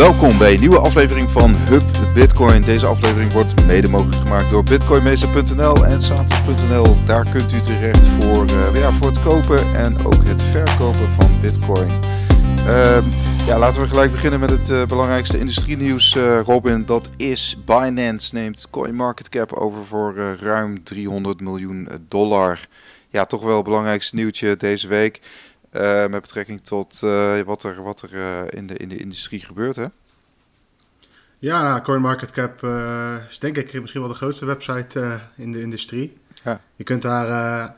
Welkom 0.00 0.38
bij 0.38 0.54
een 0.54 0.60
nieuwe 0.60 0.78
aflevering 0.78 1.30
van 1.30 1.54
Hub 1.54 1.82
Bitcoin. 2.14 2.62
Deze 2.62 2.86
aflevering 2.86 3.32
wordt 3.32 3.66
mede 3.66 3.88
mogelijk 3.88 4.16
gemaakt 4.16 4.50
door 4.50 4.62
bitcoinmeester.nl 4.62 5.86
en 5.86 6.00
satos.nl. 6.00 7.04
Daar 7.04 7.30
kunt 7.30 7.52
u 7.52 7.60
terecht 7.60 8.06
voor, 8.06 8.44
uh, 8.44 8.80
ja, 8.80 8.90
voor 8.90 9.06
het 9.06 9.22
kopen 9.22 9.74
en 9.74 10.06
ook 10.06 10.24
het 10.24 10.42
verkopen 10.42 11.08
van 11.18 11.40
bitcoin. 11.40 11.90
Uh, 12.66 12.98
ja, 13.46 13.58
laten 13.58 13.80
we 13.80 13.88
gelijk 13.88 14.12
beginnen 14.12 14.40
met 14.40 14.50
het 14.50 14.68
uh, 14.68 14.86
belangrijkste 14.86 15.38
industrienieuws, 15.38 16.14
uh, 16.14 16.40
Robin. 16.40 16.86
Dat 16.86 17.10
is 17.16 17.56
Binance 17.64 18.34
neemt 18.34 18.66
CoinMarketCap 18.70 19.52
over 19.52 19.84
voor 19.84 20.36
ruim 20.40 20.82
300 20.82 21.40
miljoen 21.40 21.88
dollar. 22.08 22.60
Ja, 23.08 23.24
toch 23.24 23.42
wel 23.42 23.56
het 23.56 23.64
belangrijkste 23.64 24.14
nieuwtje 24.14 24.56
deze 24.56 24.88
week. 24.88 25.20
Uh, 25.72 26.06
met 26.06 26.20
betrekking 26.20 26.60
tot 26.60 27.00
uh, 27.04 27.40
wat 27.40 27.62
er, 27.62 27.82
wat 27.82 28.02
er 28.02 28.12
uh, 28.12 28.40
in, 28.48 28.66
de, 28.66 28.74
in 28.74 28.88
de 28.88 28.96
industrie 28.96 29.40
gebeurt, 29.40 29.76
hè? 29.76 29.86
Ja, 31.38 31.62
nou, 31.62 31.80
CoinMarketCap 31.80 32.62
is 33.28 33.38
denk 33.38 33.56
ik 33.56 33.80
misschien 33.80 34.00
wel 34.00 34.10
de 34.10 34.16
grootste 34.16 34.44
website 34.44 35.20
in 35.36 35.52
de 35.52 35.60
industrie. 35.60 36.18
Ja. 36.44 36.60
Je 36.76 36.84
kunt 36.84 37.02
daar 37.02 37.74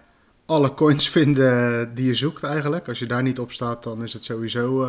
alle 0.47 0.75
coins 0.75 1.09
vinden 1.19 1.95
die 1.95 2.07
je 2.07 2.15
zoekt 2.15 2.43
eigenlijk. 2.43 2.89
Als 2.89 2.99
je 2.99 3.07
daar 3.07 3.23
niet 3.23 3.39
op 3.39 3.53
staat, 3.53 3.83
dan 3.83 4.03
is 4.03 4.13
het 4.13 4.25
sowieso 4.25 4.87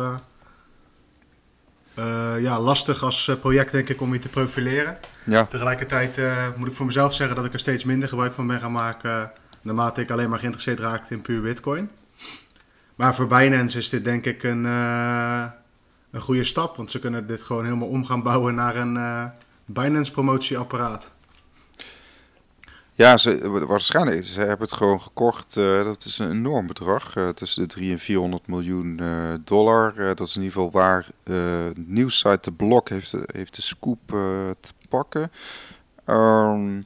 ja, 2.38 2.60
lastig 2.60 3.02
als 3.02 3.36
project 3.40 3.72
denk 3.72 3.88
ik 3.88 4.00
om 4.00 4.12
je 4.12 4.18
te 4.18 4.28
profileren. 4.28 4.98
Ja. 5.24 5.44
Tegelijkertijd 5.44 6.20
moet 6.56 6.68
ik 6.68 6.74
voor 6.74 6.86
mezelf 6.86 7.14
zeggen 7.14 7.36
dat 7.36 7.44
ik 7.44 7.52
er 7.52 7.58
steeds 7.58 7.84
minder 7.84 8.08
gebruik 8.08 8.34
van 8.34 8.46
ben 8.46 8.60
gaan 8.60 8.72
maken... 8.72 9.32
naarmate 9.62 10.00
ik 10.00 10.10
alleen 10.10 10.28
maar 10.28 10.38
geïnteresseerd 10.38 10.80
raakte 10.80 11.14
in 11.14 11.20
puur 11.20 11.40
bitcoin... 11.40 11.90
Maar 12.94 13.14
voor 13.14 13.26
Binance 13.26 13.78
is 13.78 13.88
dit 13.88 14.04
denk 14.04 14.24
ik 14.24 14.42
een, 14.42 14.64
uh, 14.64 15.46
een 16.10 16.20
goede 16.20 16.44
stap. 16.44 16.76
Want 16.76 16.90
ze 16.90 16.98
kunnen 16.98 17.26
dit 17.26 17.42
gewoon 17.42 17.64
helemaal 17.64 17.88
om 17.88 18.04
gaan 18.04 18.22
bouwen 18.22 18.54
naar 18.54 18.76
een 18.76 18.94
uh, 18.94 19.24
Binance 19.64 20.12
promotieapparaat. 20.12 21.10
Ja, 22.92 23.16
ze, 23.16 23.64
waarschijnlijk. 23.66 24.24
Ze 24.24 24.38
hebben 24.38 24.66
het 24.66 24.72
gewoon 24.72 25.00
gekocht. 25.00 25.56
Uh, 25.56 25.84
dat 25.84 26.04
is 26.04 26.18
een 26.18 26.30
enorm 26.30 26.66
bedrag. 26.66 27.12
Tussen 27.34 27.62
de 27.62 27.68
3 27.68 27.92
en 27.92 27.98
400 27.98 28.46
miljoen 28.46 29.00
dollar. 29.44 29.94
dat 29.94 30.20
is 30.20 30.36
in 30.36 30.42
ieder 30.42 30.56
geval 30.56 30.70
waar 30.70 31.06
nieuwssite 31.74 32.38
De 32.40 32.52
Blok 32.52 32.88
heeft, 32.88 33.14
heeft 33.32 33.56
de 33.56 33.62
scoop 33.62 34.00
te 34.60 34.72
pakken. 34.88 35.30
Um, 36.06 36.84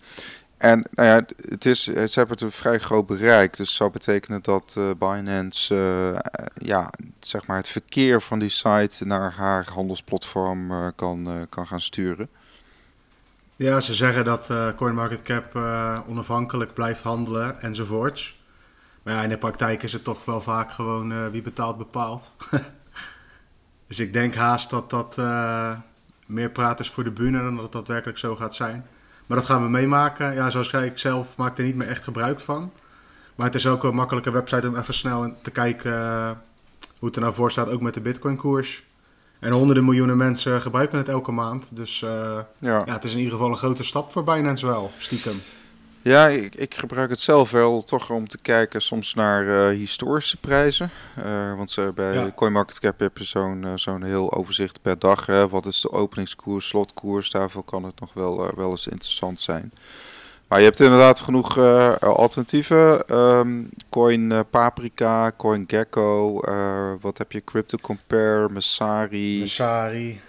en 0.59 0.89
nou 0.91 1.09
ja, 1.09 1.25
het 1.48 1.64
is, 1.64 1.83
ze 1.83 2.11
hebben 2.12 2.34
het 2.34 2.41
een 2.41 2.53
vrij 2.53 2.78
groot 2.78 3.06
bereik. 3.06 3.56
Dus 3.56 3.67
dat 3.67 3.77
zou 3.77 3.91
betekenen 3.91 4.42
dat 4.42 4.75
uh, 4.78 4.91
Binance 4.98 5.75
uh, 5.75 6.19
ja, 6.69 6.91
zeg 7.20 7.47
maar 7.47 7.56
het 7.56 7.69
verkeer 7.69 8.23
van 8.23 8.39
die 8.39 8.48
site 8.48 9.06
naar 9.06 9.33
haar 9.33 9.69
handelsplatform 9.73 10.92
kan, 10.95 11.47
kan 11.48 11.67
gaan 11.67 11.81
sturen. 11.81 12.29
Ja, 13.56 13.81
ze 13.81 13.95
zeggen 13.95 14.25
dat 14.25 14.51
CoinMarketCap 14.77 15.55
onafhankelijk 16.09 16.75
blijft 16.75 17.03
handelen 17.03 17.61
enzovoorts. 17.61 18.41
Maar 19.03 19.14
ja, 19.14 19.23
in 19.23 19.29
de 19.29 19.39
praktijk 19.39 19.83
is 19.83 19.92
het 19.92 20.05
toch 20.05 20.25
wel 20.25 20.41
vaak 20.41 20.73
gewoon 20.73 21.31
wie 21.31 21.42
betaalt 21.42 21.79
bepaalt. 21.79 22.33
dus 23.89 23.98
ik 23.98 24.12
denk 24.12 24.34
haast 24.34 24.70
dat 24.70 24.91
dat 24.91 25.17
meer 26.27 26.51
praat 26.51 26.81
is 26.81 26.91
voor 26.91 27.05
de 27.05 27.12
bühne 27.12 27.42
dan 27.42 27.55
dat 27.55 27.62
het 27.62 27.73
daadwerkelijk 27.73 28.19
zo 28.19 28.36
gaat 28.36 28.55
zijn. 28.55 28.86
Maar 29.28 29.36
dat 29.36 29.46
gaan 29.46 29.62
we 29.62 29.68
meemaken. 29.68 30.34
Ja, 30.34 30.50
zoals 30.50 30.72
ik 30.72 30.98
zelf 30.98 31.36
maak 31.36 31.58
er 31.58 31.64
niet 31.64 31.76
meer 31.76 31.88
echt 31.88 32.04
gebruik 32.04 32.40
van. 32.40 32.72
Maar 33.34 33.46
het 33.46 33.54
is 33.54 33.66
ook 33.66 33.84
een 33.84 33.94
makkelijke 33.94 34.30
website 34.30 34.68
om 34.68 34.76
even 34.76 34.94
snel 34.94 35.34
te 35.42 35.50
kijken 35.50 35.92
uh, 35.92 36.30
hoe 36.98 37.08
het 37.08 37.16
er 37.16 37.22
nou 37.22 37.34
voor 37.34 37.50
staat, 37.50 37.68
ook 37.68 37.80
met 37.80 37.94
de 37.94 38.00
Bitcoin 38.00 38.36
koers. 38.36 38.84
En 39.38 39.52
honderden 39.52 39.84
miljoenen 39.84 40.16
mensen 40.16 40.62
gebruiken 40.62 40.98
het 40.98 41.08
elke 41.08 41.32
maand. 41.32 41.76
Dus 41.76 42.02
uh, 42.02 42.10
ja. 42.56 42.82
ja. 42.86 42.92
het 42.92 43.04
is 43.04 43.12
in 43.12 43.18
ieder 43.18 43.32
geval 43.32 43.50
een 43.50 43.56
grote 43.56 43.84
stap 43.84 44.12
voor 44.12 44.24
Binance 44.24 44.66
wel, 44.66 44.90
stiekem. 44.98 45.40
Ja, 46.02 46.28
ik, 46.28 46.54
ik, 46.54 46.74
gebruik 46.74 47.10
het 47.10 47.20
zelf 47.20 47.50
wel 47.50 47.83
toch 47.83 48.11
om 48.11 48.28
te 48.28 48.39
kijken 48.39 48.83
soms 48.83 49.14
naar 49.14 49.45
uh, 49.45 49.68
historische 49.68 50.36
prijzen. 50.36 50.90
Uh, 51.18 51.56
want 51.56 51.77
uh, 51.78 51.89
bij 51.95 52.14
ja. 52.14 52.33
CoinMarketCap 52.34 53.00
heb 53.00 53.18
je 53.18 53.24
zo'n 53.24 53.67
zo'n 53.74 54.02
heel 54.02 54.33
overzicht 54.33 54.83
per 54.83 54.98
dag. 54.98 55.27
Hè. 55.27 55.48
Wat 55.48 55.67
is 55.67 55.80
de 55.80 55.92
openingskoers, 55.92 56.68
slotkoers? 56.68 57.30
Daarvoor 57.30 57.64
kan 57.64 57.84
het 57.84 58.00
nog 58.00 58.12
wel, 58.14 58.50
wel 58.56 58.70
eens 58.70 58.86
interessant 58.86 59.40
zijn. 59.40 59.73
Maar 60.48 60.58
je 60.58 60.64
hebt 60.64 60.80
inderdaad 60.80 61.20
genoeg 61.20 61.58
alternatieven. 62.00 63.17
Um, 63.17 63.68
Coin 63.90 64.44
Paprika, 64.50 65.33
Coin 65.36 65.64
Gecko, 65.67 66.40
wat 67.00 67.18
heb 67.18 67.33
je? 67.33 67.44
Crypto 67.44 67.78
Compare, 67.80 68.48
Messari. 68.50 69.39
Messari. 69.39 70.20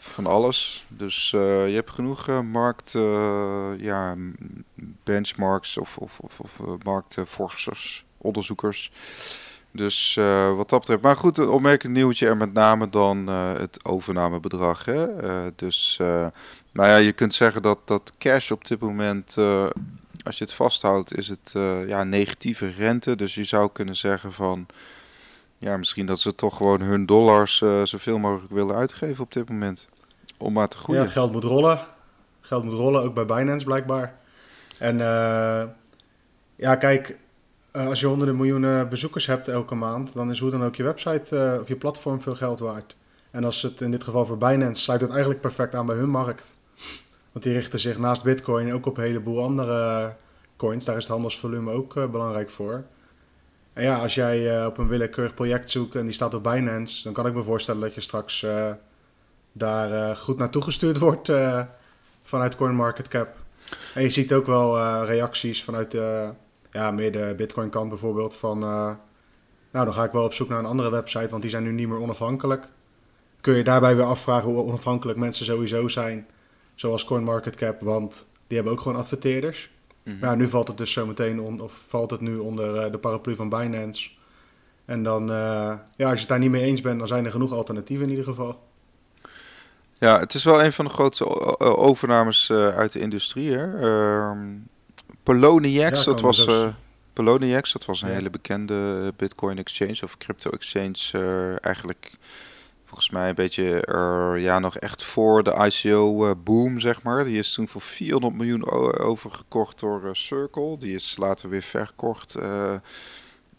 Van 0.00 0.26
alles. 0.26 0.84
Dus 0.88 1.32
uh, 1.36 1.68
je 1.68 1.74
hebt 1.74 1.90
genoeg 1.90 2.28
uh, 2.28 2.40
markt, 2.40 2.94
uh, 2.94 3.70
ja, 3.76 4.16
benchmarks 5.04 5.78
of, 5.78 5.96
of, 5.96 6.18
of, 6.18 6.40
of 6.40 6.60
onderzoekers. 8.18 8.92
Dus 9.70 10.14
wat 10.56 10.68
dat 10.68 10.80
betreft. 10.80 11.02
Maar 11.02 11.16
goed, 11.16 11.38
een 11.38 11.48
opmerkelijk 11.48 11.94
nieuwtje 11.94 12.28
en 12.28 12.36
met 12.36 12.52
name 12.52 12.90
dan 12.90 13.26
het 13.26 13.84
overnamebedrag. 13.84 14.84
Hè? 14.84 15.06
dus, 15.56 15.96
nou 16.72 16.88
ja, 16.88 16.96
je 16.96 17.12
kunt 17.12 17.34
zeggen 17.34 17.62
dat, 17.62 17.78
dat 17.84 18.12
cash 18.18 18.50
op 18.50 18.64
dit 18.66 18.80
moment, 18.80 19.36
als 20.22 20.38
je 20.38 20.44
het 20.44 20.52
vasthoudt, 20.52 21.16
is 21.16 21.28
het 21.28 21.52
ja, 21.86 22.04
negatieve 22.04 22.70
rente. 22.70 23.16
Dus 23.16 23.34
je 23.34 23.44
zou 23.44 23.70
kunnen 23.72 23.96
zeggen 23.96 24.32
van 24.32 24.66
ja, 25.64 25.76
misschien 25.76 26.06
dat 26.06 26.20
ze 26.20 26.34
toch 26.34 26.56
gewoon 26.56 26.80
hun 26.80 27.06
dollars 27.06 27.60
uh, 27.60 27.82
zoveel 27.82 28.18
mogelijk 28.18 28.52
willen 28.52 28.76
uitgeven 28.76 29.24
op 29.24 29.32
dit 29.32 29.48
moment. 29.48 29.88
Om 30.38 30.52
maar 30.52 30.68
te 30.68 30.76
groeien. 30.76 31.02
Ja, 31.02 31.08
geld 31.08 31.32
moet 31.32 31.44
rollen. 31.44 31.80
Geld 32.40 32.64
moet 32.64 32.72
rollen, 32.72 33.02
ook 33.02 33.14
bij 33.14 33.26
Binance 33.26 33.64
blijkbaar. 33.64 34.18
En 34.78 34.94
uh, 34.94 35.64
ja, 36.56 36.76
kijk, 36.76 37.18
uh, 37.72 37.86
als 37.86 38.00
je 38.00 38.06
honderden 38.06 38.36
miljoenen 38.36 38.88
bezoekers 38.88 39.26
hebt 39.26 39.48
elke 39.48 39.74
maand, 39.74 40.14
dan 40.14 40.30
is 40.30 40.38
hoe 40.38 40.50
dan 40.50 40.64
ook 40.64 40.74
je 40.74 40.82
website 40.82 41.58
of 41.60 41.68
je 41.68 41.76
platform 41.76 42.20
veel 42.22 42.34
geld 42.34 42.58
waard. 42.58 42.96
En 43.30 43.44
als 43.44 43.62
het 43.62 43.80
in 43.80 43.90
dit 43.90 44.04
geval 44.04 44.26
voor 44.26 44.38
Binance 44.38 44.82
sluit 44.82 45.00
het 45.00 45.10
eigenlijk 45.10 45.40
perfect 45.40 45.74
aan 45.74 45.86
bij 45.86 45.96
hun 45.96 46.10
markt. 46.10 46.54
Want 47.32 47.44
die 47.44 47.52
richten 47.52 47.78
zich 47.80 47.98
naast 47.98 48.22
Bitcoin 48.22 48.72
ook 48.72 48.86
op 48.86 48.96
een 48.96 49.04
heleboel 49.04 49.42
andere 49.42 50.16
coins. 50.56 50.84
Daar 50.84 50.96
is 50.96 51.02
het 51.02 51.12
handelsvolume 51.12 51.72
ook 51.72 52.10
belangrijk 52.10 52.50
voor. 52.50 52.84
En 53.74 53.82
ja, 53.82 53.96
als 53.96 54.14
jij 54.14 54.60
uh, 54.60 54.66
op 54.66 54.78
een 54.78 54.88
willekeurig 54.88 55.34
project 55.34 55.70
zoekt 55.70 55.94
en 55.94 56.04
die 56.04 56.14
staat 56.14 56.34
op 56.34 56.42
Binance, 56.42 57.02
dan 57.02 57.12
kan 57.12 57.26
ik 57.26 57.34
me 57.34 57.42
voorstellen 57.42 57.80
dat 57.80 57.94
je 57.94 58.00
straks 58.00 58.42
uh, 58.42 58.72
daar 59.52 59.90
uh, 59.90 60.16
goed 60.16 60.38
naartoe 60.38 60.62
gestuurd 60.62 60.98
wordt 60.98 61.32
vanuit 62.22 62.56
CoinMarketCap. 62.56 63.36
En 63.94 64.02
je 64.02 64.10
ziet 64.10 64.32
ook 64.32 64.46
wel 64.46 65.04
reacties 65.04 65.64
vanuit 65.64 65.92
ja, 66.70 66.90
meer 66.90 67.12
de 67.12 67.34
Bitcoin 67.36 67.70
kant 67.70 67.88
bijvoorbeeld 67.88 68.36
van, 68.36 68.58
nou 68.58 68.96
dan 69.70 69.92
ga 69.92 70.04
ik 70.04 70.12
wel 70.12 70.24
op 70.24 70.34
zoek 70.34 70.48
naar 70.48 70.58
een 70.58 70.64
andere 70.64 70.90
website, 70.90 71.28
want 71.28 71.42
die 71.42 71.50
zijn 71.50 71.62
nu 71.62 71.72
niet 71.72 71.88
meer 71.88 72.00
onafhankelijk. 72.00 72.66
Kun 73.40 73.54
je 73.54 73.64
daarbij 73.64 73.96
weer 73.96 74.04
afvragen 74.04 74.50
hoe 74.50 74.62
onafhankelijk 74.62 75.18
mensen 75.18 75.44
sowieso 75.44 75.88
zijn, 75.88 76.26
zoals 76.74 77.04
CoinMarketCap, 77.04 77.80
want 77.80 78.26
die 78.46 78.56
hebben 78.56 78.72
ook 78.74 78.80
gewoon 78.80 78.98
adverteerders. 78.98 79.73
Mm 80.04 80.18
-hmm. 80.20 80.36
nu 80.36 80.48
valt 80.48 80.68
het 80.68 80.76
dus 80.76 80.92
zo 80.92 81.06
meteen 81.06 81.40
on, 81.40 81.60
of 81.60 81.84
valt 81.88 82.10
het 82.10 82.20
nu 82.20 82.36
onder 82.36 82.84
uh, 82.84 82.92
de 82.92 82.98
paraplu 82.98 83.36
van 83.36 83.48
Binance. 83.48 84.10
En 84.84 85.02
dan, 85.02 85.22
uh, 85.30 85.74
ja, 85.96 86.08
als 86.08 86.12
je 86.12 86.18
het 86.18 86.28
daar 86.28 86.38
niet 86.38 86.50
mee 86.50 86.62
eens 86.62 86.80
bent, 86.80 86.98
dan 86.98 87.08
zijn 87.08 87.24
er 87.24 87.30
genoeg 87.30 87.52
alternatieven 87.52 88.04
in 88.04 88.10
ieder 88.10 88.24
geval. 88.24 88.62
Ja, 89.98 90.18
het 90.18 90.34
is 90.34 90.44
wel 90.44 90.62
een 90.62 90.72
van 90.72 90.84
de 90.84 90.90
grootste 90.90 91.58
overnames 91.58 92.48
uh, 92.48 92.68
uit 92.68 92.92
de 92.92 93.00
industrie. 93.00 93.52
Hè? 93.52 93.80
Uh, 93.80 94.30
Poloniex, 95.22 95.98
ja, 95.98 96.04
dat 96.04 96.20
was. 96.20 96.46
Dus... 96.46 96.72
Poloniex, 97.12 97.72
dat 97.72 97.84
was 97.84 98.02
een 98.02 98.08
ja. 98.08 98.14
hele 98.14 98.30
bekende 98.30 99.12
Bitcoin 99.16 99.58
exchange 99.58 99.98
of 100.04 100.16
crypto 100.16 100.50
exchange. 100.50 101.18
eigenlijk 101.60 102.18
volgens 102.94 103.14
mij 103.14 103.28
een 103.28 103.34
beetje 103.34 103.80
er, 103.80 104.38
ja, 104.38 104.58
nog 104.58 104.76
echt 104.76 105.04
voor 105.04 105.42
de 105.42 105.70
ICO-boom, 105.70 106.80
zeg 106.80 107.02
maar. 107.02 107.24
Die 107.24 107.38
is 107.38 107.52
toen 107.52 107.68
voor 107.68 107.80
400 107.80 108.34
miljoen 108.34 108.70
overgekocht 108.98 109.80
door 109.80 110.04
uh, 110.04 110.10
Circle. 110.12 110.78
Die 110.78 110.94
is 110.94 111.16
later 111.16 111.48
weer 111.48 111.62
verkocht 111.62 112.36
uh, 112.38 112.74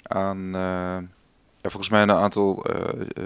aan, 0.01 0.49
ja, 0.51 1.69
volgens 1.69 1.89
mij 1.89 2.01
een 2.01 2.11
aantal 2.11 2.65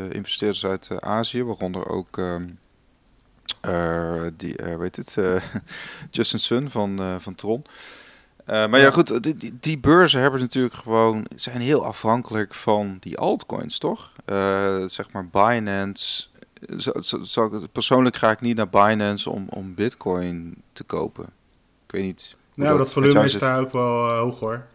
investeerders 0.09 0.65
uit 0.65 1.01
Azië, 1.01 1.44
waaronder 1.44 1.89
ook... 1.89 2.17
Ehm, 2.17 2.47
die, 4.38 4.56
weet 4.77 4.95
het, 4.95 5.17
Justin 6.11 6.39
Sun 6.39 6.69
van, 6.69 7.19
van 7.19 7.35
Tron. 7.35 7.65
Uh, 8.49 8.67
maar 8.67 8.79
ja, 8.79 8.91
goed, 8.91 9.23
die, 9.23 9.57
die, 9.59 9.79
beurzen 9.79 10.21
hebben 10.21 10.39
natuurlijk 10.39 10.73
gewoon, 10.73 11.25
zijn 11.35 11.61
heel 11.61 11.85
afhankelijk 11.85 12.53
van 12.53 12.97
die 12.99 13.17
altcoins, 13.17 13.77
toch? 13.77 14.11
Uh, 14.25 14.83
zeg 14.87 15.11
maar 15.11 15.27
Binance. 15.27 16.25
Zo, 16.77 16.91
zo, 17.01 17.23
zo, 17.23 17.51
persoonlijk 17.71 18.15
ga 18.15 18.31
ik 18.31 18.41
niet 18.41 18.55
naar 18.55 18.69
Binance 18.69 19.29
om, 19.29 19.47
om 19.49 19.75
Bitcoin 19.75 20.61
te 20.73 20.83
kopen. 20.83 21.23
Ik 21.85 21.91
weet 21.91 22.03
niet. 22.03 22.35
Nou, 22.53 22.69
dat, 22.69 22.77
dat 22.77 22.93
volume 22.93 23.25
is 23.25 23.37
daar 23.37 23.59
ook 23.59 23.71
wel 23.71 24.07
uh, 24.07 24.19
hoog 24.19 24.39
hoor. 24.39 24.65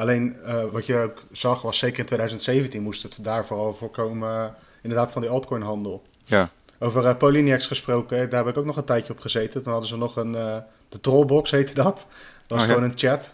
alleen 0.00 0.36
wat 0.72 0.86
je 0.86 0.96
ook 0.96 1.22
zag 1.32 1.62
was 1.62 1.78
zeker 1.78 1.98
in 1.98 2.06
2017 2.06 2.82
moest 2.82 3.02
het 3.02 3.18
daar 3.20 3.46
vooral 3.46 3.72
voorkomen, 3.72 4.54
inderdaad 4.82 5.12
van 5.12 5.22
die 5.22 5.30
altcoin 5.30 5.62
handel. 5.62 6.02
Ja. 6.24 6.50
Over 6.78 7.16
Polyniacs 7.16 7.66
gesproken, 7.66 8.30
daar 8.30 8.44
heb 8.44 8.54
ik 8.54 8.58
ook 8.60 8.66
nog 8.66 8.76
een 8.76 8.84
tijdje 8.84 9.12
op 9.12 9.20
gezeten. 9.20 9.62
Toen 9.62 9.72
hadden 9.72 9.90
ze 9.90 9.96
nog 9.96 10.16
een, 10.16 10.64
de 10.94 11.00
Trollbox 11.00 11.50
heette 11.50 11.74
dat. 11.74 11.84
Dat 11.84 12.06
was 12.46 12.60
Oh, 12.60 12.66
ja. 12.66 12.72
gewoon 12.72 12.90
een 12.90 12.98
chat. 12.98 13.32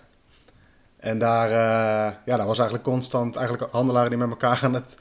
En 0.97 1.19
daar, 1.19 1.49
uh, 1.49 2.17
ja, 2.25 2.37
daar 2.37 2.47
was 2.47 2.59
eigenlijk 2.59 2.89
constant 2.89 3.37
eigenlijk 3.37 3.73
handelaren 3.73 4.11
die 4.11 4.19
met 4.19 4.31
elkaar 4.31 4.61
aan 4.62 4.75
het 4.75 4.99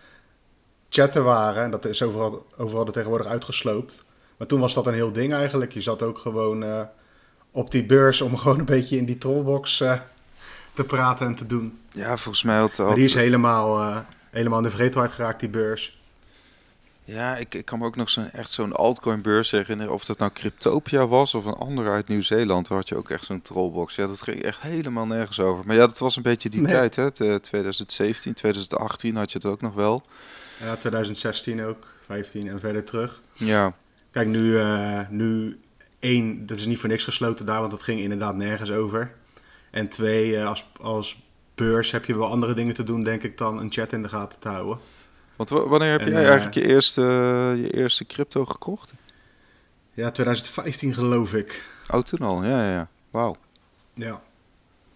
chatten 0.90 1.24
waren. 1.24 1.64
En 1.64 1.72
dat 1.72 1.86
is 1.86 2.02
overal, 2.02 2.46
overal 2.58 2.86
er 2.86 2.92
tegenwoordig 2.92 3.28
uitgesloopt. 3.28 4.06
Maar 4.38 4.48
toen 4.48 4.60
was 4.60 4.74
dat 4.74 4.88
een 4.88 4.94
heel 4.94 5.12
ding 5.12 5.34
eigenlijk. 5.34 5.72
Je 5.74 5.82
zat 5.82 6.02
ook 6.02 6.18
gewoon 6.18 6.64
uh, 6.64 6.82
op 7.52 7.72
die 7.72 7.86
beurs 7.86 8.22
om 8.22 8.38
gewoon 8.42 8.60
een 8.60 8.66
beetje 8.66 8.98
in 8.98 9.06
die 9.06 9.18
Trollbox 9.18 9.80
uh, 9.82 10.00
te 10.74 10.84
praten 10.84 11.26
en 11.26 11.36
te 11.36 11.46
doen. 11.46 11.80
Ja, 11.92 12.18
volgens 12.18 12.44
mij 12.44 12.58
had... 12.58 12.78
had... 12.78 12.96
Die 12.96 13.06
is 13.06 13.14
helemaal, 13.14 14.04
helemaal 14.32 14.58
in 14.58 14.64
de 14.64 14.70
vergetelheid 14.70 15.12
geraakt, 15.12 15.40
die 15.40 15.50
beurs. 15.50 15.99
Ja, 17.12 17.36
ik, 17.36 17.54
ik 17.54 17.66
kan 17.66 17.80
me 17.80 17.86
ook 17.86 17.96
nog 17.96 18.10
zo'n 18.10 18.32
echt 18.32 18.52
zo'n 18.52 18.74
altcoin 18.74 19.22
beurs 19.22 19.52
herinneren. 19.52 19.94
Of 19.94 20.06
dat 20.06 20.18
nou 20.18 20.32
Cryptopia 20.32 21.08
was 21.08 21.36
of 21.36 21.46
een 21.46 21.54
andere 21.54 21.90
uit 21.90 22.08
Nieuw-Zeeland. 22.08 22.68
Daar 22.68 22.78
had 22.78 22.90
je 22.90 22.96
ook 22.96 23.10
echt 23.10 23.26
zo'n 23.26 23.42
trollbox. 23.42 23.96
Ja, 23.96 24.08
dat 24.08 24.22
ging 24.22 24.44
echt 24.44 24.62
helemaal 24.62 25.08
nergens 25.08 25.40
over. 25.40 25.66
Maar 25.66 25.76
ja, 25.76 25.88
dat 25.88 25.98
was 25.98 26.16
een 26.16 26.24
beetje 26.24 26.50
die 26.50 26.62
nee. 26.62 26.72
tijd, 26.72 26.96
hè. 26.96 27.12
De 27.12 27.40
2017, 27.42 28.34
2018 28.34 29.16
had 29.16 29.32
je 29.32 29.38
het 29.38 29.48
ook 29.48 29.62
nog 29.62 29.74
wel. 29.74 30.04
Ja, 30.60 30.76
2016 30.76 31.64
ook. 31.64 31.88
15 32.00 32.48
en 32.48 32.60
verder 32.60 32.84
terug. 32.84 33.22
Ja. 33.34 33.76
Kijk, 34.12 34.28
nu, 34.28 34.42
uh, 34.42 35.00
nu 35.10 35.60
één, 36.00 36.46
dat 36.46 36.58
is 36.58 36.66
niet 36.66 36.80
voor 36.80 36.90
niks 36.90 37.04
gesloten 37.04 37.46
daar, 37.46 37.60
want 37.60 37.72
dat 37.72 37.84
ging 37.84 38.00
inderdaad 38.00 38.36
nergens 38.36 38.72
over. 38.72 39.12
En 39.72 39.88
twee, 39.88 40.32
uh, 40.32 40.48
als, 40.48 40.72
als 40.82 41.22
beurs 41.56 41.92
heb 41.92 42.06
je 42.06 42.18
wel 42.18 42.28
andere 42.28 42.54
dingen 42.54 42.74
te 42.74 42.84
doen, 42.84 43.04
denk 43.04 43.24
ik, 43.24 43.38
dan 43.38 43.60
een 43.60 43.72
chat 43.72 43.94
in 43.94 44.02
de 44.02 44.10
gaten 44.10 44.40
te 44.40 44.48
houden. 44.48 44.80
Want 45.40 45.50
wanneer 45.50 45.92
heb 45.92 46.02
En, 46.02 46.12
jij 46.12 46.22
eh, 46.22 46.28
eigenlijk 46.28 46.54
je 46.54 46.68
eerste, 46.68 47.02
je 47.62 47.70
eerste 47.74 48.06
crypto 48.06 48.46
gekocht? 48.46 48.94
Ja, 49.94 50.12
2015 50.12 50.94
geloof 50.94 51.34
ik. 51.34 51.64
Oh, 51.90 52.02
toen 52.02 52.20
al. 52.20 52.44
Ja, 52.44 52.50
ja, 52.64 52.72
ja. 52.72 52.88
Wauw. 53.12 53.36
Ja. 53.94 54.22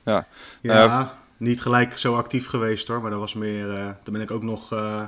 Ja. 0.04 0.28
Ja, 0.62 1.14
niet 1.38 1.62
gelijk 1.62 1.98
zo 1.98 2.16
actief 2.16 2.48
geweest 2.48 2.88
hoor, 2.88 3.02
maar 3.02 3.12
dat 3.12 3.20
was 3.20 3.34
meer. 3.34 3.70
eh 3.72 3.90
toen 4.04 4.14
ben 4.14 4.22
ik 4.22 4.32
ook 4.32 4.44
nog 4.44 4.72
eh 4.72 5.06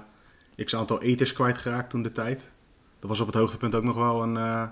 x 0.65 0.75
aantal 0.75 1.01
eters 1.01 1.33
kwijtgeraakt 1.33 1.89
toen 1.89 2.03
de 2.03 2.11
tijd. 2.11 2.49
Dat 2.99 3.09
was 3.09 3.19
op 3.19 3.27
het 3.27 3.35
hoogtepunt 3.35 3.75
ook 3.75 3.83
nog 3.83 3.95
wel 3.95 4.23
een 4.23 4.69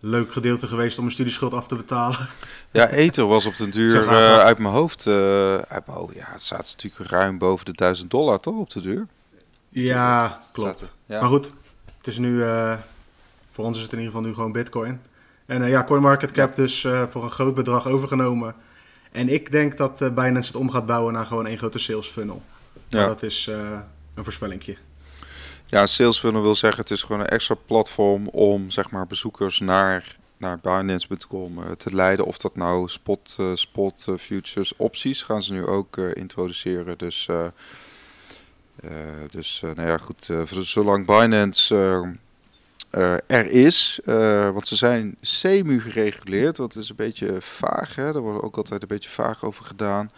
leuk 0.00 0.32
gedeelte 0.32 0.66
geweest 0.66 0.96
om 0.96 1.02
mijn 1.02 1.14
studieschuld 1.14 1.52
af 1.54 1.68
te 1.68 1.76
betalen. 1.76 2.28
Ja, 2.70 2.88
Ether 2.88 3.26
was 3.26 3.46
op 3.46 3.56
den 3.56 3.70
duur 3.78 4.08
uit 4.38 4.58
mijn 4.58 4.74
hoofd. 4.74 5.06
uit 5.06 5.86
mijn. 5.86 6.08
Ja, 6.14 6.26
het 6.32 6.42
staat 6.42 6.74
natuurlijk 6.76 7.10
ruim 7.10 7.38
boven 7.38 7.64
de 7.64 7.72
1000 7.72 8.10
dollar 8.10 8.40
toch 8.40 8.56
op 8.56 8.70
de 8.70 8.80
duur? 8.80 9.06
Ja, 9.82 10.38
klopt. 10.52 10.92
Ja. 11.06 11.20
Maar 11.20 11.28
goed, 11.28 11.52
het 11.96 12.06
is 12.06 12.18
nu, 12.18 12.42
eh, 12.42 12.78
voor 13.50 13.64
ons 13.64 13.76
is 13.76 13.82
het 13.82 13.92
in 13.92 13.98
ieder 13.98 14.12
geval 14.12 14.28
nu 14.28 14.34
gewoon 14.34 14.52
bitcoin. 14.52 15.00
En 15.46 15.62
eh, 15.62 15.68
ja, 15.68 15.84
CoinMarketCap 15.84 16.56
dus 16.56 16.84
eh, 16.84 17.02
voor 17.08 17.22
een 17.22 17.30
groot 17.30 17.54
bedrag 17.54 17.86
overgenomen. 17.86 18.54
En 19.12 19.28
ik 19.28 19.50
denk 19.50 19.76
dat 19.76 19.98
Binance 19.98 20.52
het 20.52 20.56
om 20.60 20.70
gaat 20.70 20.86
bouwen 20.86 21.12
naar 21.12 21.26
gewoon 21.26 21.46
één 21.46 21.58
grote 21.58 21.78
sales 21.78 22.06
funnel. 22.06 22.42
Maar 22.90 23.00
Ja. 23.00 23.06
dat 23.06 23.22
is 23.22 23.46
een 24.14 24.24
voorspellingje. 24.24 24.76
Ja, 25.66 25.80
een 25.82 25.88
sales 25.88 26.18
funnel 26.18 26.42
wil 26.42 26.54
zeggen 26.54 26.80
het 26.80 26.90
is 26.90 27.02
gewoon 27.02 27.20
een 27.20 27.28
extra 27.28 27.54
platform 27.54 28.28
om 28.28 28.70
zeg 28.70 28.90
maar 28.90 29.06
bezoekers 29.06 29.58
naar, 29.60 30.16
naar 30.36 30.58
Binance.com 30.58 31.62
eh, 31.62 31.70
te 31.70 31.94
leiden. 31.94 32.26
Of 32.26 32.38
dat 32.38 32.56
nou 32.56 32.88
spot, 32.88 33.36
spot 33.54 34.06
futures 34.18 34.76
opties 34.76 35.22
gaan 35.22 35.42
ze 35.42 35.52
nu 35.52 35.66
ook 35.66 35.96
introduceren. 35.96 36.98
Dus, 36.98 37.28
dus 39.30 39.60
eh, 39.64 39.70
nou 39.74 39.88
ja 39.88 39.98
goed, 39.98 40.28
eh, 40.28 40.42
zolang 40.46 41.06
Binance 41.06 41.74
eh, 41.74 42.08
eh, 42.90 43.18
er 43.26 43.50
is, 43.50 44.00
eh, 44.04 44.50
want 44.50 44.66
ze 44.66 44.76
zijn 44.76 45.16
semi-gereguleerd, 45.20 46.56
wat 46.56 46.76
is 46.76 46.88
een 46.88 46.96
beetje 46.96 47.36
vaag, 47.40 47.94
hè? 47.94 48.12
daar 48.12 48.22
wordt 48.22 48.42
ook 48.42 48.56
altijd 48.56 48.82
een 48.82 48.88
beetje 48.88 49.10
vaag 49.10 49.44
over 49.44 49.64
gedaan. 49.64 50.10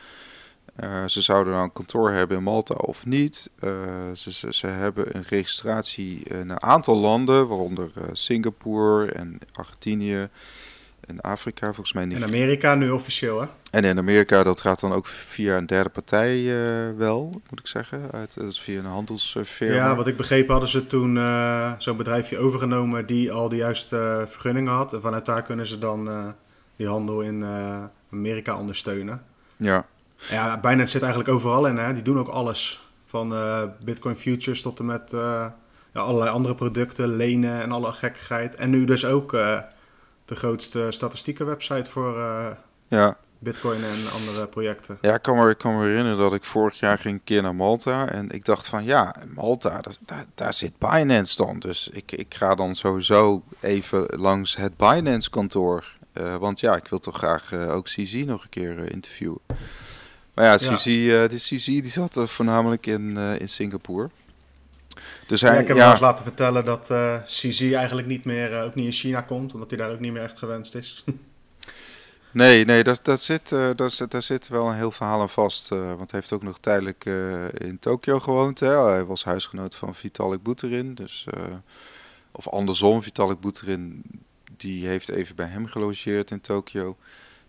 Eh, 0.79 1.05
ze 1.07 1.23
zouden 1.23 1.53
nou 1.53 1.65
een 1.65 1.73
kantoor 1.73 2.11
hebben 2.11 2.37
in 2.37 2.43
Malta 2.43 2.75
of 2.75 3.07
niet. 3.07 3.51
Eh, 3.59 3.71
ze, 4.15 4.53
ze, 4.53 4.67
hebben 4.67 5.17
een 5.17 5.25
registratie 5.29 6.25
in 6.25 6.51
een 6.51 6.63
aantal 6.63 6.97
landen, 6.97 7.49
waaronder 7.49 7.91
eh, 7.95 8.03
Singapore 8.13 9.13
en 9.13 9.39
Argentinië 9.53 10.29
en 11.01 11.21
Afrika, 11.21 11.67
volgens 11.67 11.93
mij 11.93 12.05
niet. 12.05 12.17
In 12.17 12.25
Amerika 12.25 12.75
nu 12.75 12.91
officieel, 12.91 13.41
hè? 13.41 13.47
En 13.71 13.85
in 13.85 13.99
Amerika, 13.99 14.43
dat 14.43 14.61
gaat 14.61 14.81
dan 14.81 14.93
ook 14.93 15.07
via 15.07 15.57
een 15.57 15.67
derde 15.67 15.89
partij 15.91 16.37
eh, 16.39 16.97
wel, 16.97 17.31
moet 17.51 17.61
ik 17.61 17.67
zeggen. 17.67 18.01
Uit, 18.13 18.35
dat 18.35 18.45
is 18.51 18.61
via 18.61 18.79
een 18.79 18.85
handelsfirma. 18.85 19.75
Ja, 19.75 19.97
wat 19.97 20.07
ik 20.07 20.17
begrepen 20.17 20.51
hadden 20.51 20.69
ze 20.71 20.87
toen 20.87 21.17
eh, 21.19 21.73
zo'n 21.79 21.97
bedrijfje 21.97 22.39
overgenomen 22.39 23.07
die 23.07 23.33
al 23.33 23.49
de 23.49 23.57
juiste 23.57 23.97
eh, 24.21 24.27
vergunningen 24.27 24.73
had. 24.73 24.93
En 24.93 25.01
vanuit 25.01 25.27
daar 25.27 25.43
kunnen 25.43 25.67
ze 25.67 25.79
dan 25.79 26.09
eh, 26.09 26.27
die 26.77 26.87
handel 26.89 27.21
in 27.21 27.43
eh, 27.43 27.83
Amerika 28.13 28.59
ondersteunen. 28.59 29.23
Ja, 29.57 29.87
Ja, 30.31 30.61
Binance 30.61 30.91
zit 30.91 31.03
eigenlijk 31.03 31.33
overal 31.33 31.67
in, 31.67 31.77
hè. 31.77 31.93
Die 31.93 32.03
doen 32.03 32.19
ook 32.19 32.29
alles. 32.29 32.87
Van 33.05 33.35
eh, 33.35 33.63
Bitcoin 33.85 34.17
futures 34.17 34.63
tot 34.63 34.79
en 34.79 34.85
met 34.87 35.13
eh, 35.13 35.47
ja, 35.93 36.01
allerlei 36.01 36.31
andere 36.31 36.55
producten, 36.55 37.17
lenen 37.17 37.63
en 37.63 37.73
alle 37.73 37.93
gekkigheid. 37.93 38.55
En 38.55 38.71
nu 38.71 38.85
dus 38.85 39.05
ook 39.05 39.35
eh, 39.35 39.59
de 40.29 40.37
grootste 40.37 40.87
statistieke 40.91 41.45
website 41.45 41.91
voor 41.91 42.19
eh, 42.19 42.51
ja. 42.89 43.17
Bitcoin 43.39 43.85
en 43.85 44.11
andere 44.13 44.47
projecten. 44.47 44.99
Ja, 45.01 45.15
ik 45.15 45.23
kan, 45.23 45.37
me, 45.37 45.51
ik 45.51 45.59
kan 45.59 45.79
me 45.79 45.87
herinneren 45.87 46.19
dat 46.19 46.35
ik 46.35 46.45
vorig 46.45 46.79
jaar 46.79 46.99
ging 46.99 47.15
een 47.15 47.25
keer 47.25 47.43
naar 47.43 47.55
Malta. 47.55 48.09
En 48.09 48.31
ik 48.31 48.45
dacht 48.45 48.69
van 48.69 48.85
ja, 48.85 49.15
Malta, 49.35 49.81
daar, 49.81 49.97
daar, 50.07 50.25
daar 50.35 50.55
zit 50.55 50.79
Binance 50.79 51.37
dan. 51.37 51.59
Dus 51.59 51.89
ik, 51.93 52.13
ik 52.13 52.35
ga 52.35 52.55
dan 52.55 52.75
sowieso 52.75 53.43
even 53.61 54.07
langs 54.17 54.57
het 54.57 54.77
Binance 54.77 55.31
kantoor. 55.31 55.97
Eh, 56.13 56.37
want 56.37 56.61
ja, 56.61 56.77
ik 56.77 56.87
wil 56.87 56.99
toch 56.99 57.17
graag 57.17 57.53
eh, 57.53 57.75
ook 57.75 57.85
CZ 57.85 58.15
nog 58.27 58.43
een 58.43 58.49
keer 58.49 58.85
eh, 58.85 58.91
interviewen. 58.91 59.41
Maar 60.35 60.45
ja, 60.45 60.57
Ja. 60.61 60.75
CZ, 60.75 60.87
eh, 60.87 61.29
de 61.29 61.37
CZ 61.37 61.65
die 61.65 61.89
zat 61.89 62.21
voornamelijk 62.25 62.87
in, 62.87 63.17
in 63.17 63.49
Singapore. 63.49 64.11
Dus 65.27 65.41
Ja, 65.41 65.53
ik 65.53 65.69
heb 65.69 65.77
ja, 65.77 65.91
eens 65.91 66.01
laten 66.01 66.25
vertellen 66.25 66.65
dat 66.65 66.91
eh 66.91 67.23
CZ 67.23 67.73
eigenlijk 67.73 68.07
niet 68.07 68.25
meer, 68.25 68.57
eh, 68.57 68.65
ook 68.65 68.75
niet 68.75 68.87
in 68.87 68.93
China 68.93 69.21
komt, 69.21 69.55
omdat 69.55 69.71
hij 69.71 69.79
daar 69.79 69.91
ook 69.91 70.01
niet 70.01 70.13
meer 70.13 70.23
echt 70.23 70.39
gewenst 70.39 70.75
is. 70.75 71.05
Nee, 72.33 72.65
nee, 72.65 72.85
daar, 72.85 72.99
daar, 73.03 73.19
zit, 73.19 73.49
daar, 73.49 73.91
zit, 73.91 74.11
daar 74.11 74.23
zit 74.23 74.49
wel 74.49 74.69
een 74.69 74.75
heel 74.75 74.91
verhaal 74.91 75.21
aan 75.21 75.29
vast. 75.29 75.69
want 75.69 76.11
hij 76.11 76.21
heeft 76.21 76.33
ook 76.33 76.43
nog 76.43 76.59
tijdelijk 76.59 77.05
in 77.59 77.79
Tokio 77.79 78.21
gewoond. 78.21 78.61
Hè. 78.61 78.83
Hij 78.83 79.05
was 79.05 79.25
huisgenoot 79.25 79.75
van 79.75 79.95
Vitalik 79.95 80.43
Buterin. 80.43 80.95
Dus, 80.95 81.27
of 82.31 82.49
andersom, 82.49 83.03
Vitalik 83.03 83.41
Buterin 83.41 84.03
die 84.57 84.87
heeft 84.87 85.09
even 85.09 85.37
bij 85.37 85.47
hem 85.47 85.67
gelogeerd 85.67 86.31
in 86.31 86.41
Tokio. 86.41 86.97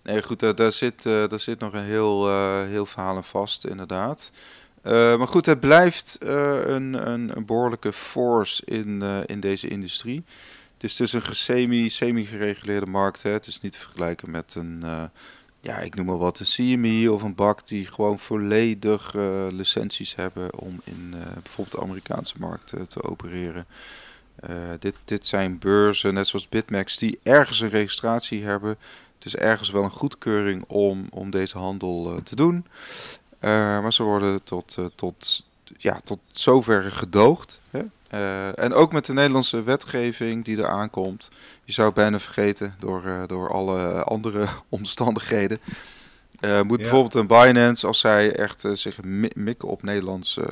Nee, 0.04 0.24
goed, 0.24 0.40
daar, 0.40 0.56
daar, 0.56 0.72
zit, 0.72 1.04
daar 1.04 1.40
zit 1.40 1.60
nog 1.60 1.74
een 1.74 1.84
heel, 1.84 2.30
heel 2.66 2.86
verhaal 2.86 3.16
aan 3.16 3.24
vast, 3.24 3.66
inderdaad. 3.66 4.32
Eh, 4.82 5.18
maar 5.18 5.28
goed, 5.28 5.46
het 5.46 5.60
blijft 5.60 6.18
eh, 6.18 6.60
een, 6.66 7.10
een, 7.10 7.38
een 7.38 7.46
behoorlijke 7.46 7.94
force 7.94 8.66
in, 8.66 9.02
eh, 9.02 9.18
in 9.26 9.40
deze 9.40 9.68
industrie. 9.68 10.24
Het 10.74 10.84
is 10.84 10.96
dus 10.96 11.14
een 11.14 11.36
semi, 11.36 11.90
semi-gereguleerde 11.90 12.86
markt. 12.86 13.24
Hè. 13.24 13.30
Het 13.30 13.48
is 13.48 13.62
niet 13.62 13.72
te 13.72 13.80
vergelijken 13.80 14.32
met 14.32 14.56
een, 14.56 14.84
ja, 15.62 15.78
ik 15.78 15.96
noem 15.96 16.06
maar 16.06 16.18
wat, 16.18 16.40
een 16.40 16.46
CME 16.46 17.12
of 17.12 17.24
een 17.24 17.36
BAC 17.36 17.68
die 17.68 17.86
gewoon 17.86 18.20
volledig 18.20 19.14
licenties 19.52 20.16
hebben 20.16 20.60
om 20.60 20.82
in 20.84 21.14
bijvoorbeeld 21.34 21.76
de 21.76 21.82
Amerikaanse 21.82 22.36
markt 22.40 22.74
te 22.88 23.04
opereren. 23.04 23.66
Dit, 24.80 24.96
dit 25.06 25.26
zijn 25.26 25.60
beurzen, 25.60 26.14
net 26.14 26.28
zoals 26.28 26.50
Bitmax, 26.50 26.98
die 26.98 27.20
ergens 27.24 27.60
een 27.60 27.70
registratie 27.70 28.44
hebben. 28.44 28.78
Dus 29.18 29.36
ergens 29.36 29.70
wel 29.70 29.84
een 29.84 29.90
goedkeuring 29.90 30.64
om, 30.68 31.08
om 31.10 31.30
deze 31.30 31.58
handel 31.58 32.20
te 32.24 32.36
doen. 32.36 32.66
Eh, 33.40 33.50
maar 33.82 33.94
ze 33.94 34.04
worden 34.04 34.44
tot, 34.44 34.76
eh, 34.78 34.86
tot, 34.96 35.46
ja, 35.78 36.00
tot 36.04 36.20
zover 36.32 36.92
gedoogd. 36.92 37.62
Hè? 37.70 37.82
Eh, 38.10 38.60
en 38.64 38.74
ook 38.74 38.92
met 38.94 39.06
de 39.06 39.14
Nederlandse 39.14 39.64
wetgeving 39.64 40.46
die 40.46 40.58
er 40.58 40.68
aankomt. 40.68 41.30
Je 41.64 41.72
zou 41.74 41.88
het 41.88 41.96
bijna 41.96 42.20
vergeten 42.20 42.76
door, 42.80 43.24
door 43.28 43.50
alle 43.52 44.04
andere 44.04 44.46
omstandigheden. 44.70 45.60
Moet 46.42 46.52
Ja. 46.52 46.64
bijvoorbeeld 46.66 47.14
een 47.14 47.28
Binance, 47.28 47.88
als 47.88 48.00
zij 48.00 48.36
echt 48.36 48.64
zich 48.74 49.02
mi- 49.02 49.32
mikken 49.36 49.68
op 49.68 49.84
Nederlandse 49.84 50.46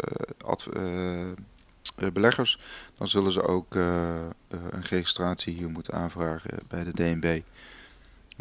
beleggers, 2.13 2.59
dan 2.97 3.07
zullen 3.07 3.31
ze 3.31 3.41
ook 3.47 3.75
een 3.75 4.83
registratie 4.89 5.53
hier 5.55 5.69
moeten 5.69 5.93
aanvragen 5.93 6.51
bij 6.67 6.83
de 6.83 6.91
DNB. 6.93 7.41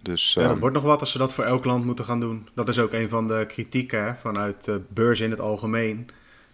Dus 0.02 0.34
Ja, 0.34 0.40
dat 0.42 0.50
ehm, 0.50 0.60
wordt 0.60 0.74
nog 0.74 0.84
wat 0.84 1.00
als 1.00 1.12
ze 1.12 1.18
dat 1.18 1.34
voor 1.34 1.44
elk 1.44 1.64
land 1.64 1.84
moeten 1.84 2.04
gaan 2.04 2.20
doen. 2.20 2.48
Dat 2.54 2.68
is 2.68 2.78
ook 2.78 2.92
een 2.92 3.08
van 3.08 3.28
de 3.28 3.44
kritieken 3.48 4.16
vanuit 4.16 4.64
de 4.64 4.80
beurs 4.88 5.20
in 5.20 5.30
het 5.30 5.40
algemeen. 5.40 6.08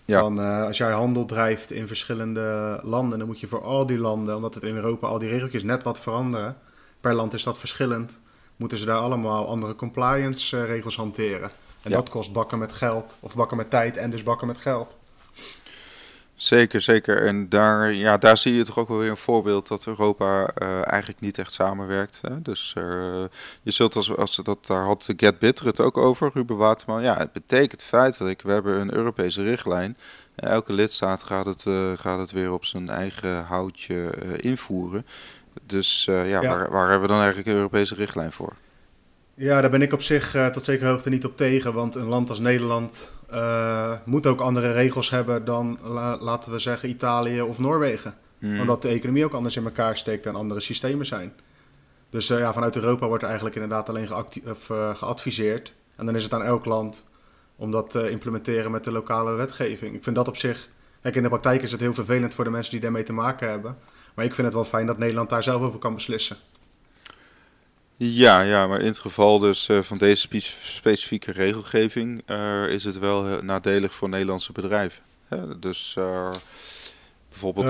Ja. 0.04 0.20
Van, 0.20 0.40
eh, 0.40 0.62
als 0.64 0.76
jij 0.76 0.90
handel 0.92 1.24
drijft 1.24 1.70
in 1.72 1.86
verschillende 1.86 2.80
landen, 2.82 3.18
dan 3.18 3.26
moet 3.26 3.40
je 3.40 3.46
voor 3.46 3.62
al 3.62 3.86
die 3.86 3.98
landen, 3.98 4.36
omdat 4.36 4.54
het 4.54 4.64
in 4.64 4.74
Europa 4.74 5.06
al 5.06 5.18
die 5.18 5.28
regeltjes 5.28 5.62
net 5.62 5.82
wat 5.82 6.00
veranderen. 6.00 6.56
Per 7.00 7.14
land 7.14 7.32
is 7.34 7.42
dat 7.42 7.58
verschillend. 7.58 8.20
Moeten 8.56 8.78
ze 8.78 8.84
daar 8.86 8.98
allemaal 8.98 9.48
andere 9.48 9.74
compliance 9.74 10.56
eh, 10.56 10.64
regels 10.64 10.96
hanteren. 10.96 11.50
En 11.82 11.90
Ja. 11.90 11.96
dat 11.96 12.08
kost 12.08 12.32
bakken 12.32 12.58
met 12.58 12.72
geld, 12.72 13.16
of 13.20 13.34
bakken 13.36 13.56
met 13.56 13.70
tijd 13.70 13.96
en 13.96 14.10
dus 14.10 14.22
bakken 14.22 14.46
met 14.46 14.58
geld. 14.58 14.96
Zeker, 16.42 16.80
zeker. 16.80 17.26
En 17.26 17.48
daar, 17.48 17.92
ja, 17.92 18.18
daar 18.18 18.36
zie 18.36 18.54
je 18.54 18.64
toch 18.64 18.78
ook 18.78 18.88
wel 18.88 18.98
weer 18.98 19.10
een 19.10 19.16
voorbeeld 19.16 19.68
dat 19.68 19.86
Europa 19.86 20.50
uh, 20.62 20.92
eigenlijk 20.92 21.20
niet 21.20 21.38
echt 21.38 21.52
samenwerkt. 21.52 22.20
Hè? 22.22 22.42
Dus 22.42 22.74
uh, 22.78 22.84
je 23.62 23.70
zult 23.70 23.96
als, 23.96 24.16
als 24.16 24.36
dat, 24.36 24.66
daar 24.66 24.84
had 24.84 25.12
Get 25.16 25.38
Bitter 25.38 25.66
het 25.66 25.80
ook 25.80 25.96
over, 25.96 26.30
Ruben 26.34 26.56
Waterman. 26.56 27.02
Ja, 27.02 27.16
het 27.16 27.32
betekent 27.32 27.82
feitelijk, 27.82 28.42
we 28.42 28.52
hebben 28.52 28.80
een 28.80 28.94
Europese 28.94 29.42
richtlijn. 29.42 29.96
Elke 30.34 30.72
lidstaat 30.72 31.22
gaat 31.22 31.46
het, 31.46 31.64
uh, 31.64 31.92
gaat 31.96 32.18
het 32.18 32.30
weer 32.30 32.52
op 32.52 32.64
zijn 32.64 32.88
eigen 32.88 33.44
houtje 33.44 34.10
invoeren. 34.36 35.06
Dus 35.66 36.04
ja, 36.04 36.22
ja. 36.22 36.40
Waar, 36.40 36.70
waar 36.70 36.90
hebben 36.90 37.08
we 37.08 37.14
dan 37.14 37.22
eigenlijk 37.22 37.48
een 37.48 37.56
Europese 37.56 37.94
richtlijn 37.94 38.32
voor? 38.32 38.52
Ja, 39.34 39.60
daar 39.60 39.70
ben 39.70 39.82
ik 39.82 39.92
op 39.92 40.02
zich 40.02 40.50
tot 40.52 40.64
zekere 40.64 40.90
hoogte 40.90 41.08
niet 41.08 41.24
op 41.24 41.36
tegen. 41.36 41.74
Want 41.74 41.94
een 41.94 42.08
land 42.08 42.28
als 42.28 42.38
Nederland 42.38 43.12
uh, 43.32 43.92
moet 44.04 44.26
ook 44.26 44.40
andere 44.40 44.72
regels 44.72 45.10
hebben 45.10 45.44
dan, 45.44 45.78
laten 46.20 46.52
we 46.52 46.58
zeggen, 46.58 46.88
Italië 46.88 47.42
of 47.42 47.58
Noorwegen. 47.58 48.14
Hmm. 48.38 48.60
Omdat 48.60 48.82
de 48.82 48.88
economie 48.88 49.24
ook 49.24 49.32
anders 49.32 49.56
in 49.56 49.64
elkaar 49.64 49.96
steekt 49.96 50.26
en 50.26 50.34
andere 50.34 50.60
systemen 50.60 51.06
zijn. 51.06 51.32
Dus 52.10 52.30
uh, 52.30 52.38
ja, 52.38 52.52
vanuit 52.52 52.76
Europa 52.76 53.06
wordt 53.06 53.22
er 53.22 53.28
eigenlijk 53.28 53.56
inderdaad 53.56 53.88
alleen 53.88 54.14
of, 54.14 54.70
geadviseerd. 54.94 55.74
En 55.96 56.06
dan 56.06 56.16
is 56.16 56.22
het 56.22 56.32
aan 56.32 56.42
elk 56.42 56.64
land 56.64 57.04
om 57.56 57.70
dat 57.70 57.90
te 57.90 58.10
implementeren 58.10 58.70
met 58.70 58.84
de 58.84 58.92
lokale 58.92 59.34
wetgeving. 59.34 59.94
Ik 59.94 60.02
vind 60.02 60.16
dat 60.16 60.28
op 60.28 60.36
zich... 60.36 60.68
Kijk, 61.02 61.14
in 61.14 61.22
de 61.22 61.28
praktijk 61.28 61.62
is 61.62 61.72
het 61.72 61.80
heel 61.80 61.94
vervelend 61.94 62.34
voor 62.34 62.44
de 62.44 62.50
mensen 62.50 62.70
die 62.70 62.80
daarmee 62.80 63.02
te 63.02 63.12
maken 63.12 63.48
hebben. 63.48 63.76
Maar 64.14 64.24
ik 64.24 64.34
vind 64.34 64.46
het 64.46 64.56
wel 64.56 64.64
fijn 64.64 64.86
dat 64.86 64.98
Nederland 64.98 65.30
daar 65.30 65.42
zelf 65.42 65.62
over 65.62 65.78
kan 65.78 65.94
beslissen. 65.94 66.36
Ja, 67.96 68.40
ja, 68.40 68.66
maar 68.66 68.80
in 68.80 68.86
het 68.86 68.98
geval 68.98 69.38
dus 69.38 69.68
uh, 69.68 69.82
van 69.82 69.98
deze 69.98 70.28
specifieke 70.62 71.32
regelgeving 71.32 72.22
uh, 72.26 72.68
is 72.68 72.84
het 72.84 72.98
wel 72.98 73.42
nadelig 73.42 73.94
voor 73.94 74.08
Nederlandse 74.08 74.52
bedrijven. 74.52 75.02
Hè? 75.28 75.58
Dus 75.58 75.94
uh, 75.98 76.30
bijvoorbeeld... 77.28 77.68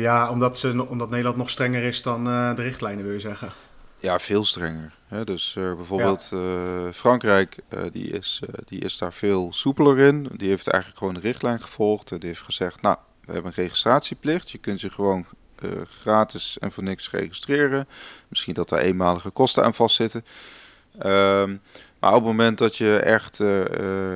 ja, 0.00 0.30
omdat, 0.30 0.58
ze, 0.58 0.88
omdat 0.88 1.10
Nederland 1.10 1.36
nog 1.36 1.50
strenger 1.50 1.82
is 1.82 2.02
dan 2.02 2.24
de 2.24 2.62
richtlijnen, 2.62 3.04
wil 3.04 3.12
je 3.12 3.20
zeggen. 3.20 3.52
Ja, 4.00 4.18
veel 4.18 4.44
strenger. 4.44 4.92
Hè? 5.08 5.24
Dus 5.24 5.52
bijvoorbeeld 5.54 6.28
ja. 6.30 6.92
Frankrijk, 6.92 7.58
die, 7.92 8.10
is, 8.10 8.42
die 8.64 8.80
is 8.80 8.98
daar 8.98 9.12
veel 9.12 9.52
soepeler 9.52 9.98
in. 9.98 10.28
Die 10.36 10.48
heeft 10.48 10.68
eigenlijk 10.68 10.98
gewoon 10.98 11.14
de 11.14 11.20
richtlijn 11.20 11.60
gevolgd. 11.60 12.10
En 12.10 12.18
die 12.18 12.28
heeft 12.28 12.42
gezegd, 12.42 12.82
nou, 12.82 12.96
we 13.24 13.32
hebben 13.32 13.52
een 13.56 13.62
registratieplicht. 13.62 14.50
Je 14.50 14.58
kunt 14.58 14.80
je 14.80 14.90
gewoon 14.90 15.26
uh, 15.64 15.70
gratis 15.84 16.56
en 16.60 16.72
voor 16.72 16.82
niks 16.82 17.10
registreren. 17.10 17.88
Misschien 18.28 18.54
dat 18.54 18.68
daar 18.68 18.80
eenmalige 18.80 19.30
kosten 19.30 19.64
aan 19.64 19.74
vastzitten. 19.74 20.24
Um, 21.02 21.60
maar 21.98 22.14
op 22.14 22.14
het 22.14 22.24
moment 22.24 22.58
dat 22.58 22.76
je 22.76 22.96
echt 22.96 23.38
uh, 23.38 23.60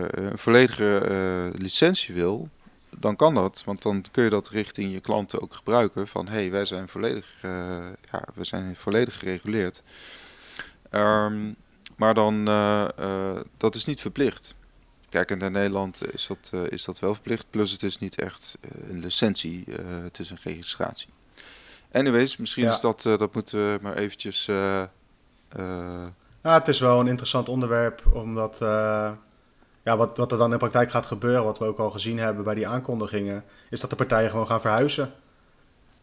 een 0.09 0.39
volledige 0.39 1.53
licentie 1.55 2.15
wil, 2.15 2.49
dan 2.91 3.17
kan 3.17 3.35
dat. 3.35 3.63
Want 3.65 3.83
dan 3.83 4.05
kun 4.11 4.25
je 4.25 4.31
dat 4.31 4.49
richting 4.49 4.93
je 4.93 5.01
klanten 5.01 5.43
ook 5.43 5.55
gebruiken. 5.55 6.09
Van 6.09 6.29
hey, 6.29 6.51
wij 6.51 6.65
zijn 6.65 6.89
volledig, 6.89 7.27
ja, 8.11 8.25
we 8.35 8.45
zijn 8.45 8.77
volledig 8.77 9.19
gereguleerd. 9.19 9.83
Um, 10.91 11.57
maar 11.97 12.15
dan, 12.15 12.45
dat 13.57 13.75
is 13.75 13.85
niet 13.85 14.01
verplicht. 14.01 14.55
Kijk, 15.09 15.31
in 15.31 15.39
Nederland 15.53 16.13
is 16.13 16.27
dat, 16.27 16.53
is 16.69 16.85
dat 16.85 16.99
wel 16.99 17.15
verplicht. 17.15 17.47
Plus 17.51 17.71
het 17.71 17.83
is 17.83 17.99
niet 17.99 18.21
echt 18.21 18.59
een 18.89 19.01
licentie, 19.01 19.65
het 20.03 20.19
is 20.19 20.31
een 20.31 20.39
registratie. 20.43 21.09
Anyways, 21.97 22.37
misschien 22.37 22.69
is 22.69 22.81
dat, 22.81 23.05
uh, 23.05 23.19
dat 23.19 23.35
moeten 23.35 23.59
we 23.59 23.79
maar 23.83 23.97
eventjes... 23.97 24.49
Uh, 24.49 24.83
ja, 26.43 26.55
het 26.55 26.69
is 26.69 26.81
wel 26.81 27.01
een 27.01 27.07
interessant 27.07 27.49
onderwerp, 27.49 28.03
omdat... 28.13 28.59
ja, 29.83 29.97
wat, 29.97 30.17
wat 30.17 30.33
er 30.33 30.39
dan 30.39 30.53
in 30.53 30.59
praktijk 30.59 30.91
gaat 30.91 31.07
gebeuren, 31.07 31.45
wat 31.45 31.59
we 31.59 31.65
ook 31.65 31.79
al 31.79 31.91
gezien 31.91 32.19
hebben 32.19 32.45
bij 32.45 32.55
die 32.55 32.69
aankondigingen... 32.69 33.45
is 33.71 33.81
dat 33.81 33.91
de 33.91 33.97
partijen 33.97 34.31
gewoon 34.31 34.47
gaan 34.47 34.61
verhuizen. 34.61 35.13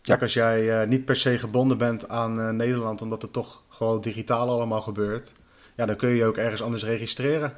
Kijk, 0.01 0.21
als 0.21 0.33
jij 0.33 0.85
niet 0.85 1.05
per 1.05 1.15
se 1.15 1.39
gebonden 1.39 1.77
bent 1.77 2.09
aan 2.09 2.55
Nederland, 2.55 3.01
omdat 3.01 3.21
het 3.21 3.33
toch 3.33 3.61
gewoon 3.69 4.01
digitaal 4.01 4.49
allemaal 4.49 4.81
gebeurt... 4.81 5.33
ja, 5.75 5.85
dan 5.85 5.95
kun 5.95 6.09
je 6.09 6.15
je 6.15 6.25
ook 6.25 6.37
ergens 6.37 6.61
anders 6.61 6.83
registreren. 6.83 7.53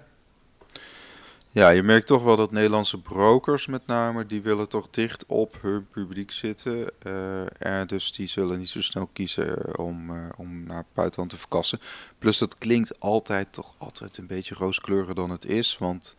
Ja, 1.55 1.69
je 1.69 1.83
merkt 1.83 2.07
toch 2.07 2.24
wel 2.24 2.35
dat 2.35 2.51
Nederlandse 2.51 3.01
brokers 3.01 3.67
met 3.67 3.85
name, 3.85 4.25
die 4.25 4.41
willen 4.41 4.69
toch 4.69 4.89
dicht 4.89 5.25
op 5.25 5.57
hun 5.62 5.88
publiek 5.88 6.31
zitten. 6.31 6.91
Uh, 7.07 7.41
en 7.57 7.88
dus 7.88 8.12
die 8.12 8.27
zullen 8.27 8.59
niet 8.59 8.69
zo 8.69 8.81
snel 8.81 9.09
kiezen 9.13 9.77
om, 9.77 10.09
uh, 10.09 10.25
om 10.38 10.63
naar 10.63 10.77
het 10.77 10.93
buitenland 10.93 11.29
te 11.31 11.38
verkassen. 11.38 11.79
Plus 12.19 12.38
dat 12.38 12.57
klinkt 12.57 13.00
altijd 13.00 13.53
toch 13.53 13.75
altijd 13.77 14.17
een 14.17 14.27
beetje 14.27 14.55
rooskleuriger 14.55 15.15
dan 15.15 15.29
het 15.29 15.45
is. 15.45 15.77
Want 15.77 16.15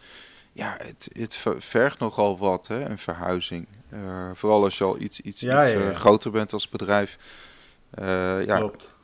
ja, 0.53 0.77
het, 0.79 1.09
het 1.13 1.45
vergt 1.59 1.99
nogal 1.99 2.39
wat, 2.39 2.67
hè, 2.67 2.89
een 2.89 2.99
verhuizing. 2.99 3.67
Uh, 3.93 4.31
vooral 4.35 4.65
als 4.65 4.79
je 4.79 4.85
al 4.85 5.01
iets, 5.01 5.21
iets, 5.21 5.41
ja, 5.41 5.63
iets 5.65 5.73
ja, 5.73 5.89
ja. 5.89 5.95
groter 5.95 6.31
bent 6.31 6.53
als 6.53 6.69
bedrijf. 6.69 7.19
ja, 7.97 8.57
Klopt 8.57 8.96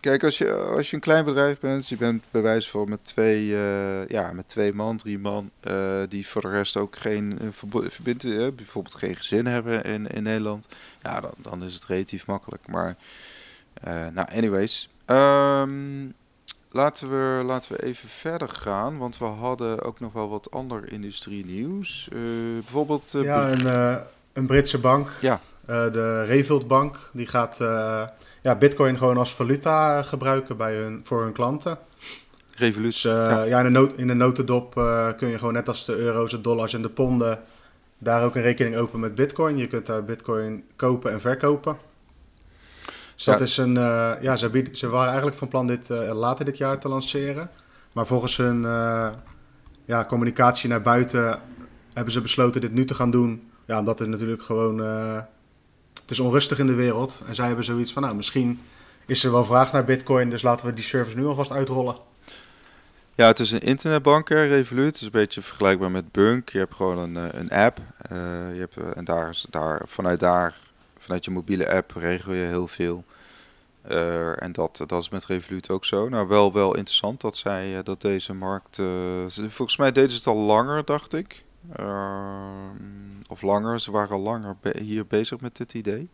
kijk, 0.00 0.24
als 0.24 0.38
je, 0.38 0.54
als 0.54 0.90
je 0.90 0.96
een 0.96 1.02
klein 1.02 1.24
bedrijf 1.24 1.58
bent, 1.58 1.88
je 1.88 1.96
bent 1.96 2.22
bij 2.30 2.42
wijze 2.42 2.70
van 2.70 2.88
met 2.88 3.04
twee, 3.04 3.46
uh, 3.46 4.06
ja, 4.06 4.32
met 4.32 4.48
twee 4.48 4.74
man, 4.74 4.96
drie 4.96 5.18
man, 5.18 5.50
uh, 5.64 6.02
die 6.08 6.26
voor 6.26 6.42
de 6.42 6.50
rest 6.50 6.76
ook 6.76 6.96
geen 6.96 7.38
uh, 7.42 7.48
verbinding, 7.88 8.54
bijvoorbeeld 8.54 8.94
geen 8.94 9.16
gezin 9.16 9.46
hebben 9.46 9.84
in, 9.84 10.06
in 10.06 10.22
Nederland, 10.22 10.68
ja, 11.02 11.20
dan, 11.20 11.32
dan 11.36 11.64
is 11.64 11.74
het 11.74 11.84
relatief 11.84 12.26
makkelijk. 12.26 12.66
Maar, 12.66 12.96
nou, 14.12 14.28
anyways. 14.32 14.90
Um, 15.06 16.14
laten, 16.70 17.10
we, 17.10 17.44
laten 17.44 17.72
we 17.72 17.82
even 17.82 18.08
verder 18.08 18.48
gaan, 18.48 18.98
want 18.98 19.18
we 19.18 19.24
hadden 19.24 19.82
ook 19.82 20.00
nog 20.00 20.12
wel 20.12 20.28
wat 20.28 20.50
ander 20.50 20.92
industrie 20.92 21.44
nieuws. 21.44 22.08
bijvoorbeeld... 22.52 23.10
ja, 23.10 23.50
een, 23.50 24.04
een 24.32 24.46
Britse 24.46 24.78
bank, 24.78 25.10
ja. 25.20 25.40
de 25.66 26.24
Revolt 26.24 26.66
Bank, 26.66 26.96
die 27.12 27.26
gaat 27.26 27.58
ja, 28.40 28.56
Bitcoin 28.56 28.98
gewoon 28.98 29.16
als 29.16 29.34
valuta 29.34 30.02
gebruiken 30.02 30.56
bij 30.56 30.74
hun, 30.74 31.00
voor 31.04 31.22
hun 31.22 31.32
klanten. 31.32 31.78
Revolutie. 32.56 33.10
Dus, 33.10 33.20
uh, 33.20 33.48
ja. 33.48 33.58
in, 33.58 33.64
de 33.64 33.70
nood, 33.70 33.96
in 33.96 34.06
de 34.06 34.14
notendop 34.14 34.76
uh, 34.76 35.08
kun 35.16 35.28
je 35.28 35.38
gewoon 35.38 35.52
net 35.52 35.68
als 35.68 35.84
de 35.84 35.96
euro's, 35.96 36.30
de 36.30 36.40
dollars 36.40 36.74
en 36.74 36.82
de 36.82 36.90
ponden 36.90 37.40
daar 37.98 38.24
ook 38.24 38.36
een 38.36 38.42
rekening 38.42 38.76
openen 38.76 39.00
met 39.00 39.14
Bitcoin. 39.14 39.56
Je 39.56 39.66
kunt 39.66 39.86
daar 39.86 40.04
Bitcoin 40.04 40.64
kopen 40.76 41.12
en 41.12 41.20
verkopen. 41.20 41.78
Dus 43.14 43.24
ja. 43.24 43.32
dat 43.32 43.40
is 43.40 43.56
een. 43.56 43.74
Uh, 43.74 44.12
ja, 44.20 44.36
ze, 44.36 44.66
ze 44.72 44.88
waren 44.88 45.08
eigenlijk 45.08 45.36
van 45.36 45.48
plan 45.48 45.66
dit 45.66 45.88
later 46.12 46.44
dit 46.44 46.56
jaar 46.56 46.78
te 46.78 46.88
lanceren. 46.88 47.50
Maar 47.92 48.06
volgens 48.06 48.36
hun 48.36 48.62
ja, 49.84 50.04
communicatie 50.04 50.68
naar 50.68 50.82
buiten 50.82 51.40
hebben 51.92 52.12
ze 52.12 52.20
besloten 52.20 52.60
dit 52.60 52.72
nu 52.72 52.84
te 52.84 52.94
gaan 52.94 53.10
doen. 53.10 53.50
Ja, 53.66 53.78
omdat 53.78 53.98
het 53.98 54.08
natuurlijk 54.08 54.42
gewoon 54.42 54.80
het 56.10 56.18
is 56.18 56.24
onrustig 56.24 56.58
in 56.58 56.66
de 56.66 56.74
wereld. 56.74 57.22
En 57.26 57.34
zij 57.34 57.46
hebben 57.46 57.64
zoiets 57.64 57.92
van, 57.92 58.02
nou, 58.02 58.14
misschien 58.14 58.60
is 59.06 59.24
er 59.24 59.32
wel 59.32 59.44
vraag 59.44 59.72
naar 59.72 59.84
Bitcoin, 59.84 60.30
dus 60.30 60.42
laten 60.42 60.66
we 60.66 60.74
die 60.74 60.84
service 60.84 61.16
nu 61.16 61.26
alvast 61.26 61.50
uitrollen. 61.50 61.96
Ja, 63.14 63.26
het 63.26 63.38
is 63.38 63.50
een 63.50 63.60
internetbank, 63.60 64.28
Revolut. 64.28 64.86
Het 64.86 64.94
is 64.94 65.02
een 65.02 65.10
beetje 65.10 65.42
vergelijkbaar 65.42 65.90
met 65.90 66.12
Bunk. 66.12 66.48
Je 66.48 66.58
hebt 66.58 66.74
gewoon 66.74 66.98
een, 66.98 67.16
eh, 67.16 67.40
een 67.40 67.50
app. 67.50 67.78
Uh, 68.12 68.18
je 68.52 68.58
hebt, 68.58 68.76
eh, 68.76 68.96
en 68.96 69.04
daar, 69.04 69.40
daar, 69.50 69.82
vanuit 69.86 70.20
daar, 70.20 70.58
vanuit 70.98 71.24
je 71.24 71.30
mobiele 71.30 71.72
app, 71.72 71.92
regel 71.96 72.32
je 72.32 72.46
heel 72.46 72.68
veel. 72.68 73.04
En 74.36 74.52
dat, 74.52 74.84
dat 74.86 75.02
is 75.02 75.08
met 75.08 75.26
Revolut 75.26 75.70
ook 75.70 75.84
zo. 75.84 76.08
Nou, 76.08 76.28
wel, 76.28 76.52
wel 76.52 76.76
interessant 76.76 77.20
dat 77.20 77.36
zij 77.36 77.82
dat 77.82 78.00
deze 78.00 78.34
markt. 78.34 78.80
volgens 79.48 79.76
mij 79.76 79.92
deden 79.92 80.10
ze 80.10 80.16
het 80.16 80.26
al 80.26 80.36
langer, 80.36 80.84
dacht 80.84 81.12
ik. 81.14 81.44
Ehm, 81.76 83.09
of 83.30 83.42
langer, 83.42 83.80
ze 83.80 83.90
waren 83.90 84.16
al 84.16 84.20
langer 84.20 84.56
hier 84.78 85.06
bezig 85.06 85.40
met 85.40 85.56
dit 85.56 85.74
idee. 85.74 86.10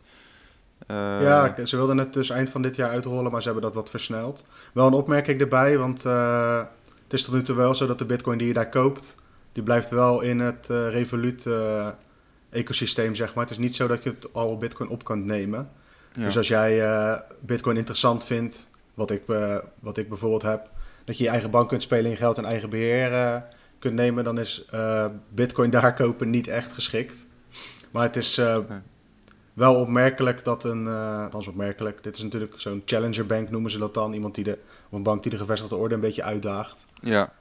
Uh, 0.90 1.23
ja, 1.23 1.66
ze 1.66 1.76
wilden 1.76 1.99
het 1.99 2.12
dus 2.12 2.30
eind 2.30 2.50
van 2.50 2.62
dit 2.62 2.76
jaar 2.76 2.90
uitrollen, 2.90 3.32
maar 3.32 3.40
ze 3.40 3.46
hebben 3.46 3.64
dat 3.64 3.75
wat 3.75 3.90
versneld. 3.90 4.44
Wel 4.73 4.87
een 4.87 4.92
opmerking 4.92 5.40
erbij, 5.40 5.78
want 5.78 6.04
uh, 6.04 6.58
het 7.02 7.12
is 7.12 7.25
tot 7.25 7.35
nu 7.35 7.42
toe 7.42 7.56
wel 7.56 7.75
zo 7.75 7.87
dat 7.87 7.99
de 7.99 8.04
bitcoin 8.04 8.38
die 8.38 8.46
je 8.46 8.52
daar 8.52 8.68
koopt, 8.68 9.14
die 9.52 9.62
blijft 9.62 9.90
wel 9.90 10.20
in 10.20 10.38
het 10.38 10.68
uh, 10.70 10.88
Revolut 10.88 11.49
ecosysteem, 12.50 13.14
zeg 13.14 13.35
maar. 13.35 13.42
Het 13.44 13.52
is 13.52 13.58
niet 13.58 13.75
zo 13.75 13.87
dat 13.87 14.02
je 14.02 14.11
het 14.11 14.32
al 14.32 14.56
bitcoin 14.56 14.88
op 14.88 15.04
kan 15.04 15.25
nemen. 15.25 15.70
Ja. 16.12 16.25
Dus 16.25 16.37
als 16.37 16.49
jij 16.49 17.23
bitcoin 17.40 17.76
interessant 17.76 18.25
vindt, 18.25 18.68
wat 18.94 19.11
ik, 19.11 19.23
wat 19.80 19.99
ik 19.99 20.08
bijvoorbeeld 20.08 20.42
heb, 20.42 20.70
dat 21.04 21.18
je 21.18 21.25
je 21.25 21.30
eigen 21.30 21.50
bank 21.50 21.68
kunt 21.68 21.82
spelen 21.82 22.11
in 22.11 22.16
geld 22.16 22.38
en 22.38 22.44
eigen 22.44 22.70
beheer 22.70 23.42
kunt 23.78 23.95
nemen, 23.95 24.25
dan 24.25 24.38
is 24.38 24.66
uh, 24.75 25.06
Bitcoin 25.28 25.71
daar 25.71 25.95
kopen 25.95 26.30
niet 26.30 26.49
echt 26.49 26.73
geschikt. 26.73 27.26
Maar 27.90 28.02
het 28.02 28.16
is 28.16 28.38
uh, 28.38 28.56
wel 29.52 29.75
opmerkelijk 29.75 30.45
dat 30.45 30.64
een, 30.64 30.85
uh, 30.85 31.23
althans 31.23 31.49
opmerkelijk, 31.49 32.02
dit 32.02 32.16
is 32.16 32.23
natuurlijk 32.23 32.54
zo'n 32.56 32.83
challenger 32.85 33.26
bank 33.26 33.50
noemen 33.50 33.71
ze 33.71 33.78
dat 33.78 33.95
dan, 33.95 34.12
iemand 34.12 34.35
die 34.35 34.45
de, 34.45 34.59
of 34.90 34.92
een 34.92 35.02
bank 35.02 35.23
die 35.23 35.33
de 35.33 35.38
gevestigde 35.38 35.76
orde 35.76 35.95
een 35.95 36.00
beetje 36.00 36.23
uitdaagt. 36.23 36.87
Ja. 37.00 37.33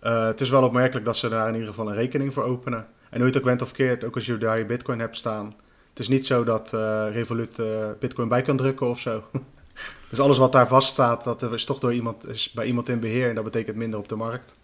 het 0.00 0.40
is 0.40 0.50
wel 0.50 0.62
opmerkelijk 0.62 1.04
dat 1.04 1.16
ze 1.16 1.28
daar 1.28 1.48
in 1.48 1.54
ieder 1.54 1.68
geval 1.68 1.88
een 1.88 1.94
rekening 1.94 2.32
voor 2.32 2.44
openen. 2.44 2.86
En 3.10 3.18
hoe 3.20 3.26
je 3.26 3.32
het 3.32 3.36
ook 3.36 3.44
went 3.44 3.62
of 3.62 3.72
keert, 3.72 4.04
ook 4.04 4.14
als 4.14 4.26
je 4.26 4.38
daar 4.38 4.58
je 4.58 4.66
Bitcoin 4.66 4.98
hebt 4.98 5.16
staan. 5.16 5.54
Het 5.88 5.98
is 5.98 6.08
niet 6.08 6.26
zo 6.26 6.44
dat 6.44 6.70
Revolut 7.12 7.62
Bitcoin 7.98 8.28
bij 8.28 8.42
kan 8.42 8.56
drukken 8.56 8.86
of 8.86 9.00
zo. 9.00 9.24
dus 10.10 10.20
alles 10.20 10.38
wat 10.38 10.52
daar 10.52 10.66
vaststaat, 10.66 11.24
dat 11.24 11.52
is 11.52 11.64
toch 11.64 11.78
door 11.78 11.92
iemand, 11.92 12.28
is 12.28 12.52
bij 12.52 12.66
iemand 12.66 12.88
in 12.88 13.00
beheer 13.00 13.28
en 13.28 13.34
dat 13.34 13.44
betekent 13.44 13.76
minder 13.76 13.98
op 13.98 14.08
de 14.08 14.16
markt. 14.16 14.54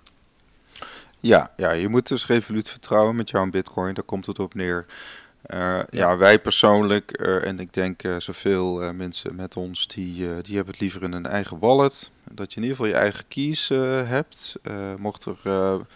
Ja, 1.20 1.52
ja, 1.56 1.70
je 1.70 1.88
moet 1.88 2.08
dus 2.08 2.26
Revolut 2.26 2.68
vertrouwen 2.68 3.16
met 3.16 3.30
jouw 3.30 3.50
bitcoin. 3.50 3.94
Daar 3.94 4.04
komt 4.04 4.26
het 4.26 4.38
op 4.38 4.54
neer. 4.54 4.86
Uh, 5.46 5.80
ja. 5.90 6.16
wij 6.16 6.40
persoonlijk, 6.40 7.10
en 7.12 7.58
ik 7.58 7.72
denk 7.72 8.02
zoveel 8.18 8.92
mensen 8.92 9.34
met 9.34 9.56
ons, 9.56 9.86
die, 9.86 10.42
die 10.42 10.56
hebben 10.56 10.72
het 10.72 10.80
liever 10.80 11.02
in 11.02 11.12
een 11.12 11.26
eigen 11.26 11.58
wallet. 11.58 12.10
Dat 12.32 12.52
je 12.52 12.56
in 12.56 12.62
ieder 12.62 12.76
geval 12.76 12.92
je 12.92 13.00
eigen 13.00 13.28
keys 13.28 13.68
hebt. 14.04 14.56
mocht 14.98 15.24
er 15.24 15.36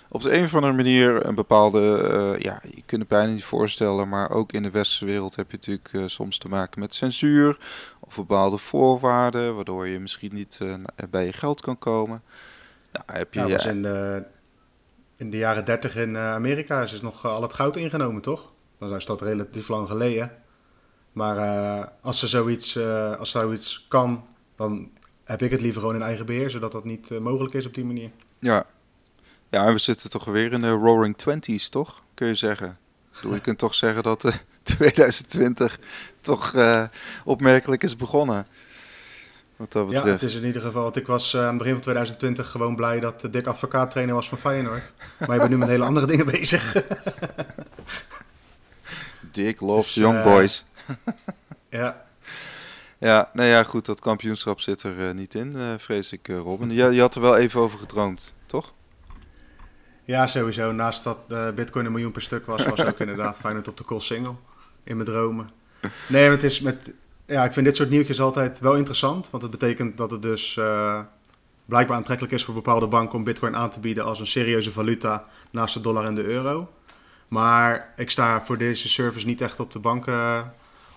op 0.08 0.22
de 0.22 0.36
een 0.36 0.44
of 0.44 0.54
andere 0.54 0.72
manier 0.72 1.26
een 1.26 1.34
bepaalde, 1.34 2.36
ja, 2.38 2.62
je 2.74 2.82
kunt 2.86 3.00
het 3.00 3.10
bijna 3.10 3.32
niet 3.32 3.44
voorstellen, 3.44 4.08
maar 4.08 4.30
ook 4.30 4.52
in 4.52 4.62
de 4.62 4.70
westerse 4.70 5.04
wereld 5.04 5.36
heb 5.36 5.50
je 5.50 5.56
natuurlijk 5.56 6.10
soms 6.10 6.38
te 6.38 6.48
maken 6.48 6.80
met 6.80 6.94
censuur 6.94 7.58
of 8.00 8.16
bepaalde 8.16 8.58
voorwaarden, 8.58 9.54
waardoor 9.54 9.88
je 9.88 10.00
misschien 10.00 10.34
niet 10.34 10.58
bij 11.10 11.24
je 11.24 11.32
geld 11.32 11.60
kan 11.60 11.78
komen. 11.78 12.22
Nou, 12.92 13.18
heb 13.18 13.34
je, 13.34 13.68
in, 13.68 13.82
de, 13.82 14.24
in 15.22 15.30
de 15.30 15.36
jaren 15.36 15.64
30 15.64 15.96
in 15.96 16.16
Amerika 16.16 16.82
is 16.82 17.00
nog 17.00 17.24
al 17.24 17.42
het 17.42 17.52
goud 17.52 17.76
ingenomen, 17.76 18.22
toch? 18.22 18.52
Dan 18.78 18.94
is 18.94 19.06
dat 19.06 19.20
relatief 19.20 19.68
lang 19.68 19.88
geleden. 19.88 20.32
Maar 21.12 21.36
uh, 21.36 21.86
als, 22.00 22.22
er 22.22 22.28
zoiets, 22.28 22.78
als 23.18 23.30
zoiets 23.30 23.84
kan, 23.88 24.24
dan 24.56 24.90
heb 25.24 25.42
ik 25.42 25.50
het 25.50 25.60
liever 25.60 25.80
gewoon 25.80 25.96
in 25.96 26.02
eigen 26.02 26.26
beheer, 26.26 26.50
zodat 26.50 26.72
dat 26.72 26.84
niet 26.84 27.10
mogelijk 27.20 27.54
is 27.54 27.66
op 27.66 27.74
die 27.74 27.84
manier. 27.84 28.10
Ja. 28.38 28.64
ja, 29.50 29.72
we 29.72 29.78
zitten 29.78 30.10
toch 30.10 30.24
weer 30.24 30.52
in 30.52 30.60
de 30.60 30.70
Roaring 30.70 31.16
Twenties, 31.16 31.68
toch? 31.68 32.02
Kun 32.14 32.26
je 32.26 32.34
zeggen. 32.34 32.78
Bedoel, 33.12 33.34
je 33.34 33.40
kunt 33.40 33.58
toch 33.58 33.74
zeggen 33.74 34.02
dat 34.02 34.42
2020 34.62 35.78
toch 36.20 36.54
opmerkelijk 37.24 37.82
is 37.82 37.96
begonnen. 37.96 38.46
Wat 39.62 39.72
dat 39.72 39.86
betreft. 39.86 40.06
Ja, 40.06 40.12
het 40.12 40.22
is 40.22 40.34
in 40.34 40.44
ieder 40.44 40.62
geval. 40.62 40.82
Want 40.82 40.96
ik 40.96 41.06
was 41.06 41.36
aan 41.36 41.46
het 41.48 41.58
begin 41.58 41.72
van 41.72 41.82
2020 41.82 42.50
gewoon 42.50 42.76
blij 42.76 43.00
dat 43.00 43.28
Dick 43.30 43.46
advocaat 43.46 43.90
trainer 43.90 44.14
was 44.14 44.28
van 44.28 44.38
Feyenoord. 44.38 44.92
Maar 45.26 45.32
je 45.32 45.38
bent 45.38 45.50
nu 45.50 45.58
met 45.58 45.68
hele 45.68 45.84
andere 45.84 46.06
dingen 46.06 46.26
bezig. 46.26 46.72
Dick 49.32 49.60
loves 49.60 49.92
dus, 49.92 50.02
young 50.02 50.16
uh, 50.16 50.24
boys. 50.24 50.64
ja. 51.70 52.04
Ja, 52.98 53.30
nou 53.32 53.48
ja, 53.48 53.62
goed, 53.62 53.84
dat 53.84 54.00
kampioenschap 54.00 54.60
zit 54.60 54.82
er 54.82 54.98
uh, 54.98 55.10
niet 55.10 55.34
in, 55.34 55.52
uh, 55.56 55.62
vrees 55.78 56.12
ik, 56.12 56.26
Robin. 56.26 56.70
Je, 56.70 56.90
je 56.90 57.00
had 57.00 57.14
er 57.14 57.20
wel 57.20 57.36
even 57.36 57.60
over 57.60 57.78
gedroomd, 57.78 58.34
toch? 58.46 58.72
Ja, 60.04 60.26
sowieso. 60.26 60.72
Naast 60.72 61.04
dat 61.04 61.54
Bitcoin 61.54 61.86
een 61.86 61.92
miljoen 61.92 62.12
per 62.12 62.22
stuk 62.22 62.46
was, 62.46 62.64
was 62.64 62.84
ook 62.84 62.98
inderdaad 62.98 63.36
Feyenoord 63.38 63.68
op 63.68 63.76
de 63.76 63.84
call 63.84 64.00
single 64.00 64.34
in 64.82 64.96
mijn 64.96 65.08
dromen. 65.08 65.50
Nee, 66.08 66.30
het 66.30 66.42
is 66.42 66.60
met, 66.60 66.94
ja, 67.26 67.44
ik 67.44 67.52
vind 67.52 67.66
dit 67.66 67.76
soort 67.76 67.90
nieuwtjes 67.90 68.20
altijd 68.20 68.60
wel 68.60 68.76
interessant, 68.76 69.30
want 69.30 69.42
het 69.42 69.52
betekent 69.52 69.96
dat 69.96 70.10
het 70.10 70.22
dus 70.22 70.58
blijkbaar 71.66 71.96
aantrekkelijk 71.96 72.34
is 72.34 72.44
voor 72.44 72.54
bepaalde 72.54 72.86
banken 72.86 73.18
om 73.18 73.24
Bitcoin 73.24 73.56
aan 73.56 73.70
te 73.70 73.80
bieden 73.80 74.04
als 74.04 74.20
een 74.20 74.26
serieuze 74.26 74.72
valuta 74.72 75.24
naast 75.50 75.74
de 75.74 75.80
dollar 75.80 76.04
en 76.04 76.14
de 76.14 76.24
euro. 76.24 76.70
Maar 77.28 77.92
ik 77.96 78.10
sta 78.10 78.40
voor 78.40 78.58
deze 78.58 78.88
service 78.88 79.26
niet 79.26 79.40
echt 79.40 79.60
op 79.60 79.72
de 79.72 79.78
bank 79.78 80.06
uh, 80.06 80.46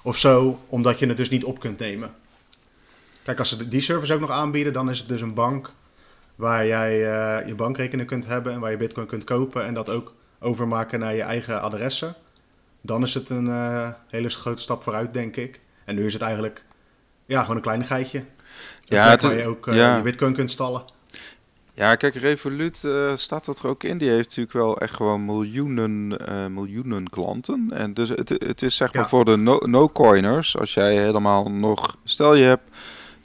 of 0.02 0.18
zo, 0.18 0.62
omdat 0.70 1.00
je 1.00 1.08
het 1.08 1.18
dus 1.18 1.30
niet 1.30 1.44
op 1.44 1.60
kunt 1.60 1.80
nemen. 1.80 2.14
Kijk, 3.24 3.40
als 3.40 3.50
ze 3.50 3.68
die 3.68 3.82
service 3.82 4.14
ook 4.14 4.20
nog 4.20 4.30
aanbieden, 4.30 4.74
dan 4.74 4.90
is 4.90 5.00
het 5.00 5.08
dus 5.08 5.22
een 5.22 5.34
bank 5.34 5.72
waar 6.36 6.66
jij 6.66 6.92
uh, 6.92 7.48
je 7.48 7.56
bankrekening 7.56 8.08
kunt 8.08 8.26
hebben 8.26 8.54
en 8.54 8.60
waar 8.60 8.72
je 8.72 8.78
bitcoin 8.78 9.08
kunt 9.08 9.24
kopen 9.24 9.66
en 9.66 9.74
dat 9.74 9.90
ook 9.90 10.14
overmaken 10.40 11.00
naar 11.00 11.16
je 11.16 11.22
eigen 11.22 11.62
adressen. 11.62 12.16
Dan 12.82 13.04
is 13.04 13.14
het 13.14 13.30
een 13.30 13.48
hele 14.08 14.30
grote 14.30 14.62
stap 14.62 14.84
vooruit, 14.84 15.14
denk 15.14 15.36
ik. 15.36 15.60
En 15.86 15.96
nu 15.96 16.06
is 16.06 16.14
het 16.14 16.22
eigenlijk 16.22 16.64
ja, 17.26 17.42
gewoon 17.42 17.56
een 17.56 17.62
kleinigheidje. 17.62 18.26
Ja, 18.86 19.10
het, 19.10 19.22
waar 19.22 19.38
je 19.38 19.48
ook 19.48 19.66
ja. 19.66 19.96
je 19.96 20.02
bitcoin 20.02 20.34
kunt 20.34 20.52
stallen. 20.52 20.84
Ja, 21.74 21.96
kijk, 21.96 22.16
Revolut 22.16 22.82
uh, 22.86 23.16
staat 23.16 23.46
dat 23.46 23.60
er 23.60 23.68
ook 23.68 23.84
in. 23.84 23.98
Die 23.98 24.10
heeft 24.10 24.28
natuurlijk 24.28 24.56
wel 24.56 24.78
echt 24.78 24.96
gewoon 24.96 25.26
miljoenen, 25.26 26.18
uh, 26.30 26.46
miljoenen 26.48 27.10
klanten. 27.10 27.68
En 27.74 27.94
dus 27.94 28.10
het, 28.10 28.30
het 28.30 28.62
is 28.62 28.76
zeg 28.76 28.94
maar 28.94 29.10
voor 29.10 29.26
de 29.26 29.60
no-coiners, 29.66 30.58
als 30.58 30.74
jij 30.74 30.96
helemaal 30.96 31.52
nog... 31.52 31.98
Stel 32.04 32.36
je 32.36 32.44
hebt, 32.44 32.64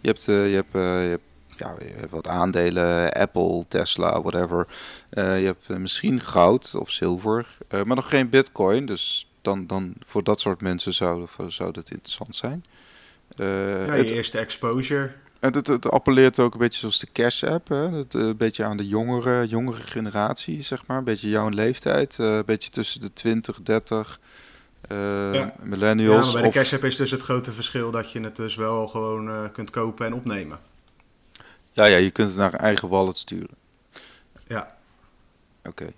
je 0.01 0.09
hebt, 0.09 0.27
uh, 0.29 0.51
je 0.51 0.55
hebt, 0.55 0.73
je 0.73 0.79
hebt 1.09 1.23
ja, 1.57 1.75
je 1.79 1.95
hebt 1.97 2.11
wat 2.11 2.29
aandelen, 2.29 3.13
Apple, 3.13 3.65
Tesla, 3.69 4.23
whatever. 4.23 4.67
je 5.11 5.21
hebt 5.67 5.69
misschien 5.79 6.21
goud 6.21 6.75
of 6.75 6.91
zilver, 6.91 7.57
maar 7.69 7.97
nog 7.97 8.09
geen 8.09 8.29
bitcoin. 8.31 8.87
Dus 8.87 9.30
dan, 9.43 9.67
dan 9.67 9.95
voor 10.07 10.25
dat 10.25 10.41
soort 10.41 10.61
mensen 10.61 10.95
zou, 10.95 11.27
zou 11.49 11.73
dat 11.73 11.91
interessant 11.91 12.37
zijn. 12.37 12.65
ja, 13.37 13.45
je 13.45 13.91
het, 13.91 14.11
eerste 14.11 14.39
exposure. 14.39 15.13
En 15.41 15.53
het, 15.53 15.67
het, 15.67 15.91
appelleert 15.91 16.39
ook 16.39 16.53
een 16.53 16.59
beetje 16.59 16.79
zoals 16.79 16.99
de 16.99 17.09
Cash 17.13 17.43
App. 17.43 17.69
Hè? 17.69 17.91
Het, 17.91 18.15
eh, 18.15 18.21
een 18.21 18.37
beetje 18.37 18.65
aan 18.65 18.77
de 18.77 18.89
jongere, 18.89 19.47
jongere 19.47 19.83
generatie, 19.83 20.63
zeg 20.63 20.87
maar. 20.87 20.99
Een 20.99 21.05
beetje 21.05 21.29
jouw 21.29 21.49
leeftijd. 21.49 22.19
Uh, 22.21 22.37
een 22.37 22.45
beetje 22.45 22.71
tussen 22.71 23.01
de 23.01 23.13
20, 23.13 23.63
30. 23.63 24.21
Uh, 24.93 25.35
ja. 25.35 25.55
Millennials. 25.63 26.27
Ja, 26.27 26.33
maar 26.33 26.43
bij 26.43 26.51
de 26.51 26.59
Cash 26.59 26.73
App 26.73 26.85
is 26.85 26.97
dus 26.97 27.11
het 27.11 27.23
grote 27.23 27.53
verschil 27.53 27.91
dat 27.91 28.13
je 28.13 28.21
het 28.21 28.37
dus 28.37 28.55
wel 28.55 28.89
gewoon 28.89 29.29
uh, 29.29 29.45
kunt 29.53 29.71
kopen 29.71 30.07
en 30.07 30.13
opnemen. 30.13 30.59
Ja, 31.71 31.85
ja, 31.85 31.97
je 31.97 32.11
kunt 32.11 32.29
het 32.29 32.37
naar 32.37 32.55
eigen 32.55 32.89
wallet 32.89 33.17
sturen. 33.17 33.57
Ja. 34.47 34.77
Oké. 35.65 35.69
Okay. 35.69 35.95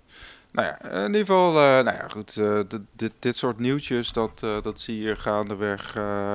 Nou 0.53 0.67
ja, 0.67 0.91
in 0.91 1.05
ieder 1.05 1.19
geval, 1.19 1.49
uh, 1.49 1.83
nou 1.83 1.97
ja, 1.97 2.07
goed. 2.07 2.35
dit, 2.69 2.81
dit, 2.95 3.11
dit 3.19 3.35
soort 3.35 3.59
nieuwtjes, 3.59 4.11
dat, 4.11 4.39
dat 4.39 4.79
zie 4.79 5.01
je 5.01 5.15
gaandeweg. 5.15 5.91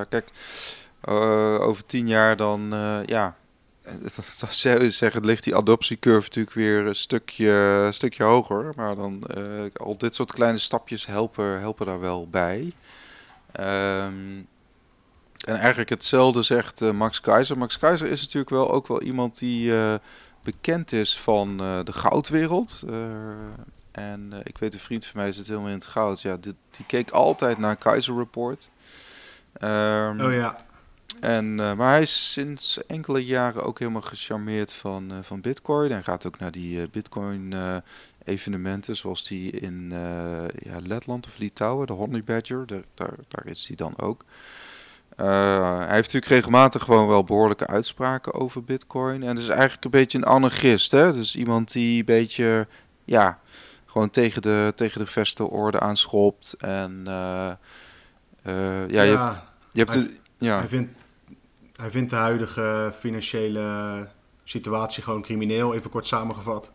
kijk, 0.08 0.30
over 1.60 1.86
tien 1.86 2.08
jaar 2.08 2.36
dan, 2.36 2.68
ja, 3.06 3.36
dat 4.16 4.24
zou 4.24 4.90
zeggen, 4.90 5.24
ligt 5.24 5.44
die 5.44 5.56
adoptiecurve 5.56 6.26
natuurlijk 6.26 6.54
weer 6.54 6.86
een 6.86 6.94
stukje, 6.94 7.88
stukje 7.92 8.24
hoger. 8.24 8.72
Maar 8.76 8.96
dan 8.96 9.22
al 9.76 9.98
dit 9.98 10.14
soort 10.14 10.32
kleine 10.32 10.58
stapjes 10.58 11.06
helpen, 11.06 11.60
helpen 11.60 11.86
daar 11.86 12.00
wel 12.00 12.28
bij. 12.28 12.72
Um, 13.60 14.46
en 15.44 15.54
eigenlijk 15.54 15.88
hetzelfde 15.88 16.42
zegt 16.42 16.80
Max 16.92 17.20
Keizer. 17.20 17.58
Max 17.58 17.78
Keizer 17.78 18.10
is 18.10 18.20
natuurlijk 18.20 18.50
wel 18.50 18.70
ook 18.70 18.86
wel 18.86 19.02
iemand 19.02 19.38
die 19.38 19.72
bekend 20.42 20.92
is 20.92 21.18
van 21.18 21.56
de 21.84 21.92
goudwereld. 21.92 22.82
En 23.98 24.32
ik 24.42 24.58
weet, 24.58 24.74
een 24.74 24.80
vriend 24.80 25.06
van 25.06 25.20
mij 25.20 25.32
zit 25.32 25.46
helemaal 25.46 25.68
in 25.68 25.74
het 25.74 25.86
goud. 25.86 26.20
Ja, 26.20 26.36
die, 26.36 26.54
die 26.70 26.86
keek 26.86 27.10
altijd 27.10 27.58
naar 27.58 27.76
Keizer 27.76 28.16
Report. 28.16 28.70
Um, 29.62 30.20
oh 30.20 30.32
ja. 30.32 30.66
En, 31.20 31.44
uh, 31.44 31.74
maar 31.74 31.90
hij 31.90 32.02
is 32.02 32.32
sinds 32.32 32.86
enkele 32.86 33.24
jaren 33.24 33.64
ook 33.64 33.78
helemaal 33.78 34.02
gecharmeerd 34.02 34.72
van, 34.72 35.12
uh, 35.12 35.18
van 35.22 35.40
Bitcoin. 35.40 35.90
En 35.90 36.04
gaat 36.04 36.26
ook 36.26 36.38
naar 36.38 36.50
die 36.50 36.80
uh, 36.80 36.86
Bitcoin 36.90 37.54
evenementen, 38.24 38.96
zoals 38.96 39.24
die 39.24 39.50
in 39.50 39.88
ja, 40.58 40.78
Letland 40.82 41.26
of 41.26 41.38
Litouwen, 41.38 41.86
de 41.86 41.92
Honey 41.92 42.24
Badger. 42.24 42.66
Daar, 42.66 42.82
daar, 42.94 43.14
daar 43.28 43.46
is 43.46 43.66
hij 43.66 43.76
dan 43.76 43.98
ook. 43.98 44.24
hij 45.16 45.78
heeft 45.80 46.12
natuurlijk 46.12 46.32
regelmatig 46.32 46.82
gewoon 46.82 47.08
wel 47.08 47.24
behoorlijke 47.24 47.66
uitspraken 47.66 48.34
over 48.34 48.64
Bitcoin. 48.64 49.22
En 49.22 49.28
het 49.28 49.38
is 49.38 49.48
eigenlijk 49.48 49.84
een 49.84 49.90
beetje 49.90 50.18
een 50.18 50.24
anarchist. 50.24 50.90
Hè? 50.90 51.12
Dus 51.12 51.36
iemand 51.36 51.72
die 51.72 51.98
een 51.98 52.04
beetje, 52.04 52.66
ja, 53.04 53.38
gewoon 53.88 54.10
tegen 54.10 54.42
de, 54.42 54.72
tegen 54.74 55.00
de 55.00 55.06
vaste 55.06 55.50
orde 55.50 55.80
aanschopt. 55.80 56.54
En 56.58 57.02
ja, 57.04 57.58
ja, 58.88 59.02
je 59.02 59.16
hebt, 59.16 59.40
je 59.72 59.84
hebt 59.84 60.10
ja. 60.38 60.58
Hij 60.58 60.68
vindt 60.68 61.02
hij 61.80 61.90
vindt 61.90 62.10
de 62.10 62.16
huidige 62.16 62.92
financiële 62.94 64.08
situatie 64.44 65.02
gewoon 65.02 65.22
crimineel, 65.22 65.74
even 65.74 65.90
kort 65.90 66.06
samengevat. 66.06 66.72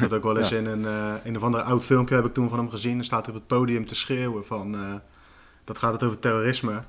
Dat 0.00 0.12
ook 0.12 0.22
wel 0.22 0.38
eens 0.38 0.52
in 0.60 0.66
een, 0.66 0.80
uh, 0.80 1.14
een 1.24 1.36
of 1.36 1.42
ander 1.42 1.62
oud 1.62 1.84
filmpje 1.84 2.14
heb 2.14 2.24
ik 2.24 2.34
toen 2.34 2.48
van 2.48 2.58
hem 2.58 2.70
gezien. 2.70 2.96
Dan 2.96 3.04
staat 3.04 3.26
hij 3.26 3.34
op 3.34 3.40
het 3.40 3.48
podium 3.48 3.86
te 3.86 3.94
schreeuwen 3.94 4.44
van, 4.44 5.00
dat 5.64 5.78
gaat 5.78 5.92
het 5.92 6.02
over 6.02 6.18
terrorisme. 6.18 6.82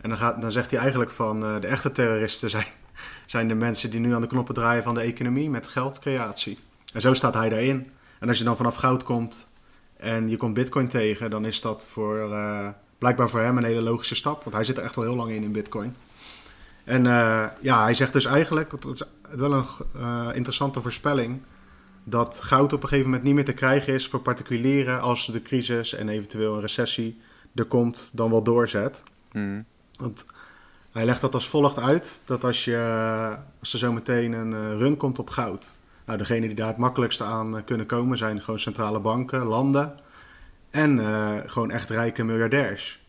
En 0.00 0.08
dan, 0.08 0.18
gaat, 0.18 0.40
dan 0.40 0.52
zegt 0.52 0.70
hij 0.70 0.80
eigenlijk 0.80 1.10
van, 1.10 1.40
de 1.40 1.66
echte 1.66 1.92
terroristen 1.92 2.50
zijn, 2.50 2.66
zijn 3.26 3.48
de 3.48 3.54
mensen 3.54 3.90
die 3.90 4.00
nu 4.00 4.14
aan 4.14 4.20
de 4.20 4.26
knoppen 4.26 4.54
draaien 4.54 4.82
van 4.82 4.94
de 4.94 5.00
economie 5.00 5.50
met 5.50 5.68
geldcreatie. 5.68 6.58
En 6.92 7.00
zo 7.00 7.14
staat 7.14 7.34
hij 7.34 7.48
daarin. 7.48 7.90
En 8.18 8.28
als 8.28 8.38
je 8.38 8.44
dan 8.44 8.56
vanaf 8.56 8.76
goud 8.76 9.02
komt 9.02 9.48
en 9.96 10.28
je 10.28 10.36
komt 10.36 10.54
bitcoin 10.54 10.88
tegen, 10.88 11.30
dan 11.30 11.44
is 11.44 11.60
dat 11.60 11.86
voor, 11.86 12.34
blijkbaar 12.98 13.30
voor 13.30 13.40
hem 13.40 13.56
een 13.56 13.64
hele 13.64 13.80
logische 13.80 14.14
stap. 14.14 14.42
Want 14.42 14.56
hij 14.56 14.64
zit 14.64 14.76
er 14.76 14.84
echt 14.84 14.96
wel 14.96 15.04
heel 15.04 15.16
lang 15.16 15.30
in 15.30 15.42
in 15.42 15.52
bitcoin. 15.52 15.94
En 16.84 17.04
uh, 17.04 17.44
ja, 17.60 17.82
hij 17.82 17.94
zegt 17.94 18.12
dus 18.12 18.24
eigenlijk, 18.24 18.70
dat 18.70 18.84
is 18.84 19.02
wel 19.38 19.52
een 19.52 19.64
uh, 19.96 20.28
interessante 20.34 20.80
voorspelling, 20.80 21.42
dat 22.04 22.40
goud 22.42 22.72
op 22.72 22.82
een 22.82 22.88
gegeven 22.88 23.10
moment 23.10 23.26
niet 23.26 23.34
meer 23.34 23.44
te 23.44 23.52
krijgen 23.52 23.94
is 23.94 24.08
voor 24.08 24.20
particulieren 24.20 25.00
als 25.00 25.26
de 25.26 25.42
crisis 25.42 25.94
en 25.94 26.08
eventueel 26.08 26.54
een 26.54 26.60
recessie 26.60 27.20
er 27.54 27.64
komt, 27.64 28.10
dan 28.14 28.30
wel 28.30 28.42
doorzet. 28.42 29.02
Mm. 29.32 29.64
Want 29.96 30.26
hij 30.92 31.04
legt 31.04 31.20
dat 31.20 31.34
als 31.34 31.48
volgt 31.48 31.78
uit, 31.78 32.22
dat 32.24 32.44
als, 32.44 32.64
je, 32.64 33.36
als 33.60 33.72
er 33.72 33.78
zo 33.78 33.92
meteen 33.92 34.32
een 34.32 34.78
run 34.78 34.96
komt 34.96 35.18
op 35.18 35.30
goud, 35.30 35.72
nou, 36.06 36.18
degene 36.18 36.46
die 36.46 36.56
daar 36.56 36.68
het 36.68 36.76
makkelijkste 36.76 37.24
aan 37.24 37.64
kunnen 37.64 37.86
komen 37.86 38.18
zijn 38.18 38.42
gewoon 38.42 38.60
centrale 38.60 39.00
banken, 39.00 39.44
landen 39.44 39.94
en 40.70 41.00
gewoon 41.46 41.70
echt 41.70 41.90
rijke 41.90 42.24
miljardairs. 42.24 43.04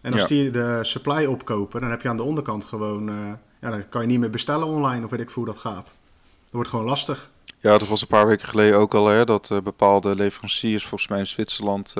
En 0.00 0.12
als 0.12 0.26
die 0.26 0.50
de 0.50 0.78
supply 0.82 1.24
opkopen, 1.24 1.80
dan 1.80 1.90
heb 1.90 2.02
je 2.02 2.08
aan 2.08 2.16
de 2.16 2.22
onderkant 2.22 2.64
gewoon... 2.64 3.08
Uh, 3.08 3.32
ja, 3.60 3.70
dan 3.70 3.88
kan 3.88 4.00
je 4.00 4.06
niet 4.06 4.18
meer 4.20 4.30
bestellen 4.30 4.66
online 4.66 5.04
of 5.04 5.10
weet 5.10 5.20
ik 5.20 5.30
hoe 5.30 5.46
dat 5.46 5.58
gaat. 5.58 5.84
Dat 5.84 6.50
wordt 6.50 6.68
gewoon 6.68 6.84
lastig. 6.84 7.30
Ja, 7.58 7.78
dat 7.78 7.88
was 7.88 8.00
een 8.00 8.06
paar 8.06 8.26
weken 8.26 8.48
geleden 8.48 8.78
ook 8.78 8.94
al, 8.94 9.06
hè, 9.06 9.24
dat 9.24 9.48
uh, 9.52 9.60
bepaalde 9.60 10.14
leveranciers, 10.14 10.86
volgens 10.86 11.10
mij 11.10 11.18
in 11.18 11.26
Zwitserland, 11.26 11.94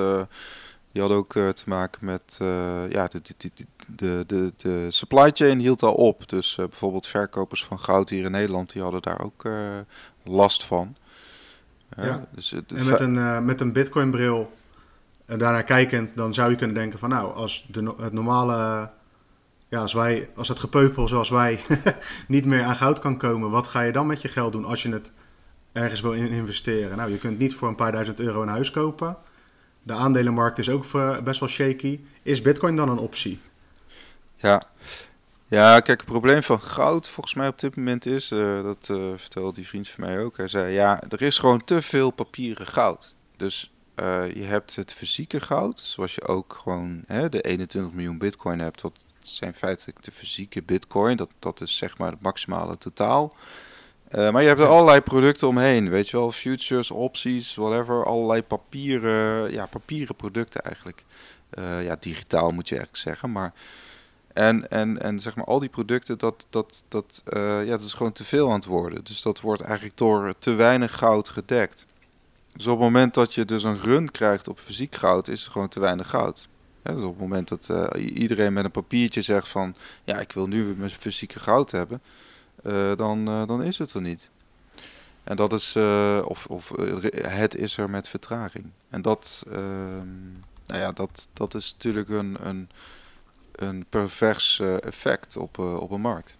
Die 0.92 1.00
hadden 1.00 1.18
ook 1.18 1.32
te 1.32 1.64
maken 1.66 2.04
met, 2.04 2.36
ja, 2.88 3.08
de, 3.08 3.20
de, 3.36 3.50
de, 3.96 4.24
de, 4.26 4.52
de 4.56 4.86
supply 4.88 5.30
chain 5.34 5.58
hield 5.58 5.82
al 5.82 5.94
op. 5.94 6.28
Dus 6.28 6.54
bijvoorbeeld 6.56 7.06
verkopers 7.06 7.64
van 7.64 7.78
goud 7.78 8.08
hier 8.08 8.24
in 8.24 8.30
Nederland, 8.30 8.72
die 8.72 8.82
hadden 8.82 9.02
daar 9.02 9.20
ook 9.20 9.48
last 10.24 10.64
van. 10.64 10.96
Ja. 11.96 12.26
Dus, 12.34 12.52
en 12.52 12.86
met 12.86 13.00
een, 13.00 13.44
met 13.44 13.60
een 13.60 13.72
bitcoin 13.72 14.10
bril 14.10 14.52
en 15.26 15.38
daarnaar 15.38 15.64
kijkend, 15.64 16.16
dan 16.16 16.34
zou 16.34 16.50
je 16.50 16.56
kunnen 16.56 16.76
denken 16.76 16.98
van 16.98 17.08
nou, 17.08 17.34
als 17.34 17.66
de, 17.68 17.94
het 17.98 18.12
normale 18.12 18.90
ja, 19.70 19.80
als, 19.80 19.92
wij, 19.92 20.30
als 20.34 20.48
het 20.48 20.58
gepeupel 20.58 21.08
zoals 21.08 21.28
wij 21.28 21.60
niet 22.28 22.46
meer 22.46 22.62
aan 22.62 22.76
goud 22.76 22.98
kan 22.98 23.16
komen, 23.16 23.50
wat 23.50 23.66
ga 23.66 23.80
je 23.80 23.92
dan 23.92 24.06
met 24.06 24.22
je 24.22 24.28
geld 24.28 24.52
doen 24.52 24.64
als 24.64 24.82
je 24.82 24.92
het 24.92 25.12
ergens 25.72 26.00
wil 26.00 26.12
investeren? 26.12 26.96
Nou, 26.96 27.10
je 27.10 27.18
kunt 27.18 27.38
niet 27.38 27.54
voor 27.54 27.68
een 27.68 27.74
paar 27.74 27.92
duizend 27.92 28.20
euro 28.20 28.42
een 28.42 28.48
huis 28.48 28.70
kopen. 28.70 29.16
De 29.90 29.96
aandelenmarkt 29.96 30.58
is 30.58 30.68
ook 30.68 30.84
best 31.24 31.40
wel 31.40 31.48
shaky. 31.48 32.00
Is 32.22 32.40
Bitcoin 32.40 32.76
dan 32.76 32.88
een 32.88 32.98
optie? 32.98 33.40
Ja. 34.36 34.62
Ja, 35.48 35.80
kijk, 35.80 36.00
het 36.00 36.10
probleem 36.10 36.42
van 36.42 36.60
goud 36.60 37.08
volgens 37.08 37.34
mij 37.34 37.48
op 37.48 37.58
dit 37.58 37.76
moment 37.76 38.06
is, 38.06 38.30
uh, 38.30 38.62
dat 38.62 38.88
uh, 38.90 39.12
vertelde 39.16 39.54
die 39.54 39.66
vriend 39.66 39.88
van 39.88 40.04
mij 40.04 40.24
ook. 40.24 40.36
Hij 40.36 40.48
zei, 40.48 40.72
ja, 40.72 41.02
er 41.08 41.22
is 41.22 41.38
gewoon 41.38 41.64
te 41.64 41.82
veel 41.82 42.10
papieren 42.10 42.66
goud. 42.66 43.14
Dus 43.36 43.72
je 44.34 44.42
hebt 44.42 44.76
het 44.76 44.92
fysieke 44.92 45.40
goud, 45.40 45.78
zoals 45.78 46.14
je 46.14 46.26
ook 46.26 46.58
gewoon 46.62 47.04
hè, 47.06 47.28
de 47.28 47.40
21 47.40 47.92
miljoen 47.92 48.18
bitcoin 48.18 48.58
hebt, 48.58 48.78
tot 48.78 49.04
zijn 49.20 49.54
feitelijk 49.54 50.02
de 50.02 50.12
fysieke 50.12 50.62
bitcoin. 50.62 51.16
Dat, 51.16 51.30
dat 51.38 51.60
is 51.60 51.76
zeg 51.76 51.98
maar 51.98 52.10
het 52.10 52.22
maximale 52.22 52.78
totaal. 52.78 53.36
Uh, 54.14 54.30
maar 54.30 54.42
je 54.42 54.48
hebt 54.48 54.60
er 54.60 54.66
allerlei 54.66 55.00
producten 55.00 55.48
omheen, 55.48 55.90
weet 55.90 56.08
je 56.08 56.16
wel, 56.16 56.32
futures, 56.32 56.90
opties, 56.90 57.54
whatever, 57.54 58.04
allerlei 58.04 58.42
papieren, 58.42 59.52
ja, 59.52 59.66
papieren 59.66 60.16
producten 60.16 60.60
eigenlijk. 60.60 61.04
Uh, 61.58 61.84
ja, 61.84 61.96
digitaal 62.00 62.50
moet 62.50 62.68
je 62.68 62.74
eigenlijk 62.74 63.04
zeggen, 63.04 63.32
maar 63.32 63.52
en, 64.32 64.70
en, 64.70 65.02
en 65.02 65.20
zeg 65.20 65.36
maar 65.36 65.44
al 65.44 65.58
die 65.58 65.68
producten, 65.68 66.18
dat, 66.18 66.46
dat, 66.50 66.84
dat, 66.88 67.22
uh, 67.36 67.64
ja, 67.64 67.70
dat 67.70 67.80
is 67.80 67.92
gewoon 67.92 68.12
te 68.12 68.24
veel 68.24 68.48
aan 68.48 68.54
het 68.54 68.64
worden. 68.64 69.04
Dus 69.04 69.22
dat 69.22 69.40
wordt 69.40 69.62
eigenlijk 69.62 69.96
door 69.96 70.34
te 70.38 70.52
weinig 70.52 70.94
goud 70.94 71.28
gedekt. 71.28 71.86
Dus 72.52 72.66
op 72.66 72.72
het 72.72 72.80
moment 72.80 73.14
dat 73.14 73.34
je 73.34 73.44
dus 73.44 73.64
een 73.64 73.80
run 73.80 74.10
krijgt 74.10 74.48
op 74.48 74.58
fysiek 74.58 74.94
goud, 74.94 75.28
is 75.28 75.44
er 75.44 75.52
gewoon 75.52 75.68
te 75.68 75.80
weinig 75.80 76.08
goud 76.10 76.48
dus 76.82 77.04
op 77.04 77.10
het 77.10 77.20
moment 77.20 77.48
dat 77.48 77.68
uh, 77.70 78.16
iedereen 78.16 78.52
met 78.52 78.64
een 78.64 78.70
papiertje 78.70 79.22
zegt 79.22 79.48
van 79.48 79.74
ja, 80.04 80.20
ik 80.20 80.32
wil 80.32 80.46
nu 80.46 80.74
mijn 80.76 80.90
fysieke 80.90 81.38
goud 81.38 81.70
hebben, 81.70 82.02
dan, 82.96 83.28
uh, 83.28 83.46
dan 83.46 83.62
is 83.62 83.78
het 83.78 83.92
er 83.92 84.00
niet. 84.00 84.30
En 85.24 85.36
dat 85.36 85.52
is, 85.52 85.76
of, 86.24 86.46
of 86.46 86.72
het 87.14 87.56
is 87.56 87.76
er 87.76 87.90
met 87.90 88.08
vertraging. 88.08 88.64
En 88.88 89.02
dat, 89.02 89.44
ehm, 89.50 90.30
nou 90.66 90.80
ja, 90.80 90.92
dat, 90.92 91.28
dat 91.32 91.54
is 91.54 91.72
natuurlijk 91.72 92.08
een, 92.08 92.36
een, 92.42 92.70
een 93.52 93.84
pervers 93.88 94.60
effect 94.60 95.36
op, 95.36 95.58
op 95.58 95.90
een 95.90 96.00
markt. 96.00 96.36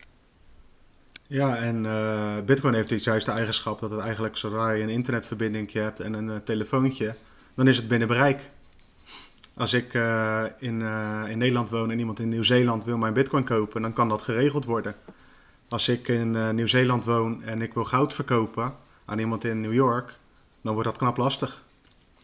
Ja, 1.27 1.57
en 1.57 1.83
Bitcoin 2.45 2.75
heeft 2.75 2.91
iets 2.91 3.05
juist 3.05 3.27
de 3.27 3.33
eigenschap 3.33 3.81
dat 3.81 3.91
het 3.91 4.01
eigenlijk 4.01 4.37
zodra 4.37 4.71
je 4.71 4.83
een 4.83 4.89
internetverbinding 4.89 5.73
hebt 5.73 6.01
en 6.01 6.13
een 6.13 6.43
telefoontje, 6.43 7.15
dan 7.55 7.69
is 7.69 7.77
het 7.77 7.89
binnen 7.89 8.09
bereik. 8.09 8.51
Als 9.55 9.73
ik 9.73 9.95
in, 10.59 10.81
in 11.29 11.39
Nederland 11.39 11.71
woon 11.71 11.91
en 11.91 11.99
iemand 11.99 12.21
in 12.21 12.29
Nieuw-Zeeland 12.29 12.85
wil 12.85 12.97
mijn 12.97 13.13
bitcoin 13.13 13.45
kopen, 13.45 13.83
dan 13.83 13.93
kan 13.93 14.09
dat 14.09 14.23
geregeld 14.23 14.65
worden. 14.65 14.95
Als 15.71 15.89
ik 15.89 16.09
in 16.09 16.35
uh, 16.35 16.51
Nieuw-Zeeland 16.51 17.05
woon 17.05 17.43
en 17.43 17.63
ik 17.63 17.75
wil 17.75 17.85
goud 17.85 18.15
verkopen 18.15 18.75
aan 19.05 19.19
iemand 19.19 19.45
in 19.45 19.61
New 19.61 19.73
York, 19.73 20.19
dan 20.63 20.73
wordt 20.73 20.89
dat 20.89 20.99
knap 20.99 21.17
lastig. 21.17 21.63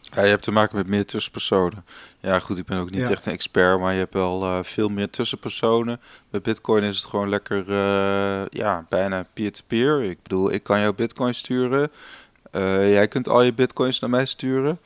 Ja, 0.01 0.23
je 0.23 0.29
hebt 0.29 0.43
te 0.43 0.53
maken 0.53 0.77
met 0.77 0.87
meer 0.87 1.07
tussenpersonen. 1.07 1.85
Ja, 2.21 2.39
goed, 2.41 2.59
ik 2.59 2.67
ben 2.67 2.79
ook 2.79 2.91
niet 2.91 3.01
ja. 3.01 3.11
echt 3.11 3.27
een 3.27 3.33
expert, 3.33 3.81
maar 3.81 3.93
je 3.93 3.99
hebt 3.99 4.15
wel 4.15 4.65
veel 4.65 4.89
meer 4.89 5.11
tussenpersonen. 5.11 6.01
Bij 6.31 6.41
Bitcoin 6.41 6.83
is 6.83 6.97
het 6.97 7.05
gewoon 7.05 7.29
lekker, 7.29 7.73
ja, 8.51 8.87
bijna 8.89 9.27
peer-to-peer. 9.33 10.03
Ik 10.03 10.23
bedoel, 10.23 10.53
ik 10.53 10.63
kan 10.63 10.81
jou 10.81 10.95
Bitcoin 10.95 11.35
sturen. 11.35 11.91
jij 12.81 13.09
kunt 13.09 13.29
al 13.29 13.43
je 13.43 13.53
Bitcoins 13.53 13.99
naar 14.01 14.11
mij 14.11 14.27
sturen. 14.27 14.79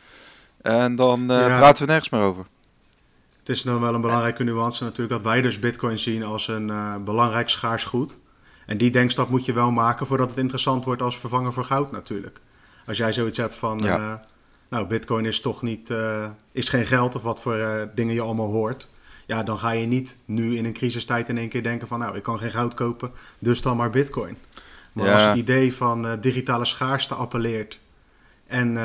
En 0.63 0.95
dan 0.95 1.21
uh, 1.21 1.59
praten 1.59 1.85
we 1.85 1.91
nergens 1.91 2.11
meer 2.11 2.23
over. 2.23 2.47
Het 3.39 3.49
is 3.49 3.63
dan 3.63 3.81
wel 3.81 3.95
een 3.95 4.01
belangrijke 4.01 4.45
nuance 4.45 4.85
natuurlijk 4.85 5.11
dat 5.11 5.23
wij 5.23 5.41
dus 5.41 5.59
bitcoin 5.59 5.99
zien 5.99 6.25
als 6.25 6.49
een 6.49 6.73
belangrijk 7.05 7.49
schaars 7.49 7.85
goed. 7.85 8.19
En 8.71 8.77
die 8.79 8.91
denkstap 8.91 9.29
moet 9.29 9.45
je 9.45 9.53
wel 9.53 9.71
maken 9.71 10.07
voordat 10.07 10.29
het 10.29 10.39
interessant 10.39 10.85
wordt 10.85 11.03
als 11.03 11.19
vervanger 11.19 11.53
voor 11.53 11.65
goud 11.65 11.93
natuurlijk. 11.93 12.41
Als 12.87 12.97
jij 12.97 13.13
zoiets 13.13 13.37
hebt 13.37 13.57
van, 13.57 13.79
ja. 13.79 13.99
uh, 13.99 14.15
nou 14.69 14.87
bitcoin 14.87 15.25
is 15.25 15.41
toch 15.41 15.63
niet, 15.63 15.93
is 16.53 16.69
geen 16.69 16.87
geld 16.87 17.15
of 17.15 17.23
wat 17.23 17.41
voor 17.41 17.91
dingen 17.95 18.15
je 18.15 18.21
allemaal 18.21 18.51
hoort. 18.51 18.89
Ja, 19.27 19.43
dan 19.43 19.59
ga 19.59 19.71
je 19.71 19.87
niet 19.87 20.19
nu 20.25 20.57
in 20.57 20.65
een 20.65 20.73
crisistijd 20.73 21.29
in 21.29 21.39
één 21.39 21.49
keer 21.49 21.63
denken 21.63 21.89
van, 21.89 21.99
nou 21.99 22.17
ik 22.17 22.23
kan 22.23 22.39
geen 22.39 22.51
goud 22.51 22.75
kopen, 22.75 23.11
dus 23.39 23.63
dan 23.63 23.77
maar 23.77 23.91
bitcoin. 23.91 24.37
Maar 24.93 25.07
ja. 25.07 25.15
als 25.15 25.25
het 25.25 25.37
idee 25.37 25.75
van 25.75 26.21
digitale 26.21 26.65
schaarste 26.65 27.15
appelleert 27.15 27.81
en 28.47 28.79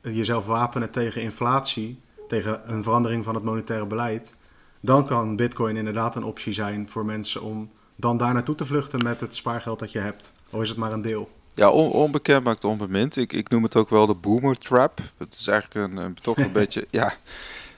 jezelf 0.00 0.46
wapenen 0.46 0.90
tegen 0.90 1.22
inflatie, 1.22 2.00
tegen 2.28 2.72
een 2.72 2.82
verandering 2.82 3.24
van 3.24 3.34
het 3.34 3.44
monetaire 3.44 3.86
beleid, 3.86 4.34
dan 4.80 5.06
kan 5.06 5.36
Bitcoin 5.36 5.76
inderdaad 5.76 6.16
een 6.16 6.24
optie 6.24 6.52
zijn 6.52 6.88
voor 6.88 7.04
mensen 7.04 7.42
om 7.42 7.70
dan 8.02 8.16
daar 8.16 8.32
naartoe 8.32 8.54
te 8.54 8.64
vluchten 8.64 9.02
met 9.02 9.20
het 9.20 9.34
spaargeld 9.34 9.78
dat 9.78 9.92
je 9.92 9.98
hebt. 9.98 10.32
Al 10.50 10.62
is 10.62 10.68
het 10.68 10.78
maar 10.78 10.92
een 10.92 11.02
deel. 11.02 11.30
Ja, 11.54 11.70
onbekend 11.70 12.44
maakt 12.44 12.64
onbemind. 12.64 13.16
Ik, 13.16 13.32
ik 13.32 13.48
noem 13.48 13.62
het 13.62 13.76
ook 13.76 13.90
wel 13.90 14.06
de 14.06 14.14
boomer 14.14 14.58
trap. 14.58 15.00
Het 15.16 15.34
is 15.38 15.46
eigenlijk 15.46 15.92
een, 15.92 16.14
toch 16.22 16.36
een 16.36 16.52
beetje. 16.62 16.86
Ja, 16.90 17.14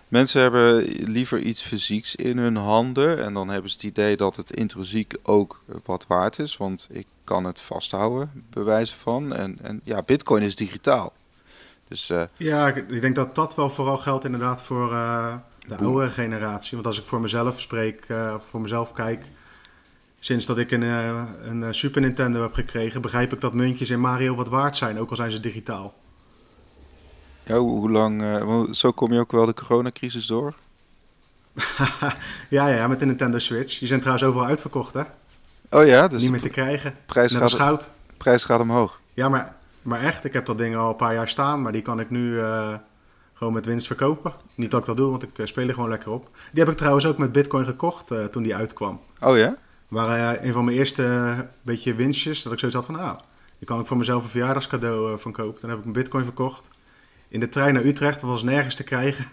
mensen 0.08 0.40
hebben 0.40 0.84
liever 0.86 1.38
iets 1.38 1.62
fysieks 1.62 2.14
in 2.14 2.38
hun 2.38 2.56
handen. 2.56 3.24
En 3.24 3.34
dan 3.34 3.48
hebben 3.48 3.70
ze 3.70 3.76
het 3.76 3.84
idee 3.84 4.16
dat 4.16 4.36
het 4.36 4.50
intrinsiek 4.50 5.14
ook 5.22 5.60
wat 5.84 6.04
waard 6.08 6.38
is. 6.38 6.56
Want 6.56 6.88
ik 6.90 7.06
kan 7.24 7.44
het 7.44 7.60
vasthouden, 7.60 8.44
bewijzen 8.50 8.98
van. 8.98 9.34
En, 9.34 9.58
en 9.62 9.80
ja, 9.84 10.02
Bitcoin 10.02 10.42
is 10.42 10.56
digitaal. 10.56 11.12
Dus, 11.88 12.10
uh, 12.10 12.22
ja, 12.36 12.74
ik 12.74 13.00
denk 13.00 13.14
dat 13.14 13.34
dat 13.34 13.54
wel 13.54 13.70
vooral 13.70 13.98
geldt 13.98 14.24
inderdaad 14.24 14.62
voor 14.62 14.92
uh, 14.92 15.34
de 15.66 15.76
oude 15.76 16.08
generatie. 16.08 16.74
Want 16.74 16.86
als 16.86 16.98
ik 16.98 17.04
voor 17.04 17.20
mezelf 17.20 17.60
spreek, 17.60 18.04
uh, 18.08 18.32
of 18.36 18.44
voor 18.46 18.60
mezelf 18.60 18.92
kijk, 18.92 19.24
sinds 20.24 20.46
dat 20.46 20.58
ik 20.58 20.70
een, 20.70 20.82
een 20.82 21.74
Super 21.74 22.00
Nintendo 22.00 22.42
heb 22.42 22.52
gekregen, 22.52 23.02
begrijp 23.02 23.32
ik 23.32 23.40
dat 23.40 23.52
muntjes 23.52 23.90
in 23.90 24.00
Mario 24.00 24.34
wat 24.34 24.48
waard 24.48 24.76
zijn, 24.76 24.98
ook 24.98 25.10
al 25.10 25.16
zijn 25.16 25.30
ze 25.30 25.40
digitaal. 25.40 25.94
Ja, 27.44 27.56
hoe, 27.56 27.78
hoe 27.78 27.90
lang, 27.90 28.24
zo 28.76 28.92
kom 28.92 29.12
je 29.12 29.20
ook 29.20 29.32
wel 29.32 29.46
de 29.46 29.54
coronacrisis 29.54 30.26
door? 30.26 30.54
ja, 32.48 32.68
ja, 32.68 32.86
met 32.86 32.98
de 32.98 33.06
Nintendo 33.06 33.38
Switch. 33.38 33.78
Die 33.78 33.88
zijn 33.88 34.00
trouwens 34.00 34.26
overal 34.26 34.46
uitverkocht, 34.46 34.94
hè? 34.94 35.02
Oh 35.70 35.86
ja, 35.86 36.08
dus 36.08 36.22
niet 36.22 36.30
meer 36.30 36.40
te 36.40 36.48
krijgen. 36.48 36.94
Prijs 37.06 37.32
Net 37.32 37.40
gaat, 37.42 37.50
als 37.50 37.60
goud. 37.60 37.90
Prijs 38.16 38.44
gaat 38.44 38.60
omhoog. 38.60 39.00
Ja, 39.12 39.28
maar 39.28 39.56
maar 39.84 40.00
echt, 40.00 40.24
ik 40.24 40.32
heb 40.32 40.46
dat 40.46 40.58
ding 40.58 40.76
al 40.76 40.88
een 40.88 40.96
paar 40.96 41.14
jaar 41.14 41.28
staan, 41.28 41.62
maar 41.62 41.72
die 41.72 41.82
kan 41.82 42.00
ik 42.00 42.10
nu 42.10 42.34
uh, 42.34 42.74
gewoon 43.32 43.52
met 43.52 43.66
winst 43.66 43.86
verkopen. 43.86 44.32
Niet 44.56 44.70
dat 44.70 44.80
ik 44.80 44.86
dat 44.86 44.96
doe, 44.96 45.10
want 45.10 45.22
ik 45.22 45.46
speel 45.46 45.68
er 45.68 45.74
gewoon 45.74 45.88
lekker 45.88 46.10
op. 46.10 46.28
Die 46.52 46.62
heb 46.62 46.72
ik 46.72 46.76
trouwens 46.76 47.06
ook 47.06 47.18
met 47.18 47.32
Bitcoin 47.32 47.64
gekocht 47.64 48.10
uh, 48.10 48.24
toen 48.24 48.42
die 48.42 48.54
uitkwam. 48.54 49.00
Oh 49.20 49.36
ja? 49.36 49.56
Waren 49.88 50.46
een 50.46 50.52
van 50.52 50.64
mijn 50.64 50.76
eerste 50.76 51.48
beetje 51.62 51.94
winstjes, 51.94 52.42
dat 52.42 52.52
ik 52.52 52.58
zoiets 52.58 52.76
had 52.76 52.86
van, 52.86 53.00
ah, 53.00 53.18
die 53.58 53.66
kan 53.66 53.80
ik 53.80 53.86
voor 53.86 53.96
mezelf 53.96 54.22
een 54.22 54.28
verjaardagscadeau 54.28 55.18
van 55.18 55.32
kopen. 55.32 55.60
Toen 55.60 55.68
heb 55.68 55.78
ik 55.78 55.84
mijn 55.84 55.96
Bitcoin 55.96 56.24
verkocht. 56.24 56.70
In 57.28 57.40
de 57.40 57.48
trein 57.48 57.74
naar 57.74 57.84
Utrecht, 57.84 58.20
dat 58.20 58.30
was 58.30 58.42
nergens 58.42 58.76
te 58.76 58.84
krijgen. 58.84 59.24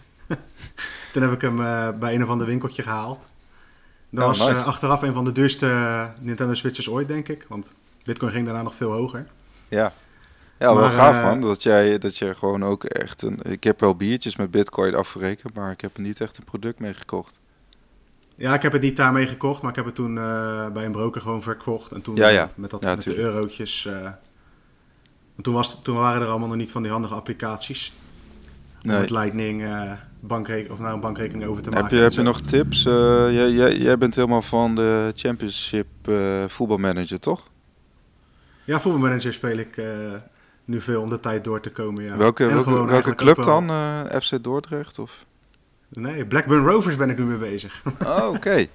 toen 1.13 1.21
heb 1.21 1.31
ik 1.31 1.41
hem 1.41 1.55
bij 1.99 2.13
een 2.13 2.23
of 2.23 2.29
ander 2.29 2.47
winkeltje 2.47 2.83
gehaald. 2.83 3.27
Dat 4.09 4.21
oh, 4.21 4.27
was 4.27 4.47
nice. 4.47 4.63
achteraf 4.63 5.01
een 5.01 5.13
van 5.13 5.25
de 5.25 5.31
duurste 5.31 6.13
Nintendo 6.19 6.53
Switches 6.53 6.89
ooit, 6.89 7.07
denk 7.07 7.27
ik. 7.27 7.45
Want 7.49 7.73
Bitcoin 8.03 8.31
ging 8.31 8.45
daarna 8.45 8.61
nog 8.61 8.75
veel 8.75 8.91
hoger. 8.91 9.27
Ja. 9.67 9.93
Ja, 10.59 10.75
wel 10.75 10.89
gaaf 10.89 11.23
man. 11.23 11.41
Dat 11.41 11.63
jij, 11.63 11.97
dat 11.97 12.17
jij 12.17 12.33
gewoon 12.33 12.63
ook 12.63 12.83
echt 12.83 13.21
een... 13.21 13.39
Ik 13.41 13.63
heb 13.63 13.79
wel 13.79 13.95
biertjes 13.95 14.35
met 14.35 14.51
bitcoin 14.51 14.95
afgerekend, 14.95 15.53
maar 15.53 15.71
ik 15.71 15.81
heb 15.81 15.95
er 15.95 16.01
niet 16.01 16.21
echt 16.21 16.37
een 16.37 16.43
product 16.43 16.79
mee 16.79 16.93
gekocht. 16.93 17.39
Ja, 18.35 18.53
ik 18.53 18.61
heb 18.61 18.71
het 18.71 18.81
niet 18.81 18.97
daarmee 18.97 19.27
gekocht, 19.27 19.61
maar 19.61 19.69
ik 19.69 19.75
heb 19.75 19.85
het 19.85 19.95
toen 19.95 20.15
uh, 20.15 20.69
bij 20.69 20.85
een 20.85 20.91
broker 20.91 21.21
gewoon 21.21 21.41
verkocht. 21.41 21.91
En 21.91 22.01
toen 22.01 22.15
ja, 22.15 22.27
ja. 22.27 22.51
met, 22.55 22.69
dat, 22.69 22.83
ja, 22.83 22.95
met 22.95 23.03
de 23.03 23.17
eurotjes... 23.17 23.85
Uh, 23.85 24.09
toen, 25.41 25.53
was, 25.53 25.81
toen 25.83 25.95
waren 25.95 26.21
er 26.21 26.27
allemaal 26.27 26.47
nog 26.47 26.57
niet 26.57 26.71
van 26.71 26.81
die 26.81 26.91
handige 26.91 27.13
applicaties. 27.13 27.93
Nee. 28.81 28.99
Met 28.99 29.09
Lightning 29.09 29.63
bankrekening, 30.19 30.71
of 30.71 30.79
naar 30.79 30.93
een 30.93 30.99
bankrekening 30.99 31.49
over 31.49 31.63
te 31.63 31.69
heb 31.69 31.81
maken. 31.81 31.97
Je, 31.97 32.03
heb 32.03 32.11
je 32.11 32.21
nog 32.21 32.41
tips? 32.41 32.83
jij, 32.83 33.51
jij, 33.51 33.77
jij 33.77 33.97
bent 33.97 34.15
helemaal 34.15 34.41
van 34.41 34.75
de 34.75 35.11
Championship 35.15 35.87
voetbalmanager, 36.47 37.19
toch? 37.19 37.47
Ja, 38.63 38.79
voetbalmanager 38.79 39.33
speel 39.33 39.57
ik 39.57 39.77
nu 40.71 40.81
veel 40.81 41.01
om 41.01 41.09
de 41.09 41.19
tijd 41.19 41.43
door 41.43 41.61
te 41.61 41.69
komen. 41.69 42.03
Ja. 42.03 42.17
Welke, 42.17 42.45
welke, 42.45 42.85
welke 42.85 43.15
club 43.15 43.43
dan? 43.43 43.69
Uh, 43.69 43.99
eh, 43.99 44.21
FC 44.21 44.43
Dordrecht? 44.43 44.99
Of? 44.99 45.25
Nee, 45.93 46.25
Blackburn 46.25 46.65
Rovers 46.65 46.95
ben 46.95 47.09
ik 47.09 47.17
nu 47.17 47.23
mee 47.23 47.37
bezig. 47.37 47.81
Oh, 48.05 48.29
oké. 48.29 48.67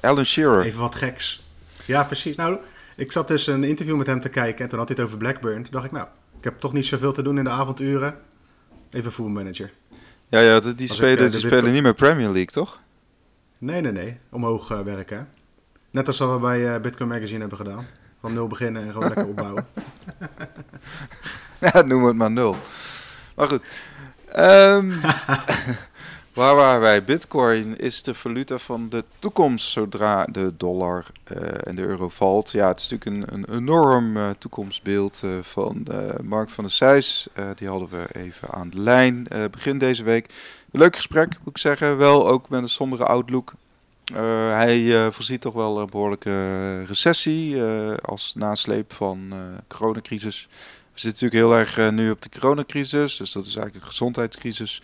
Alan 0.00 0.24
Shearer. 0.24 0.64
Even 0.64 0.80
wat 0.80 0.94
geks. 0.94 1.46
Ja, 1.86 2.04
precies. 2.04 2.36
Nou, 2.36 2.58
ik 2.96 3.12
zat 3.12 3.28
dus 3.28 3.46
een 3.46 3.64
interview 3.64 3.96
met 3.96 4.06
hem 4.06 4.20
te 4.20 4.28
kijken 4.28 4.64
en 4.64 4.70
toen 4.70 4.78
had 4.78 4.88
hij 4.88 4.96
het 4.96 5.06
over 5.06 5.18
Blackburn. 5.18 5.62
Toen 5.62 5.72
dacht 5.72 5.84
ik, 5.84 5.92
nou, 5.92 6.06
ik 6.38 6.44
heb 6.44 6.58
toch 6.58 6.72
niet 6.72 6.86
zoveel 6.86 7.12
te 7.12 7.22
doen 7.22 7.38
in 7.38 7.44
de 7.44 7.50
avonduren. 7.50 8.18
Even 8.90 9.12
voetbalmanager. 9.12 9.72
Ja, 10.28 10.40
ja 10.40 10.60
die, 10.60 10.88
spelen, 10.92 11.30
die 11.30 11.40
spelen 11.40 11.72
niet 11.72 11.82
meer 11.82 11.94
Premier 11.94 12.28
League, 12.28 12.46
toch? 12.46 12.80
Nee, 13.58 13.80
nee, 13.80 13.92
nee. 13.92 14.18
Omhoog 14.30 14.68
werken. 14.68 15.28
Net 15.90 16.06
als 16.06 16.18
we 16.18 16.38
bij 16.40 16.80
Bitcoin 16.80 17.08
Magazine 17.08 17.40
hebben 17.40 17.58
gedaan. 17.58 17.86
Van 18.20 18.32
nul 18.32 18.46
beginnen 18.46 18.82
en 18.82 18.92
gewoon 18.92 19.08
lekker 19.08 19.26
opbouwen. 19.26 19.66
ja, 21.72 21.82
noem 21.82 22.04
het 22.04 22.16
maar 22.16 22.30
nul. 22.30 22.56
Maar 23.36 23.48
goed. 23.48 23.62
Um, 24.38 24.92
waar 26.34 26.54
waren 26.54 26.80
wij? 26.80 27.04
Bitcoin 27.04 27.76
is 27.76 28.02
de 28.02 28.14
valuta 28.14 28.58
van 28.58 28.88
de 28.88 29.04
toekomst 29.18 29.68
zodra 29.68 30.24
de 30.24 30.52
dollar 30.56 31.06
uh, 31.32 31.38
en 31.66 31.76
de 31.76 31.82
euro 31.82 32.08
valt. 32.08 32.50
Ja, 32.50 32.68
het 32.68 32.80
is 32.80 32.88
natuurlijk 32.88 33.30
een, 33.30 33.44
een 33.44 33.56
enorm 33.56 34.16
uh, 34.16 34.30
toekomstbeeld 34.38 35.20
uh, 35.24 35.30
van 35.42 35.86
Mark 36.22 36.50
van 36.50 36.64
der 36.64 36.72
Seys. 36.72 37.28
die 37.54 37.68
hadden 37.68 37.88
we 37.88 38.06
even 38.12 38.50
aan 38.50 38.70
de 38.70 38.78
lijn 38.78 39.26
begin 39.50 39.78
deze 39.78 40.02
week. 40.02 40.32
Leuk 40.70 40.96
gesprek, 40.96 41.38
moet 41.38 41.48
ik 41.48 41.58
zeggen. 41.58 41.96
Wel 41.96 42.28
ook 42.28 42.48
met 42.48 42.62
een 42.62 42.68
sombere 42.68 43.04
outlook. 43.04 43.52
hij 44.50 45.12
voorziet 45.12 45.40
toch 45.40 45.54
wel 45.54 45.78
een 45.78 45.90
behoorlijke 45.90 46.82
recessie 46.82 47.62
als 48.02 48.34
nasleep 48.34 48.92
van 48.92 49.32
coronacrisis. 49.68 50.48
We 50.92 51.00
zitten 51.00 51.26
natuurlijk 51.26 51.66
heel 51.68 51.82
erg 51.84 51.92
nu 51.92 52.10
op 52.10 52.22
de 52.22 52.28
coronacrisis, 52.28 53.16
dus 53.16 53.32
dat 53.32 53.46
is 53.46 53.56
eigenlijk 53.56 53.74
een 53.74 53.90
gezondheidscrisis. 53.90 54.82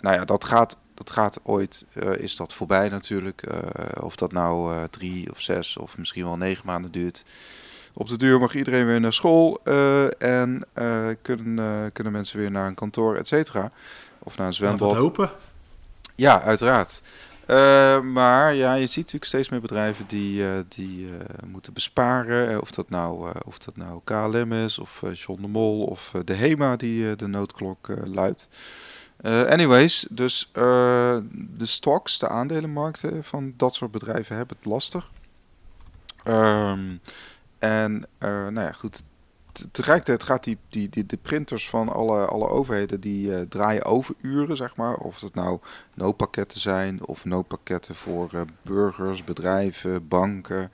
Nou 0.00 0.16
ja, 0.16 0.24
dat 0.24 0.44
gaat, 0.44 0.76
dat 0.98 1.10
gaat 1.10 1.40
ooit, 1.42 1.84
uh, 1.94 2.16
is 2.16 2.36
dat 2.36 2.54
voorbij 2.54 2.88
natuurlijk. 2.88 3.42
Uh, 3.50 3.58
of 4.02 4.16
dat 4.16 4.32
nou 4.32 4.86
drie 4.90 5.30
of 5.30 5.40
zes 5.40 5.76
of 5.76 5.98
misschien 5.98 6.24
wel 6.24 6.36
negen 6.36 6.66
maanden 6.66 6.90
duurt. 6.90 7.24
Op 7.92 8.08
de 8.08 8.16
duur 8.16 8.40
mag 8.40 8.54
iedereen 8.54 8.86
weer 8.86 9.00
naar 9.00 9.12
school 9.12 9.60
en 10.18 10.66
kunnen, 11.22 11.92
kunnen 11.92 12.12
mensen 12.12 12.38
weer 12.38 12.50
naar 12.50 12.66
een 12.66 12.74
kantoor, 12.74 13.16
et 13.16 13.26
cetera. 13.26 13.72
Of 14.18 14.36
naar 14.36 14.46
een 14.46 14.52
zwembad. 14.52 14.92
We 14.92 15.00
hopen. 15.00 15.30
Ja, 16.14 16.42
uiteraard. 16.42 17.02
Maar 18.02 18.54
ja, 18.54 18.74
je 18.74 18.86
ziet 18.86 18.96
natuurlijk 18.96 19.24
steeds 19.24 19.48
meer 19.48 19.60
bedrijven 19.60 20.04
die, 20.06 20.44
die 20.68 21.08
moeten 21.46 21.72
besparen. 21.72 22.60
Of 22.60 22.70
dat 22.70 22.90
nou, 22.90 23.32
of 23.44 23.58
dat 23.58 23.76
nou 23.76 24.00
KLM 24.04 24.52
is, 24.52 24.78
of 24.78 25.02
John 25.12 25.40
de 25.40 25.48
Mol, 25.48 25.82
of 25.82 26.12
de 26.24 26.34
HEMA 26.34 26.76
die 26.76 27.16
de 27.16 27.26
noodklok 27.26 27.88
luidt. 28.04 28.48
Anyways, 29.22 30.06
dus 30.10 30.50
de 30.52 31.66
stocks, 31.66 32.18
de 32.18 32.28
aandelenmarkten 32.28 33.24
van 33.24 33.54
dat 33.56 33.74
soort 33.74 33.90
bedrijven 33.90 34.36
hebben 34.36 34.56
het 34.56 34.66
lastig. 34.66 35.10
Um, 36.24 37.00
en 37.58 38.06
nou 38.18 38.60
ja, 38.60 38.72
goed, 38.72 39.02
tegelijkertijd 39.70 40.22
gaat 40.22 40.44
die, 40.44 40.58
die, 40.68 40.88
die, 40.88 41.06
de 41.06 41.16
printers 41.16 41.68
van 41.68 41.88
alle, 41.88 42.24
alle 42.24 42.48
overheden 42.48 43.00
die 43.00 43.48
draaien 43.48 43.84
overuren, 43.84 44.56
zeg 44.56 44.76
maar. 44.76 44.94
Of 44.94 45.20
het 45.20 45.34
nou 45.34 45.60
noodpakketten 45.94 46.60
zijn 46.60 47.06
of 47.06 47.24
noodpakketten 47.24 47.94
voor 47.94 48.44
burgers, 48.62 49.24
bedrijven, 49.24 50.08
banken. 50.08 50.72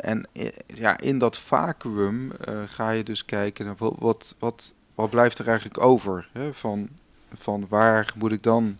En 0.00 0.26
ja, 0.66 0.98
in 0.98 1.18
dat 1.18 1.38
vacuüm 1.38 2.32
ga 2.66 2.90
je 2.90 3.02
dus 3.02 3.24
kijken 3.24 3.64
naar 3.64 3.76
wat, 3.76 3.94
wat, 3.98 4.34
wat, 4.38 4.74
wat 4.94 5.10
blijft 5.10 5.38
er 5.38 5.48
eigenlijk 5.48 5.80
over? 5.80 6.28
Hè? 6.32 6.54
Van, 6.54 6.88
van 7.36 7.66
waar 7.68 8.12
moet 8.16 8.32
ik 8.32 8.42
dan 8.42 8.78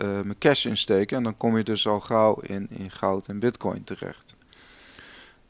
mijn 0.00 0.38
cash 0.38 0.66
insteken? 0.66 1.16
En 1.16 1.22
dan 1.22 1.36
kom 1.36 1.56
je 1.56 1.64
dus 1.64 1.86
al 1.86 2.00
gauw 2.00 2.40
in, 2.40 2.66
in 2.70 2.90
goud 2.90 3.26
en 3.26 3.38
bitcoin 3.38 3.84
terecht. 3.84 4.34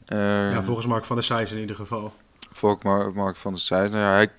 ja, 0.05 0.63
volgens 0.63 0.87
Mark 0.87 1.05
van 1.05 1.15
der 1.15 1.25
Seijs 1.25 1.51
in 1.51 1.59
ieder 1.59 1.75
geval. 1.75 2.13
Volk 2.51 2.83
Mark 3.13 3.35
van 3.35 3.53
der 3.53 3.61
Zijde. 3.61 3.89
Nou 3.89 4.03
ja, 4.03 4.11
hij, 4.11 4.29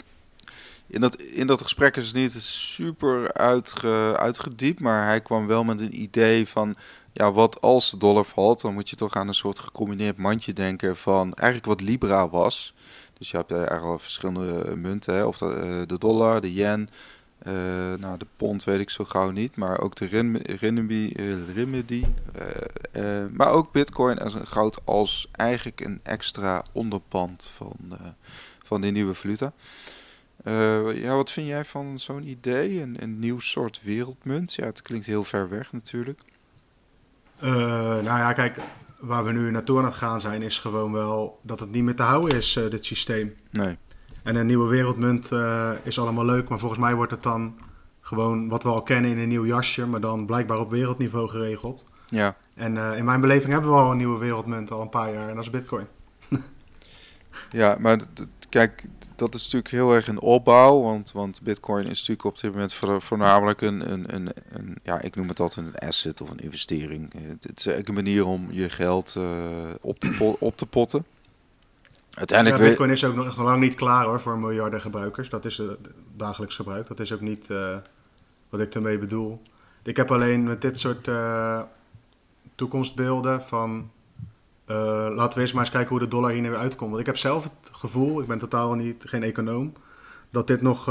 in, 0.87 1.01
dat, 1.01 1.16
in 1.16 1.47
dat 1.47 1.62
gesprek 1.62 1.97
is 1.97 2.07
het 2.07 2.14
niet 2.14 2.33
super 2.42 3.33
uitge, 3.33 4.16
uitgediept, 4.18 4.81
maar 4.81 5.07
hij 5.07 5.21
kwam 5.21 5.47
wel 5.47 5.64
met 5.64 5.81
een 5.81 6.01
idee 6.01 6.49
van, 6.49 6.77
ja, 7.12 7.33
wat 7.33 7.61
als 7.61 7.90
de 7.90 7.97
dollar 7.97 8.25
valt, 8.25 8.61
dan 8.61 8.75
moet 8.75 8.90
je 8.90 8.97
toch 8.97 9.14
aan 9.14 9.29
een 9.29 9.35
soort 9.35 9.59
gecombineerd 9.59 10.16
mandje 10.16 10.53
denken 10.53 10.97
van 10.97 11.35
eigenlijk 11.35 11.66
wat 11.66 11.88
Libra 11.88 12.29
was. 12.29 12.75
Dus 13.18 13.31
je 13.31 13.37
hebt 13.37 13.51
eigenlijk 13.51 13.85
al 13.85 13.99
verschillende 13.99 14.77
munten, 14.77 15.14
hè? 15.14 15.25
of 15.25 15.38
de, 15.38 15.55
eh, 15.55 15.87
de 15.87 15.99
dollar, 15.99 16.40
de 16.40 16.53
yen, 16.53 16.90
uh, 17.47 17.53
nou, 17.99 18.19
de 18.19 18.27
pond 18.37 18.65
weet 18.65 18.81
ik 18.81 18.91
zo 18.91 19.05
gauw 19.05 19.31
niet, 19.31 19.57
maar 19.57 19.81
ook 19.81 19.95
de 19.95 20.07
renminbi, 20.57 21.13
uh, 21.21 22.05
uh, 22.97 23.25
maar 23.33 23.51
ook 23.51 23.73
bitcoin 23.73 24.19
als 24.19 24.35
een 24.35 24.47
goud 24.47 24.81
als 24.85 25.29
eigenlijk 25.33 25.81
een 25.81 26.01
extra 26.03 26.65
onderpand 26.73 27.51
van, 27.57 27.77
van 28.65 28.81
die 28.81 28.93
nieuwe 28.93 29.15
valuta. 29.15 29.53
ja, 30.95 31.15
wat 31.15 31.31
vind 31.31 31.49
jij 31.49 31.65
van 31.65 31.99
zo'n 31.99 32.29
idee? 32.29 32.81
Een, 32.81 33.03
een 33.03 33.19
nieuw 33.19 33.39
soort 33.39 33.81
wereldmunt? 33.83 34.55
Ja, 34.55 34.65
het 34.65 34.83
klinkt 34.83 35.07
heel 35.07 35.25
ver 35.25 35.49
weg 35.49 35.73
natuurlijk. 35.73 36.21
nou 37.41 38.05
ja, 38.05 38.33
kijk, 38.33 38.59
waar 38.99 39.25
we 39.25 39.33
nu 39.33 39.51
naartoe 39.51 39.79
aan 39.79 39.85
het 39.85 39.95
gaan 39.95 40.21
zijn, 40.21 40.43
is 40.43 40.59
gewoon 40.59 40.93
wel 40.93 41.41
dat 41.43 41.61
het 41.61 41.71
niet 41.71 41.83
meer 41.83 41.97
te 41.97 42.03
houden 42.03 42.39
is, 42.39 42.53
dit 42.53 42.85
systeem. 42.85 43.37
Nee. 43.51 43.79
En 44.23 44.37
een 44.37 44.47
nieuwe 44.47 44.69
wereldmunt 44.69 45.31
uh, 45.31 45.71
is 45.83 45.99
allemaal 45.99 46.25
leuk, 46.25 46.49
maar 46.49 46.59
volgens 46.59 46.81
mij 46.81 46.95
wordt 46.95 47.11
het 47.11 47.23
dan 47.23 47.55
gewoon 48.01 48.49
wat 48.49 48.63
we 48.63 48.69
al 48.69 48.83
kennen 48.83 49.11
in 49.11 49.19
een 49.19 49.29
nieuw 49.29 49.47
jasje, 49.47 49.87
maar 49.87 50.01
dan 50.01 50.27
blijkbaar 50.27 50.59
op 50.59 50.71
wereldniveau 50.71 51.29
geregeld. 51.29 51.85
Ja. 52.09 52.37
En 52.55 52.75
uh, 52.75 52.97
in 52.97 53.05
mijn 53.05 53.21
beleving 53.21 53.53
hebben 53.53 53.71
we 53.71 53.77
al 53.77 53.91
een 53.91 53.97
nieuwe 53.97 54.19
wereldmunt 54.19 54.71
al 54.71 54.81
een 54.81 54.89
paar 54.89 55.13
jaar 55.13 55.29
en 55.29 55.35
dat 55.35 55.45
is 55.45 55.51
Bitcoin. 55.51 55.87
ja, 57.51 57.77
maar 57.79 57.99
kijk, 58.49 58.89
dat 59.17 59.35
is 59.35 59.43
natuurlijk 59.43 59.71
heel 59.71 59.95
erg 59.95 60.09
een 60.09 60.21
opbouw, 60.21 60.81
want, 60.81 61.13
want 61.13 61.43
Bitcoin 61.43 61.85
is 61.85 61.99
natuurlijk 61.99 62.25
op 62.25 62.41
dit 62.41 62.53
moment 62.53 62.75
voornamelijk 62.99 63.61
een, 63.61 63.93
een, 63.93 64.15
een, 64.15 64.31
een, 64.51 64.77
ja, 64.83 65.01
ik 65.01 65.17
noem 65.17 65.29
het 65.29 65.41
altijd 65.41 65.67
een 65.67 65.89
asset 65.89 66.21
of 66.21 66.31
een 66.31 66.41
investering. 66.41 67.13
Het 67.41 67.59
is 67.59 67.67
eigenlijk 67.67 67.89
een 67.89 68.05
manier 68.05 68.27
om 68.27 68.49
je 68.51 68.71
geld 68.71 69.15
uh, 69.19 69.25
op, 69.81 70.01
te 70.01 70.37
op 70.39 70.57
te 70.57 70.67
potten. 70.67 71.05
Uiteindelijk 72.14 72.62
ja, 72.62 72.68
Bitcoin 72.68 72.90
is 72.90 73.05
ook 73.05 73.14
nog 73.14 73.38
lang 73.38 73.61
niet 73.61 73.75
klaar 73.75 74.05
hoor 74.05 74.20
voor 74.20 74.38
miljarden 74.38 74.81
gebruikers. 74.81 75.29
Dat 75.29 75.44
is 75.44 75.59
het 75.59 75.79
dagelijks 76.16 76.57
gebruik. 76.57 76.88
Dat 76.88 77.01
is 77.01 77.12
ook 77.12 77.20
niet 77.20 77.48
uh, 77.51 77.77
wat 78.48 78.61
ik 78.61 78.75
ermee 78.75 78.98
bedoel. 78.98 79.42
Ik 79.83 79.96
heb 79.96 80.11
alleen 80.11 80.44
met 80.44 80.61
dit 80.62 80.79
soort 80.79 81.09
uh, 81.09 81.62
toekomstbeelden 82.55 83.42
van... 83.42 83.90
Uh, 84.66 84.77
laten 85.14 85.35
we 85.35 85.40
eerst 85.40 85.55
maar 85.55 85.62
eens 85.62 85.72
kijken 85.72 85.90
hoe 85.90 85.98
de 85.98 86.09
dollar 86.09 86.31
hier 86.31 86.40
nu 86.40 86.57
uitkomt. 86.57 86.90
Want 86.90 87.01
ik 87.01 87.07
heb 87.07 87.16
zelf 87.16 87.44
het 87.44 87.70
gevoel, 87.72 88.20
ik 88.20 88.27
ben 88.27 88.38
totaal 88.38 88.75
niet, 88.75 89.05
geen 89.07 89.22
econoom... 89.22 89.72
dat 90.31 90.46
dit 90.46 90.62
nog, 90.62 90.85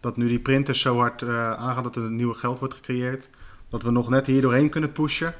dat 0.00 0.16
nu 0.16 0.28
die 0.28 0.40
printers 0.40 0.80
zo 0.80 0.98
hard 0.98 1.22
aangaan 1.22 1.82
dat 1.82 1.96
er 1.96 2.02
een 2.02 2.16
nieuw 2.16 2.32
geld 2.32 2.58
wordt 2.58 2.74
gecreëerd... 2.74 3.30
dat 3.68 3.82
we 3.82 3.90
nog 3.90 4.08
net 4.08 4.26
hier 4.26 4.42
doorheen 4.42 4.70
kunnen 4.70 4.92
pushen. 4.92 5.34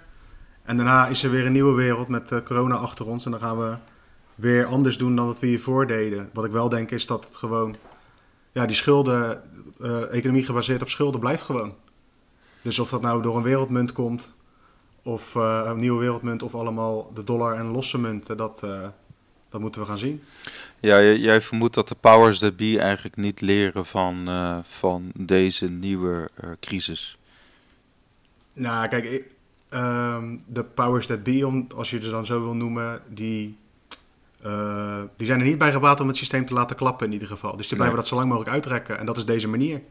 En 0.63 0.77
daarna 0.77 1.07
is 1.07 1.23
er 1.23 1.31
weer 1.31 1.47
een 1.47 1.53
nieuwe 1.53 1.75
wereld 1.75 2.09
met 2.09 2.43
corona 2.45 2.75
achter 2.75 3.07
ons. 3.07 3.25
En 3.25 3.31
dan 3.31 3.41
gaan 3.41 3.59
we 3.59 3.77
weer 4.37 4.65
anders 4.67 4.99
doen 4.99 5.17
dan 5.17 5.27
wat 5.27 5.41
we 5.41 5.47
hiervoor 5.47 5.87
deden. 5.87 6.31
Wat 6.33 6.45
ik 6.45 6.53
wel 6.53 6.69
denk 6.69 6.91
is 6.91 7.07
dat 7.07 7.27
het 7.27 7.37
gewoon, 7.37 7.77
ja, 8.53 8.67
die 8.67 8.77
schulden, 8.77 9.43
uh, 9.81 10.15
economie 10.15 10.45
gebaseerd 10.45 10.83
op 10.83 10.89
schulden 10.89 11.21
blijft 11.21 11.43
gewoon. 11.43 11.75
Dus 12.63 12.79
of 12.79 12.91
dat 12.91 13.03
nou 13.03 13.23
door 13.23 13.37
een 13.37 13.43
wereldmunt 13.43 13.93
komt, 13.93 14.33
of 15.03 15.35
uh, 15.35 15.63
een 15.65 15.77
nieuwe 15.77 16.01
wereldmunt, 16.01 16.43
of 16.43 16.55
allemaal 16.55 17.11
de 17.15 17.23
dollar 17.23 17.55
en 17.55 17.67
losse 17.67 17.99
munten, 17.99 18.37
dat, 18.37 18.63
uh, 18.65 18.89
dat 19.49 19.61
moeten 19.61 19.81
we 19.81 19.87
gaan 19.87 19.99
zien. 19.99 20.23
Ja, 20.81 21.03
jij 21.03 21.41
vermoedt 21.41 21.75
dat 21.75 21.89
de 21.89 21.97
powers 22.01 22.39
that 22.39 22.57
be 22.57 22.79
eigenlijk 22.79 23.17
niet 23.17 23.41
leren 23.41 23.87
van, 23.87 24.29
van 24.69 25.13
deze 25.15 25.69
nieuwe 25.69 26.31
crisis. 26.61 27.19
Nou, 28.53 28.89
kijk, 28.89 29.05
ik, 29.05 29.25
ehm, 29.69 30.37
de 30.47 30.65
powers 30.65 31.07
that 31.07 31.23
be, 31.23 31.47
om, 31.47 31.67
als 31.75 31.91
je 31.91 32.01
ze 32.01 32.11
dan 32.11 32.27
zo 32.27 32.43
wil 32.43 32.55
noemen, 32.55 33.03
die 33.09 33.57
uh, 34.47 35.03
die 35.17 35.27
zijn 35.27 35.41
er 35.41 35.47
niet 35.47 35.59
bij 35.59 35.73
gebaat 35.73 36.01
om 36.01 36.09
het 36.09 36.17
systeem 36.17 36.47
te 36.47 36.55
laten 36.55 36.77
klappen 36.77 37.07
in 37.07 37.13
ieder 37.13 37.29
geval. 37.29 37.57
Dus 37.57 37.69
die 37.69 37.77
blijven 37.77 37.97
dat 37.97 38.07
zo 38.07 38.15
lang 38.15 38.29
mogelijk 38.29 38.51
uitrekken. 38.51 38.99
En 38.99 39.07
dat 39.07 39.17
is 39.17 39.25
deze 39.25 39.49
manier. 39.49 39.83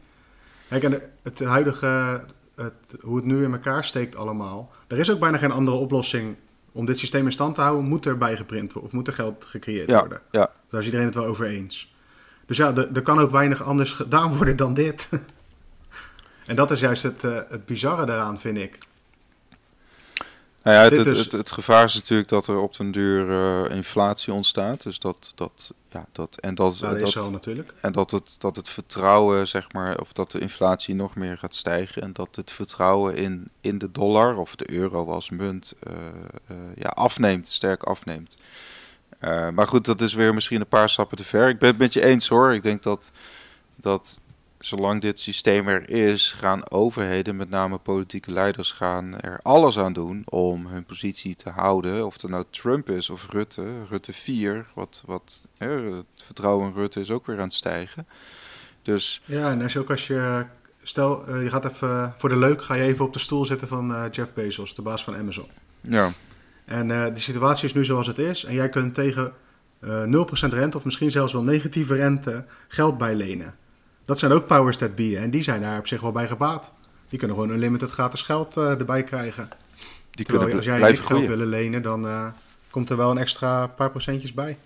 Kijk, 0.68 0.82
en 0.82 1.02
het 1.22 1.44
huidige, 1.44 2.24
het, 2.54 2.96
hoe 3.00 3.16
het 3.16 3.24
nu 3.24 3.44
in 3.44 3.52
elkaar 3.52 3.84
steekt 3.84 4.16
allemaal. 4.16 4.70
Er 4.86 4.98
is 4.98 5.10
ook 5.10 5.18
bijna 5.18 5.38
geen 5.38 5.50
andere 5.50 5.76
oplossing 5.76 6.36
om 6.72 6.86
dit 6.86 6.98
systeem 6.98 7.24
in 7.24 7.32
stand 7.32 7.54
te 7.54 7.60
houden. 7.60 7.84
Moet 7.84 8.06
er 8.06 8.18
bijgeprint 8.18 8.72
worden 8.72 8.90
of 8.90 8.96
moet 8.96 9.06
er 9.06 9.12
geld 9.12 9.44
gecreëerd 9.44 9.90
worden. 9.90 10.20
Ja. 10.30 10.50
Daar 10.68 10.80
is 10.80 10.86
iedereen 10.86 11.06
het 11.06 11.14
wel 11.14 11.26
over 11.26 11.46
eens. 11.46 11.94
Dus 12.46 12.56
ja, 12.56 12.74
er 12.74 13.02
kan 13.02 13.18
ook 13.18 13.30
weinig 13.30 13.62
anders 13.62 13.92
gedaan 13.92 14.36
worden 14.36 14.56
dan 14.56 14.74
dit. 14.74 15.08
en 16.46 16.56
dat 16.56 16.70
is 16.70 16.80
juist 16.80 17.02
het, 17.02 17.24
uh, 17.24 17.40
het 17.48 17.66
bizarre 17.66 18.06
daaraan, 18.06 18.40
vind 18.40 18.58
ik. 18.58 18.78
Nou 20.66 20.78
ja, 20.78 20.96
het, 20.96 21.16
het, 21.16 21.32
het, 21.32 21.50
gevaar 21.50 21.84
is 21.84 21.94
natuurlijk 21.94 22.28
dat 22.28 22.46
er 22.46 22.58
op 22.58 22.76
den 22.76 22.90
duur 22.90 23.28
uh, 23.28 23.76
inflatie 23.76 24.32
ontstaat. 24.32 24.82
Dus 24.82 24.98
dat, 24.98 25.32
dat, 25.34 25.72
ja, 25.90 26.06
dat, 26.12 26.40
en 26.40 26.54
dat, 26.54 26.78
dat, 26.78 27.00
is 27.00 27.12
zo 27.12 27.30
natuurlijk. 27.30 27.72
En 27.80 27.92
dat 27.92 28.10
het, 28.10 28.34
dat 28.38 28.56
het 28.56 28.68
vertrouwen, 28.68 29.48
zeg 29.48 29.72
maar, 29.72 30.00
of 30.00 30.12
dat 30.12 30.30
de 30.30 30.38
inflatie 30.38 30.94
nog 30.94 31.14
meer 31.14 31.38
gaat 31.38 31.54
stijgen. 31.54 32.02
En 32.02 32.12
dat 32.12 32.36
het 32.36 32.50
vertrouwen 32.50 33.16
in, 33.16 33.50
in 33.60 33.78
de 33.78 33.90
dollar 33.90 34.36
of 34.36 34.56
de 34.56 34.70
euro 34.70 35.06
als 35.06 35.30
munt 35.30 35.74
uh, 35.88 35.94
uh, 36.50 36.56
ja, 36.74 36.88
afneemt, 36.88 37.48
sterk 37.48 37.82
afneemt. 37.82 38.38
maar 39.54 39.66
goed, 39.66 39.84
dat 39.84 40.00
is 40.00 40.14
weer 40.14 40.34
misschien 40.34 40.60
een 40.60 40.66
paar 40.66 40.90
stappen 40.90 41.16
te 41.16 41.24
ver. 41.24 41.48
Ik 41.48 41.58
ben 41.58 41.68
het 41.68 41.78
met 41.78 41.92
je 41.92 42.04
eens 42.04 42.28
hoor. 42.28 42.54
Ik 42.54 42.62
denk 42.62 42.82
dat, 42.82 43.10
dat 43.76 44.20
zolang 44.66 45.00
dit 45.00 45.20
systeem 45.20 45.68
er 45.68 45.90
is, 45.90 46.32
gaan 46.32 46.70
overheden, 46.70 47.36
met 47.36 47.50
name 47.50 47.78
politieke 47.78 48.30
leiders, 48.30 48.72
gaan 48.72 49.20
er 49.20 49.40
alles 49.42 49.78
aan 49.78 49.92
doen 49.92 50.22
om 50.24 50.66
hun 50.66 50.84
positie 50.84 51.34
te 51.34 51.50
houden. 51.50 52.06
Of 52.06 52.22
het 52.22 52.30
nou 52.30 52.44
Trump 52.50 52.88
is 52.90 53.10
of 53.10 53.26
Rutte, 53.30 53.84
Rutte 53.88 54.12
4, 54.12 54.66
wat, 54.74 55.02
wat 55.06 55.46
hè, 55.58 55.68
het 55.68 56.22
vertrouwen 56.24 56.68
in 56.68 56.74
Rutte 56.74 57.00
is 57.00 57.10
ook 57.10 57.26
weer 57.26 57.36
aan 57.36 57.42
het 57.42 57.52
stijgen. 57.52 58.06
Dus, 58.82 59.22
Ja, 59.24 59.50
en 59.50 59.62
als 59.62 59.72
je 59.72 59.78
ook 59.78 59.90
als 59.90 60.06
je... 60.06 60.46
Stel, 60.82 61.26
eh, 61.26 61.42
je 61.42 61.50
gaat 61.50 61.64
even... 61.64 62.14
Voor 62.16 62.28
de 62.28 62.36
leuk 62.36 62.62
ga 62.62 62.74
je 62.74 62.82
even 62.82 63.04
op 63.04 63.12
de 63.12 63.18
stoel 63.18 63.44
zitten 63.44 63.68
van 63.68 63.94
eh, 63.94 64.04
Jeff 64.10 64.34
Bezos, 64.34 64.74
de 64.74 64.82
baas 64.82 65.04
van 65.04 65.16
Amazon. 65.16 65.48
ja, 65.80 66.12
En 66.64 66.90
eh 66.90 67.14
de 67.14 67.20
situatie 67.20 67.64
is 67.64 67.74
nu 67.74 67.84
zoals 67.84 68.06
het 68.06 68.18
is. 68.18 68.44
En 68.44 68.54
jij 68.54 68.68
kunt 68.68 68.94
tegen 68.94 69.32
eh 69.80 70.04
0% 70.04 70.08
rente 70.48 70.76
of 70.76 70.84
misschien 70.84 71.10
zelfs 71.10 71.32
wel 71.32 71.42
negatieve 71.42 71.94
rente 71.94 72.44
geld 72.68 72.98
bijlenen. 72.98 73.54
Dat 74.06 74.18
zijn 74.18 74.32
ook 74.32 74.46
powers 74.46 74.76
that 74.76 74.94
be. 74.94 75.16
En 75.18 75.30
die 75.30 75.42
zijn 75.42 75.60
daar 75.60 75.78
op 75.78 75.86
zich 75.86 76.00
wel 76.00 76.12
bij 76.12 76.26
gebaat. 76.28 76.72
Die 77.08 77.18
kunnen 77.18 77.36
gewoon 77.36 77.52
unlimited 77.52 77.90
gratis 77.90 78.22
geld 78.22 78.56
eh, 78.56 78.70
erbij 78.70 79.02
krijgen. 79.02 79.48
die 80.10 80.24
Terwijl 80.24 80.46
kunnen 80.48 80.56
als 80.56 80.78
jij 80.80 80.94
geld 80.94 81.06
groeien. 81.06 81.28
willen 81.28 81.46
lenen, 81.46 81.82
dan 81.82 82.06
eh, 82.06 82.26
komt 82.70 82.90
er 82.90 82.96
wel 82.96 83.10
een 83.10 83.18
extra 83.18 83.66
paar 83.66 83.90
procentjes 83.90 84.34
bij. 84.34 84.58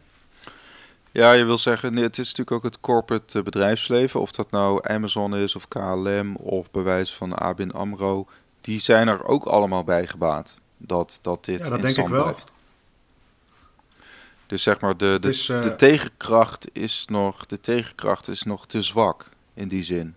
Ja, 1.12 1.32
je 1.32 1.44
wil 1.44 1.58
zeggen, 1.58 1.96
het 1.96 2.18
is 2.18 2.26
natuurlijk 2.28 2.50
ook 2.56 2.62
het 2.62 2.80
corporate 2.80 3.38
eh, 3.38 3.44
bedrijfsleven. 3.44 4.20
Of 4.20 4.30
dat 4.32 4.50
nou 4.50 4.80
Amazon 4.88 5.36
is 5.36 5.56
of 5.56 5.68
KLM 5.68 6.36
of 6.36 6.70
bewijs 6.70 7.14
van 7.14 7.34
ABN 7.38 7.70
AMRO. 7.70 8.26
Die 8.60 8.80
zijn 8.80 9.08
er 9.08 9.24
ook 9.24 9.44
allemaal 9.44 9.84
bij 9.84 10.06
gebaat. 10.06 10.58
Dat, 10.76 11.18
dat 11.22 11.44
dit 11.44 11.58
Ja, 11.58 11.64
dat 11.64 11.72
in 11.72 11.84
denk 11.84 11.86
ik 11.86 11.92
stand 11.92 12.10
wel. 12.10 12.22
blijft. 12.22 12.52
Dus 14.50 14.62
zeg 14.62 14.80
maar, 14.80 14.96
de, 14.96 15.18
de, 15.18 15.28
is, 15.28 15.48
eh, 15.48 15.62
de, 15.62 15.74
tegenkracht 15.74 16.68
is 16.72 17.04
nog, 17.08 17.46
de 17.46 17.60
tegenkracht 17.60 18.28
is 18.28 18.42
nog 18.42 18.66
te 18.66 18.82
zwak 18.82 19.28
in 19.54 19.68
die 19.68 19.84
zin. 19.84 20.14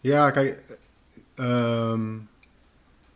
Ja, 0.00 0.30
kijk, 0.30 0.62
ehm, 1.34 2.16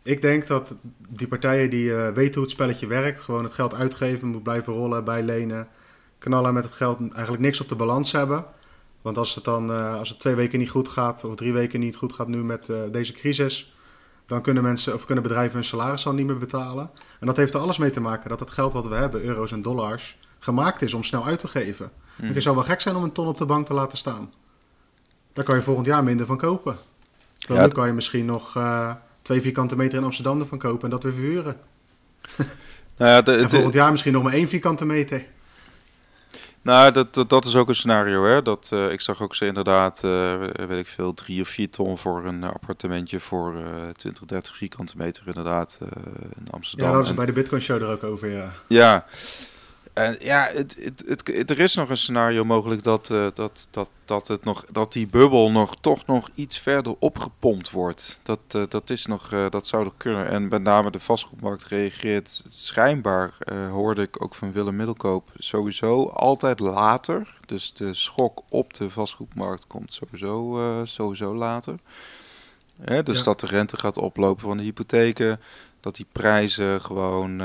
ik 0.03 0.21
denk 0.21 0.47
dat 0.47 0.77
die 1.09 1.27
partijen 1.27 1.69
die 1.69 1.95
eh, 1.95 2.13
weten 2.13 2.33
hoe 2.33 2.43
het 2.43 2.51
spelletje 2.51 2.87
werkt, 2.87 3.21
gewoon 3.21 3.43
het 3.43 3.53
geld 3.53 3.75
uitgeven, 3.75 4.27
moet 4.27 4.43
blijven 4.43 4.73
rollen, 4.73 5.03
bijlenen, 5.03 5.67
knallen 6.17 6.53
met 6.53 6.63
het 6.63 6.73
geld, 6.73 6.99
eigenlijk 6.99 7.41
niks 7.41 7.61
op 7.61 7.67
de 7.67 7.75
balans 7.75 8.11
hebben. 8.11 8.45
Want 9.01 9.17
als 9.17 9.35
het 9.35 9.43
dan, 9.43 9.71
eh, 9.71 9.95
als 9.95 10.09
het 10.09 10.19
twee 10.19 10.35
weken 10.35 10.59
niet 10.59 10.69
goed 10.69 10.87
gaat, 10.87 11.23
of 11.23 11.35
drie 11.35 11.53
weken 11.53 11.79
niet 11.79 11.95
goed 11.95 12.13
gaat 12.13 12.27
nu 12.27 12.43
met 12.43 12.71
deze 12.91 13.13
crisis, 13.13 13.73
dan 14.29 14.41
kunnen 14.41 14.63
mensen 14.63 14.93
of 14.93 15.05
kunnen 15.05 15.23
bedrijven 15.23 15.55
hun 15.55 15.63
salaris 15.63 16.05
al 16.05 16.13
niet 16.13 16.25
meer 16.25 16.37
betalen. 16.37 16.91
En 17.19 17.27
dat 17.27 17.37
heeft 17.37 17.53
er 17.53 17.59
alles 17.59 17.77
mee 17.77 17.89
te 17.89 17.99
maken 17.99 18.29
dat 18.29 18.39
het 18.39 18.51
geld 18.51 18.73
wat 18.73 18.87
we 18.87 18.95
hebben, 18.95 19.23
euro's 19.23 19.51
en 19.51 19.61
dollars, 19.61 20.17
gemaakt 20.39 20.81
is 20.81 20.93
om 20.93 21.03
snel 21.03 21.25
uit 21.25 21.39
te 21.39 21.47
geven. 21.47 21.91
Want 22.17 22.33
Het 22.33 22.43
zou 22.43 22.55
wel 22.55 22.63
gek 22.63 22.81
zijn 22.81 22.95
om 22.95 23.03
een 23.03 23.11
ton 23.11 23.27
op 23.27 23.37
de 23.37 23.45
bank 23.45 23.65
te 23.65 23.73
laten 23.73 23.97
staan. 23.97 24.33
Daar 25.33 25.43
kan 25.43 25.55
je 25.55 25.61
volgend 25.61 25.85
jaar 25.85 26.03
minder 26.03 26.25
van 26.25 26.37
kopen. 26.37 26.77
Terwijl 27.37 27.59
Ja, 27.59 27.67
nu 27.67 27.73
kan 27.73 27.87
je 27.87 27.93
misschien 27.93 28.25
nog 28.25 28.55
eh, 28.55 28.91
twee 29.21 29.41
vierkante 29.41 29.75
meter 29.75 29.97
in 29.97 30.03
Amsterdam 30.03 30.39
ervan 30.39 30.57
kopen 30.57 30.83
en 30.83 30.89
dat 30.89 31.03
weer 31.03 31.13
verhuren. 31.13 31.55
Nou 32.97 33.11
ja, 33.11 33.21
de, 33.21 33.35
En 33.35 33.49
volgend 33.49 33.73
jaar 33.73 33.91
misschien 33.91 34.13
nog 34.13 34.23
maar 34.23 34.33
één 34.33 34.47
vierkante 34.47 34.85
meter. 34.85 35.25
Nou, 36.69 36.91
dat, 36.91 37.13
dat, 37.13 37.29
dat 37.29 37.45
is 37.45 37.55
ook 37.55 37.69
een 37.69 37.75
scenario, 37.75 38.25
hè. 38.25 38.41
Dat, 38.41 38.69
eh, 38.73 38.91
ik 38.91 39.01
zag 39.01 39.21
ook 39.21 39.35
ze 39.35 39.45
inderdaad, 39.45 40.03
eh, 40.03 40.39
weet 40.67 40.79
ik 40.79 40.87
veel, 40.87 41.13
drie 41.13 41.41
of 41.41 41.47
vier 41.47 41.69
ton 41.69 41.97
voor 41.97 42.25
een 42.25 42.43
appartementje 42.43 43.19
voor 43.19 43.55
eh 43.55 43.87
20, 43.93 44.25
30 44.25 44.55
vierkante 44.57 44.93
meter 44.97 45.23
inderdaad 45.25 45.79
eh, 45.81 45.87
in 46.37 46.51
Amsterdam. 46.51 46.87
Ja, 46.87 46.93
dat 46.93 47.03
is 47.03 47.09
En- 47.09 47.15
bij 47.15 47.25
de 47.25 47.31
Bitcoin 47.31 47.61
Show 47.61 47.81
er 47.81 47.89
ook 47.89 48.03
over, 48.03 48.29
ja. 48.29 48.51
ja, 48.67 49.05
en 49.99 50.15
ja, 50.19 50.49
het, 50.53 50.75
het, 50.79 51.03
het, 51.25 51.49
er 51.49 51.59
is 51.59 51.75
nog 51.75 51.89
een 51.89 51.97
scenario 51.97 52.43
mogelijk 52.43 52.83
dat, 52.83 53.09
eh, 53.09 53.27
dat, 53.33 53.67
dat, 53.71 53.89
dat, 54.05 54.27
het 54.27 54.43
nog, 54.43 54.65
dat 54.65 54.91
die 54.91 55.07
bubbel 55.07 55.51
nog 55.51 55.75
toch 55.75 56.05
nog 56.05 56.29
iets 56.35 56.59
verder 56.59 56.95
opgepompt 56.99 57.71
wordt. 57.71 58.19
Dat, 58.23 58.39
eh, 58.47 58.63
dat, 58.69 58.89
is 58.89 59.05
nog, 59.05 59.31
eh, 59.31 59.49
dat 59.49 59.67
zou 59.67 59.83
nog 59.83 59.93
kunnen. 59.97 60.27
En 60.27 60.47
met 60.47 60.61
name 60.61 60.91
de 60.91 60.99
vastgoedmarkt 60.99 61.63
reageert 61.63 62.43
schijnbaar, 62.49 63.37
hoorde 63.71 64.01
ik 64.01 64.23
ook 64.23 64.35
van 64.35 64.51
Willem 64.51 64.75
Middelkoop, 64.75 65.29
sowieso 65.37 66.07
altijd 66.07 66.59
later. 66.59 67.37
Dus 67.45 67.73
de 67.73 67.93
schok 67.93 68.41
op 68.49 68.73
de 68.73 68.89
vastgoedmarkt 68.89 69.67
komt 69.67 69.93
sowieso, 69.93 70.81
sowieso 70.85 71.35
later. 71.35 71.75
Hè, 72.81 73.03
dus 73.03 73.17
Ja. 73.17 73.23
dat 73.23 73.39
de 73.39 73.45
rente 73.45 73.77
gaat 73.77 73.97
oplopen 73.97 74.41
van 74.41 74.57
de 74.57 74.63
hypotheken, 74.63 75.39
dat 75.79 75.95
die 75.95 76.07
prijzen 76.11 76.81
gewoon... 76.81 77.41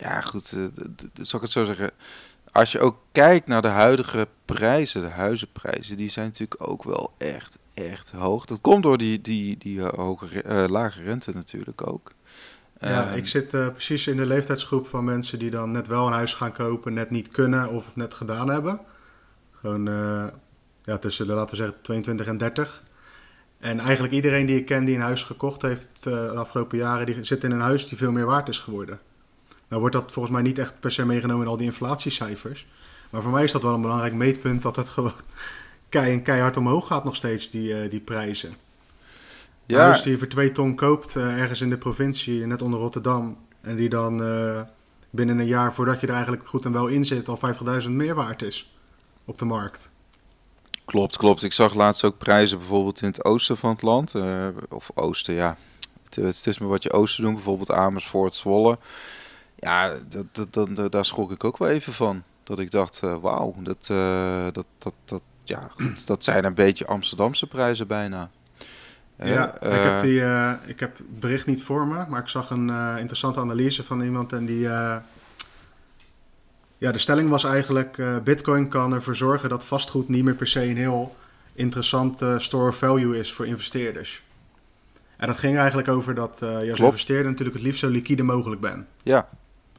ja, 0.00 0.20
goed, 0.20 0.52
eh, 0.52 0.64
zal 1.12 1.38
ik 1.38 1.44
het 1.44 1.50
zo 1.50 1.64
zeggen. 1.64 1.90
Als 2.52 2.72
je 2.72 2.80
ook 2.80 2.96
kijkt 3.12 3.46
naar 3.46 3.62
de 3.62 3.68
huidige 3.68 4.28
prijzen, 4.44 5.02
de 5.02 5.08
huizenprijzen, 5.08 5.96
die 5.96 6.10
zijn 6.10 6.26
natuurlijk 6.26 6.70
ook 6.70 6.84
wel 6.84 7.12
echt, 7.18 7.58
echt 7.74 8.10
hoog. 8.10 8.44
Dat 8.44 8.60
komt 8.60 8.82
door 8.82 8.98
die, 8.98 9.20
die, 9.20 9.58
die 9.58 9.82
hoge, 9.82 10.42
eh, 10.42 10.64
lage 10.68 11.02
rente 11.02 11.32
natuurlijk 11.34 11.88
ook. 11.88 12.12
Ja, 12.80 13.08
Ehm, 13.08 13.16
ik 13.16 13.28
zit 13.28 13.54
eh, 13.54 13.68
precies 13.68 14.06
in 14.06 14.16
de 14.16 14.26
leeftijdsgroep 14.26 14.86
van 14.86 15.04
mensen 15.04 15.38
die 15.38 15.50
dan 15.50 15.70
net 15.70 15.86
wel 15.86 16.06
een 16.06 16.12
huis 16.12 16.34
gaan 16.34 16.52
kopen, 16.52 16.92
net 16.92 17.10
niet 17.10 17.28
kunnen 17.28 17.70
of 17.70 17.96
net 17.96 18.14
gedaan 18.14 18.50
hebben. 18.50 18.80
Gewoon 19.60 19.84
ja, 20.82 20.98
tussen 20.98 21.26
de, 21.26 21.32
laten 21.32 21.50
we 21.50 21.62
zeggen, 21.62 21.82
22 21.82 22.26
en 22.26 22.36
30. 22.36 22.82
En 23.58 23.78
eigenlijk 23.78 24.12
iedereen 24.12 24.46
die 24.46 24.56
ik 24.56 24.66
ken 24.66 24.84
die 24.84 24.94
een 24.94 25.00
huis 25.00 25.24
gekocht 25.24 25.62
heeft 25.62 25.90
de 26.00 26.30
afgelopen 26.30 26.78
jaren, 26.78 27.06
die 27.06 27.24
zit 27.24 27.44
in 27.44 27.50
een 27.50 27.60
huis 27.60 27.88
die 27.88 27.98
veel 27.98 28.12
meer 28.12 28.26
waard 28.26 28.48
is 28.48 28.58
geworden. 28.58 29.00
Nou 29.70 29.82
wordt 29.82 29.96
dat 29.96 30.12
volgens 30.12 30.34
mij 30.34 30.42
niet 30.42 30.58
echt 30.58 30.80
per 30.80 30.92
se 30.92 31.04
meegenomen 31.04 31.44
in 31.44 31.50
al 31.50 31.56
die 31.56 31.66
inflatiecijfers. 31.66 32.66
Maar 33.10 33.22
voor 33.22 33.32
mij 33.32 33.44
is 33.44 33.52
dat 33.52 33.62
wel 33.62 33.74
een 33.74 33.80
belangrijk 33.80 34.14
meetpunt 34.14 34.62
dat 34.62 34.76
het 34.76 34.88
gewoon 34.88 35.12
kei 35.88 36.12
en 36.12 36.22
keihard 36.22 36.56
omhoog 36.56 36.86
gaat 36.86 37.04
nog 37.04 37.16
steeds, 37.16 37.50
die, 37.50 37.82
eh, 37.82 37.90
die 37.90 38.00
prijzen. 38.00 38.54
Ja, 39.66 39.78
huis 39.78 40.02
die 40.02 40.12
je 40.12 40.18
voor 40.18 40.28
twee 40.28 40.52
ton 40.52 40.74
koopt 40.74 41.16
eh, 41.16 41.40
ergens 41.40 41.60
in 41.60 41.70
de 41.70 41.78
provincie, 41.78 42.46
net 42.46 42.62
onder 42.62 42.80
Rotterdam. 42.80 43.36
En 43.60 43.76
die 43.76 43.88
dan 43.88 44.22
eh, 44.22 44.60
binnen 45.10 45.38
een 45.38 45.46
jaar 45.46 45.72
voordat 45.72 46.00
je 46.00 46.06
er 46.06 46.12
eigenlijk 46.12 46.46
goed 46.46 46.64
en 46.64 46.72
wel 46.72 46.86
in 46.86 47.04
zit, 47.04 47.28
al 47.28 47.38
50.000 47.82 47.88
meer 47.88 48.14
waard 48.14 48.42
is 48.42 48.74
op 49.24 49.38
de 49.38 49.44
markt. 49.44 49.90
klopt, 50.84 51.16
klopt. 51.16 51.42
Ik 51.42 51.52
zag 51.52 51.74
laatst 51.74 52.04
ook 52.04 52.18
prijzen 52.18 52.58
bijvoorbeeld 52.58 53.02
in 53.02 53.08
het 53.08 53.24
oosten 53.24 53.56
van 53.56 53.70
het 53.70 53.82
land. 53.82 54.14
of 54.68 54.90
oosten, 54.94 55.34
ja. 55.34 55.56
Het, 56.04 56.14
het 56.14 56.46
is 56.46 56.58
maar 56.58 56.68
wat 56.68 56.82
je 56.82 56.92
oosten 56.92 57.24
doet, 57.24 57.34
bijvoorbeeld 57.34 57.72
Amersfoort, 57.72 58.34
Zwolle. 58.34 58.78
Ja, 59.60 59.94
dat, 60.08 60.52
dat, 60.52 60.76
dat, 60.76 60.92
daar 60.92 61.04
schrok 61.04 61.30
ik 61.30 61.44
ook 61.44 61.58
wel 61.58 61.68
even 61.68 61.92
van. 61.92 62.22
Dat 62.42 62.58
ik 62.58 62.70
dacht, 62.70 63.00
eh, 63.02 63.16
wauw, 63.20 63.54
dat, 63.58 63.88
eh, 63.90 64.44
dat, 64.52 64.66
dat, 64.78 64.94
dat, 65.04 65.22
ja, 65.44 65.70
goed, 65.74 66.06
dat 66.06 66.24
zijn 66.24 66.44
een 66.44 66.54
beetje 66.54 66.86
Amsterdamse 66.86 67.46
prijzen 67.46 67.86
bijna. 67.86 68.30
Ja, 69.16 69.54
ik, 69.54 69.82
heb 69.82 70.00
die, 70.00 70.22
eh, 70.22 70.52
ik 70.66 70.80
heb 70.80 70.98
het 70.98 71.20
bericht 71.20 71.46
niet 71.46 71.62
voor 71.62 71.86
me, 71.86 72.04
maar 72.08 72.20
ik 72.20 72.28
zag 72.28 72.50
een 72.50 72.98
interessante 72.98 73.40
analyse 73.40 73.84
van 73.84 74.02
iemand 74.02 74.32
en 74.32 74.46
die... 74.46 74.60
ja, 76.76 76.92
de 76.92 76.98
stelling 76.98 77.30
was 77.30 77.44
eigenlijk, 77.44 78.22
bitcoin 78.24 78.68
kan 78.68 78.94
ervoor 78.94 79.16
zorgen 79.16 79.48
dat 79.48 79.64
vastgoed 79.64 80.08
niet 80.08 80.24
meer 80.24 80.34
per 80.34 80.46
se 80.46 80.62
een 80.62 80.76
heel 80.76 81.16
interessante 81.52 82.36
store 82.38 82.68
of 82.68 82.76
value 82.76 83.18
is 83.18 83.32
voor 83.32 83.46
investeerders. 83.46 84.22
En 85.16 85.26
dat 85.26 85.38
ging 85.38 85.58
eigenlijk 85.58 85.88
over 85.88 86.14
dat 86.14 86.36
je 86.40 86.46
als 86.46 86.64
Klopt. 86.64 86.80
investeerder 86.80 87.30
natuurlijk 87.30 87.56
het 87.56 87.66
liefst 87.66 87.80
zo 87.80 87.88
liquide 87.88 88.22
mogelijk 88.22 88.60
bent. 88.60 88.86
Ja, 89.02 89.28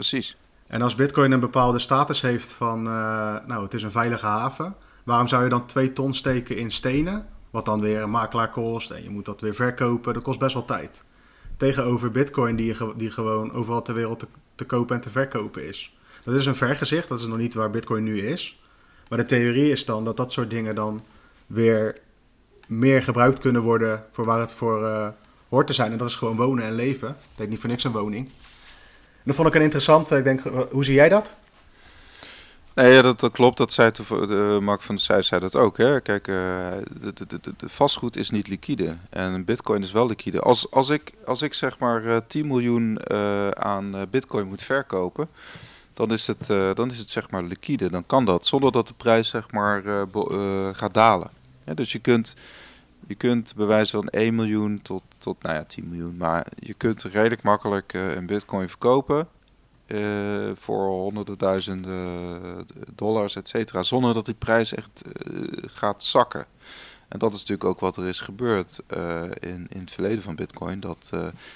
precies. 0.07 0.35
En 0.67 0.81
als 0.81 0.95
Bitcoin 0.95 1.31
een 1.31 1.39
bepaalde 1.39 1.79
status 1.79 2.21
heeft 2.21 2.51
van, 2.51 2.87
eh, 2.87 3.45
nou, 3.45 3.63
het 3.63 3.73
is 3.73 3.83
een 3.83 3.91
veilige 3.91 4.25
haven, 4.25 4.75
waarom 5.03 5.27
zou 5.27 5.43
je 5.43 5.49
dan 5.49 5.65
twee 5.65 5.93
ton 5.93 6.13
steken 6.13 6.57
in 6.57 6.71
stenen? 6.71 7.27
Wat 7.49 7.65
dan 7.65 7.81
weer 7.81 8.01
een 8.01 8.09
makelaar 8.09 8.49
kost 8.49 8.91
en 8.91 9.03
je 9.03 9.09
moet 9.09 9.25
dat 9.25 9.41
weer 9.41 9.55
verkopen, 9.55 10.13
dat 10.13 10.23
kost 10.23 10.39
best 10.39 10.53
wel 10.53 10.65
tijd. 10.65 11.03
Tegenover 11.57 12.11
Bitcoin, 12.11 12.55
die, 12.55 12.65
je 12.65 12.93
die 12.97 13.11
gewoon 13.11 13.53
overal 13.53 13.81
ter 13.81 13.93
wereld 13.93 14.19
te, 14.19 14.27
te 14.55 14.65
kopen 14.65 14.95
en 14.95 15.01
te 15.01 15.09
verkopen 15.09 15.67
is. 15.67 15.97
Dat 16.23 16.35
is 16.35 16.45
een 16.45 16.55
vergezicht, 16.55 17.07
dat 17.07 17.19
is 17.19 17.27
nog 17.27 17.37
niet 17.37 17.53
waar 17.53 17.69
Bitcoin 17.69 18.03
nu 18.03 18.21
is. 18.21 18.61
Maar 19.09 19.17
de 19.17 19.25
theorie 19.25 19.71
is 19.71 19.85
dan 19.85 20.03
dat 20.03 20.17
dat 20.17 20.31
soort 20.31 20.49
dingen 20.49 20.75
dan 20.75 21.03
weer 21.47 21.97
meer 22.67 23.03
gebruikt 23.03 23.39
kunnen 23.39 23.61
worden 23.61 24.05
voor 24.11 24.25
waar 24.25 24.39
het 24.39 24.51
voor 24.51 24.85
eh, 24.85 25.07
hoort 25.49 25.67
te 25.67 25.73
zijn. 25.73 25.91
En 25.91 25.97
dat 25.97 26.07
is 26.07 26.15
gewoon 26.15 26.35
wonen 26.35 26.63
en 26.63 26.73
leven. 26.73 27.07
Dat 27.07 27.17
heet 27.35 27.49
niet 27.49 27.59
voor 27.59 27.69
niks 27.69 27.83
een 27.83 27.91
woning. 27.91 28.29
Dat 29.23 29.35
vond 29.35 29.47
ik 29.47 29.55
een 29.55 29.61
interessant. 29.61 30.11
Ik 30.11 30.23
denk, 30.23 30.45
eh, 30.45 30.59
hoe 30.69 30.85
zie 30.85 30.93
jij 30.93 31.09
dat? 31.09 31.35
Nee, 32.75 33.01
dat, 33.01 33.19
dat 33.19 33.31
klopt. 33.31 33.57
Dat 33.57 33.71
zei 33.71 33.91
toev- 33.91 34.09
de, 34.27 34.57
Mark 34.61 34.81
van 34.81 34.95
der 34.95 35.03
Zijs 35.03 35.27
zei 35.27 35.41
dat 35.41 35.55
ook. 35.55 35.77
Hè? 35.77 36.01
Kijk, 36.01 36.27
eh, 36.27 36.35
de, 36.99 37.13
de, 37.13 37.25
de, 37.27 37.39
de- 37.41 37.53
de 37.57 37.69
vastgoed 37.69 38.15
is 38.17 38.29
niet 38.29 38.47
liquide. 38.47 38.95
En 39.09 39.45
bitcoin 39.45 39.83
is 39.83 39.91
wel 39.91 40.07
liquide. 40.07 40.39
Als, 40.39 40.71
als, 40.71 40.89
ik, 40.89 41.11
als 41.25 41.41
ik 41.41 41.53
zeg 41.53 41.79
maar 41.79 42.05
eh, 42.05 42.17
10 42.27 42.47
miljoen 42.47 42.97
eh, 42.97 43.49
aan 43.49 43.95
eh, 43.95 44.01
bitcoin 44.11 44.47
moet 44.47 44.61
verkopen, 44.63 45.27
dan 45.93 46.11
is, 46.11 46.27
het, 46.27 46.49
eh, 46.49 46.73
dan 46.73 46.91
is 46.91 46.97
het 46.97 47.09
zeg 47.09 47.29
maar 47.29 47.43
liquide. 47.43 47.89
Dan 47.89 48.05
kan 48.05 48.25
dat, 48.25 48.45
zonder 48.45 48.71
dat 48.71 48.87
de 48.87 48.93
prijs 48.97 49.29
zeg 49.29 49.51
maar 49.51 49.85
eh, 49.85 50.01
eh, 50.01 50.69
gaat 50.75 50.93
dalen. 50.93 51.29
Ja, 51.65 51.73
dus 51.73 51.91
je 51.91 51.99
kunt, 51.99 52.35
je 53.11 53.17
kunt 53.17 53.55
bij 53.55 53.65
wijze 53.65 53.91
van 53.91 54.07
1 54.07 54.35
miljoen 54.35 54.81
tot, 54.81 55.03
tot 55.17 55.41
nou 55.43 55.55
ja, 55.55 55.63
10 55.63 55.89
miljoen. 55.89 56.17
Maar 56.17 56.47
je 56.55 56.73
kunt 56.73 57.03
redelijk 57.03 57.43
makkelijk 57.43 57.93
eh, 57.93 58.15
een 58.15 58.25
bitcoin 58.25 58.69
verkopen. 58.69 59.27
uh, 59.87 60.51
voor 60.55 60.87
honderden 60.87 61.37
duizenden 61.37 62.67
dollars, 62.95 63.35
et 63.35 63.47
cetera, 63.47 63.83
zonder 63.83 64.13
dat 64.13 64.25
die 64.25 64.33
prijs 64.33 64.73
echt 64.73 65.03
gaat 65.65 66.03
zakken. 66.03 66.45
En 67.07 67.19
dat 67.19 67.33
is 67.33 67.39
natuurlijk 67.39 67.69
ook 67.69 67.79
wat 67.79 67.97
er 67.97 68.07
is 68.07 68.19
gebeurd 68.19 68.79
in, 69.39 69.67
in 69.69 69.79
het 69.79 69.91
verleden 69.91 70.23
van 70.23 70.35
Bitcoin. 70.35 70.79
Dat, 70.79 71.09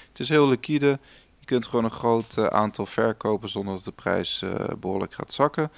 het 0.08 0.20
is 0.20 0.28
heel 0.28 0.48
liquide. 0.48 0.98
Je 1.38 1.46
kunt 1.46 1.66
gewoon 1.66 1.84
een 1.84 1.90
groot 1.90 2.50
aantal 2.50 2.86
verkopen 2.86 3.48
zonder 3.48 3.74
dat 3.74 3.84
de 3.84 3.92
prijs 3.92 4.44
behoorlijk 4.80 5.14
gaat 5.14 5.32
zakken. 5.32 5.70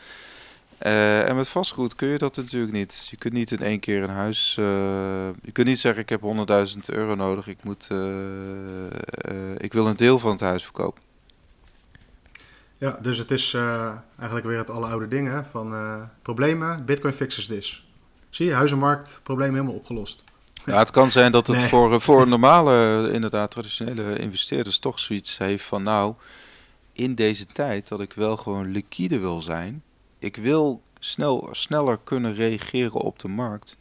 Uh, 0.82 1.28
en 1.28 1.36
met 1.36 1.48
vastgoed 1.48 1.94
kun 1.94 2.08
je 2.08 2.18
dat 2.18 2.36
natuurlijk 2.36 2.72
niet. 2.72 3.08
Je 3.10 3.16
kunt 3.16 3.32
niet 3.32 3.50
in 3.50 3.62
één 3.62 3.80
keer 3.80 4.02
een 4.02 4.10
huis. 4.10 4.56
Uh, 4.60 4.66
je 5.42 5.52
kunt 5.52 5.66
niet 5.66 5.78
zeggen: 5.78 6.02
Ik 6.02 6.08
heb 6.08 6.20
100.000 6.20 6.78
euro 6.86 7.14
nodig. 7.14 7.46
Ik, 7.46 7.64
moet, 7.64 7.88
uh, 7.92 7.98
ik 9.56 9.72
wil 9.72 9.86
een 9.86 9.96
deel 9.96 10.18
van 10.18 10.30
het 10.30 10.40
huis 10.40 10.64
verkopen. 10.64 11.02
Ja, 12.76 12.98
dus 13.02 13.18
het 13.18 13.30
is 13.30 13.54
eigenlijk 14.18 14.46
weer 14.46 14.58
het 14.58 14.70
oude 14.70 15.08
ding 15.08 15.28
hè, 15.28 15.44
van 15.44 15.74
problemen. 16.22 16.84
Bitcoin 16.84 17.12
fixes 17.12 17.46
this. 17.46 17.86
Zie 18.30 18.46
je, 18.46 18.52
huizenmarkt, 18.52 19.20
probleem 19.22 19.52
helemaal 19.52 19.74
opgelost. 19.74 20.24
Ja, 20.64 20.78
het 20.78 20.90
kan 20.90 21.10
zijn 21.10 21.32
dat 21.32 21.46
het 21.46 21.62
voor, 21.62 22.00
voor 22.00 22.28
normale, 22.36 23.10
inderdaad, 23.12 23.50
traditionele 23.50 24.18
investeerders 24.18 24.78
toch 24.78 24.98
zoiets 24.98 25.38
heeft 25.38 25.64
van: 25.64 25.82
Nou, 25.82 26.14
in 26.92 27.14
deze 27.14 27.46
tijd 27.46 27.88
dat 27.88 28.00
ik 28.00 28.12
wel 28.12 28.36
gewoon 28.36 28.70
liquide 28.70 29.18
wil 29.18 29.42
zijn 29.42 29.82
ik 30.18 30.36
wil 30.36 30.82
snel, 30.98 31.48
sneller 31.50 31.98
kunnen 32.04 32.34
reageren 32.34 33.00
op 33.00 33.18
de 33.18 33.28
markt, 33.28 33.76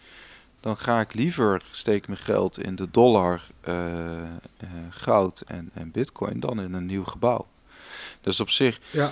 dan 0.59 0.77
ga 0.77 0.99
ik 0.99 1.13
liever 1.13 1.61
steek 1.71 2.07
mijn 2.07 2.19
geld 2.19 2.59
in 2.59 2.75
de 2.75 2.91
dollar, 2.91 3.47
uh, 3.67 4.21
goud 4.89 5.41
en, 5.47 5.69
en 5.73 5.91
bitcoin 5.91 6.39
dan 6.39 6.61
in 6.61 6.73
een 6.73 6.85
nieuw 6.85 7.03
gebouw. 7.03 7.47
Dus 8.21 8.39
op 8.39 8.49
zich, 8.49 8.79
ja. 8.91 9.11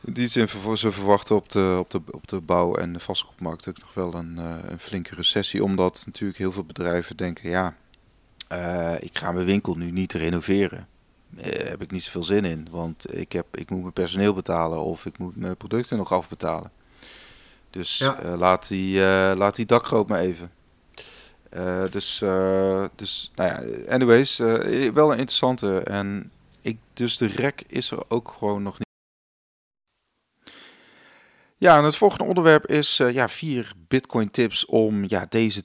in 0.00 0.12
die 0.12 0.28
zin, 0.28 0.48
ze 0.76 0.92
verwachten 0.92 1.36
op 1.36 1.48
de, 1.48 1.76
op 1.78 1.90
de, 1.90 2.00
op 2.10 2.28
de 2.28 2.40
bouw- 2.40 2.74
en 2.74 2.92
de 2.92 3.00
vastgoedmarkt 3.00 3.68
ook 3.68 3.78
nog 3.78 3.94
wel 3.94 4.14
een, 4.14 4.36
uh, 4.38 4.54
een 4.68 4.78
flinke 4.78 5.14
recessie. 5.14 5.64
Omdat 5.64 6.02
natuurlijk 6.06 6.38
heel 6.38 6.52
veel 6.52 6.64
bedrijven 6.64 7.16
denken, 7.16 7.50
ja, 7.50 7.76
ik 9.00 9.18
ga 9.18 9.32
mijn 9.32 9.46
winkel 9.46 9.74
nu 9.74 9.90
niet 9.90 10.12
renoveren. 10.12 10.88
Eh, 11.36 11.68
heb 11.68 11.82
ik 11.82 11.90
niet 11.90 12.02
zoveel 12.02 12.24
zin 12.24 12.44
in. 12.44 12.68
Want 12.70 13.16
ik, 13.16 13.32
heb, 13.32 13.56
ik 13.56 13.70
moet 13.70 13.80
mijn 13.80 13.92
personeel 13.92 14.34
betalen 14.34 14.78
of 14.78 15.06
ik 15.06 15.18
moet 15.18 15.36
mijn 15.36 15.56
producten 15.56 15.96
nog 15.96 16.12
afbetalen. 16.12 16.70
Dus 17.70 18.00
eh, 18.00 18.34
laat, 18.36 18.68
die, 18.68 18.96
uh, 18.96 19.32
laat 19.36 19.56
die 19.56 19.66
dakgroot 19.66 20.08
maar 20.08 20.20
even. 20.20 20.50
dus, 21.90 22.18
dus, 22.96 23.30
nou 23.34 23.50
ja, 23.50 23.84
anyways, 23.92 24.36
wel 24.94 25.12
een 25.12 25.18
interessante. 25.18 25.80
En 25.80 26.30
ik, 26.60 26.78
dus 26.92 27.16
de 27.16 27.26
rek 27.26 27.64
is 27.66 27.90
er 27.90 28.02
ook 28.08 28.34
gewoon 28.38 28.62
nog 28.62 28.78
niet. 28.78 28.91
Ja, 31.62 31.76
en 31.78 31.84
het 31.84 31.96
volgende 31.96 32.24
onderwerp 32.24 32.66
is 32.66 32.98
uh, 32.98 33.10
ja, 33.10 33.28
vier 33.28 33.72
Bitcoin 33.88 34.30
tips 34.30 34.66
om 34.66 35.04
ja, 35.06 35.26
deze 35.28 35.62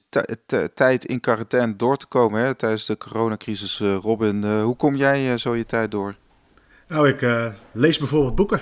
tijd 0.74 1.06
in 1.06 1.20
quarantaine 1.20 1.76
door 1.76 1.98
te 1.98 2.06
komen 2.06 2.42
hè, 2.42 2.56
tijdens 2.56 2.86
de 2.86 2.98
coronacrisis. 2.98 3.80
Uh, 3.80 3.96
Robin, 3.96 4.44
uh, 4.44 4.64
hoe 4.64 4.76
kom 4.76 4.96
jij 4.96 5.38
zo 5.38 5.56
je 5.56 5.66
tijd 5.66 5.92
door? 5.92 6.16
Nou, 6.88 7.10
ik 7.10 7.52
lees 7.72 7.98
bijvoorbeeld 7.98 8.36
boeken. 8.36 8.60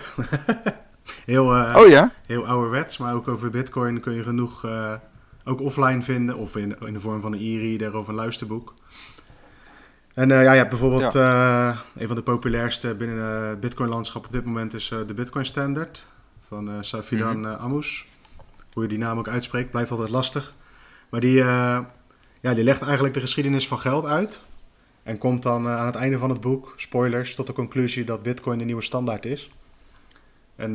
heel, 1.25 1.45
oh 1.45 1.87
ja? 1.87 2.11
Heel 2.25 2.47
ouderwets, 2.47 2.97
maar 2.97 3.13
ook 3.13 3.27
over 3.27 3.49
Bitcoin 3.49 3.99
kun 3.99 4.13
je 4.13 4.23
genoeg 4.23 4.65
ook 5.43 5.61
offline 5.61 6.01
vinden. 6.01 6.37
Of 6.37 6.55
in, 6.55 6.77
in 6.85 6.93
de 6.93 6.99
vorm 6.99 7.21
van 7.21 7.33
een 7.33 7.39
e-reader 7.39 7.97
of 7.97 8.07
een 8.07 8.15
luisterboek. 8.15 8.73
En 10.13 10.29
ja, 10.29 10.41
je 10.41 10.57
hebt 10.57 10.69
bijvoorbeeld 10.69 11.13
ja. 11.13 11.77
een 11.95 12.07
van 12.07 12.15
de 12.15 12.23
populairste 12.23 12.95
binnen 12.95 13.23
het 13.25 13.59
Bitcoin-landschap 13.59 14.25
op 14.25 14.31
dit 14.31 14.45
moment 14.45 14.73
is 14.73 14.87
de 15.07 15.13
Bitcoin 15.13 15.45
Standard 15.45 16.07
van 16.47 16.69
uh, 16.69 16.77
Safidan 16.81 17.39
mm 17.39 17.45
Amous. 17.45 18.05
Hoe 18.73 18.83
je 18.83 18.89
die 18.89 18.97
naam 18.97 19.17
ook 19.17 19.27
uitspreekt, 19.27 19.71
blijft 19.71 19.91
altijd 19.91 20.09
lastig. 20.09 20.55
Maar 21.09 21.19
die, 21.19 21.37
uh, 21.37 21.79
ja, 22.41 22.53
die 22.53 22.63
legt 22.63 22.81
eigenlijk 22.81 23.13
de 23.13 23.19
geschiedenis 23.19 23.67
van 23.67 23.79
geld 23.79 24.05
uit. 24.05 24.41
En 25.03 25.17
komt 25.17 25.43
dan 25.43 25.67
aan 25.67 25.85
het 25.85 25.95
einde 25.95 26.17
van 26.17 26.29
het 26.29 26.41
boek, 26.41 26.73
spoilers, 26.77 27.35
tot 27.35 27.47
de 27.47 27.53
conclusie 27.53 28.03
dat 28.03 28.21
Bitcoin 28.23 28.57
de 28.57 28.65
nieuwe 28.65 28.81
standaard 28.81 29.25
is. 29.25 29.49
En 30.55 30.73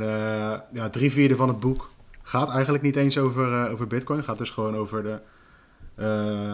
ja, 0.72 0.90
drie 0.90 1.10
vierde 1.10 1.36
van 1.36 1.48
het 1.48 1.60
boek 1.60 1.90
gaat 2.22 2.50
eigenlijk 2.50 2.82
niet 2.82 2.96
eens 2.96 3.18
over, 3.18 3.70
over 3.70 3.86
Bitcoin. 3.86 4.18
Het 4.18 4.28
gaat 4.28 4.38
dus 4.38 4.50
gewoon 4.50 4.76
over 4.76 5.02
de, 5.02 5.20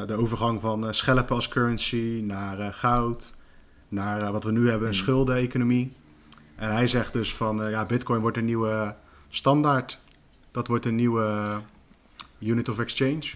de 0.07 0.15
overgang 0.15 0.61
van 0.61 0.95
schelpen 0.95 1.35
als 1.35 1.49
currency 1.49 2.23
naar 2.25 2.75
goud. 2.75 3.35
Naar 3.89 4.33
wat 4.33 4.45
we 4.45 4.53
nu 4.53 4.69
hebben, 4.69 4.89
een 4.89 4.95
mhm. 4.95 5.05
schuldeneconomie. 5.05 5.93
En 6.57 6.73
hij 6.73 6.87
zegt 6.87 7.13
dus 7.13 7.35
van 7.35 7.71
ja, 7.71 7.85
Bitcoin 7.85 8.21
wordt 8.21 8.37
een 8.37 8.45
nieuwe 8.45 8.97
standaard. 9.29 9.99
Dat 10.51 10.67
wordt 10.67 10.85
een 10.85 10.95
nieuwe 10.95 11.61
unit 12.39 12.69
of 12.69 12.79
exchange. 12.79 13.33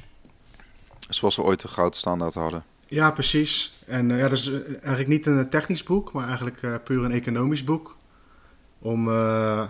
Zoals 1.09 1.37
we 1.37 1.43
ooit 1.43 1.61
de 1.61 1.69
goudstandaard 1.69 2.35
hadden. 2.35 2.65
Ja, 2.87 3.11
precies. 3.11 3.79
En 3.87 4.11
uh, 4.11 4.19
ja, 4.19 4.29
dat 4.29 4.39
is 4.39 4.53
eh, 4.53 4.61
eigenlijk 4.71 5.09
niet 5.09 5.27
een 5.27 5.49
technisch 5.49 5.83
boek, 5.83 6.13
maar 6.13 6.27
eigenlijk 6.27 6.63
uh, 6.63 6.75
puur 6.85 7.05
een 7.05 7.11
economisch 7.11 7.65
boek. 7.65 7.97
Om 8.79 9.09
uh, 9.09 9.15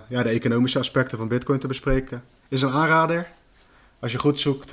ja, 0.09 0.23
de 0.23 0.29
economische 0.29 0.79
aspecten 0.79 1.19
van 1.19 1.29
Bitcoin 1.29 1.59
te 1.59 1.67
bespreken. 1.67 2.25
Is 2.49 2.63
een 2.63 2.73
aanrader. 2.73 3.29
Als 3.99 4.13
je 4.13 4.19
goed 4.19 4.39
zoekt, 4.39 4.71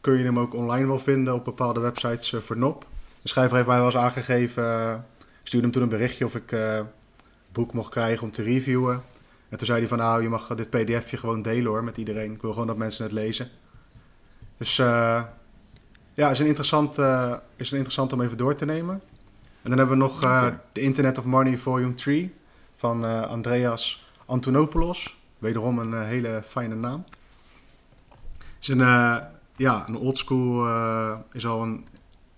kun 0.00 0.18
je 0.18 0.24
hem 0.24 0.38
ook 0.38 0.54
online 0.54 0.86
wel 0.86 0.98
vinden 0.98 1.34
op 1.34 1.44
bepaalde 1.44 1.80
websites 1.80 2.34
voor 2.38 2.58
NOP. 2.58 2.86
De 3.22 3.28
schrijver 3.28 3.56
heeft 3.56 3.68
mij 3.68 3.76
wel 3.76 3.86
eens 3.86 3.96
aangegeven. 3.96 4.94
ik 5.18 5.46
stuurde 5.46 5.66
hem 5.66 5.74
toen 5.74 5.82
een 5.82 5.98
berichtje 5.98 6.24
of 6.24 6.34
ik 6.34 6.50
het 6.50 6.86
boek 7.52 7.72
mocht 7.72 7.90
krijgen 7.90 8.22
om 8.22 8.30
te 8.30 8.42
reviewen. 8.42 9.02
En 9.48 9.56
toen 9.56 9.66
zei 9.66 9.78
hij 9.78 9.88
van 9.88 9.98
nou, 9.98 10.22
je 10.22 10.28
mag 10.28 10.54
dit 10.54 10.70
pdfje 10.70 11.16
gewoon 11.16 11.42
delen 11.42 11.66
hoor 11.66 11.84
met 11.84 11.96
iedereen. 11.96 12.32
Ik 12.32 12.42
wil 12.42 12.52
gewoon 12.52 12.66
dat 12.66 12.76
mensen 12.76 13.04
het 13.04 13.12
lezen. 13.12 13.50
Dus 14.56 14.78
uh, 14.78 15.22
ja, 16.14 16.30
is 16.30 16.38
een, 16.38 16.46
interessant, 16.46 16.98
uh, 16.98 17.36
is 17.56 17.70
een 17.70 17.76
interessant 17.76 18.12
om 18.12 18.20
even 18.20 18.36
door 18.36 18.54
te 18.54 18.64
nemen. 18.64 19.00
En 19.62 19.70
dan 19.70 19.78
hebben 19.78 19.96
we 19.96 20.02
nog 20.02 20.22
uh, 20.24 20.46
de 20.72 20.80
Internet 20.80 21.18
of 21.18 21.24
Money 21.24 21.58
Volume 21.58 21.94
3 21.94 22.34
van 22.74 23.04
Andreas 23.28 24.06
Antonopoulos. 24.26 25.16
Wederom 25.38 25.78
een 25.78 26.02
hele 26.02 26.42
fijne 26.44 26.74
naam. 26.74 27.04
Is 28.60 28.68
een, 28.68 28.78
ja, 29.56 29.84
een 29.88 29.96
oldschool, 29.96 30.66
is 31.32 31.46
al 31.46 31.62
een, 31.62 31.86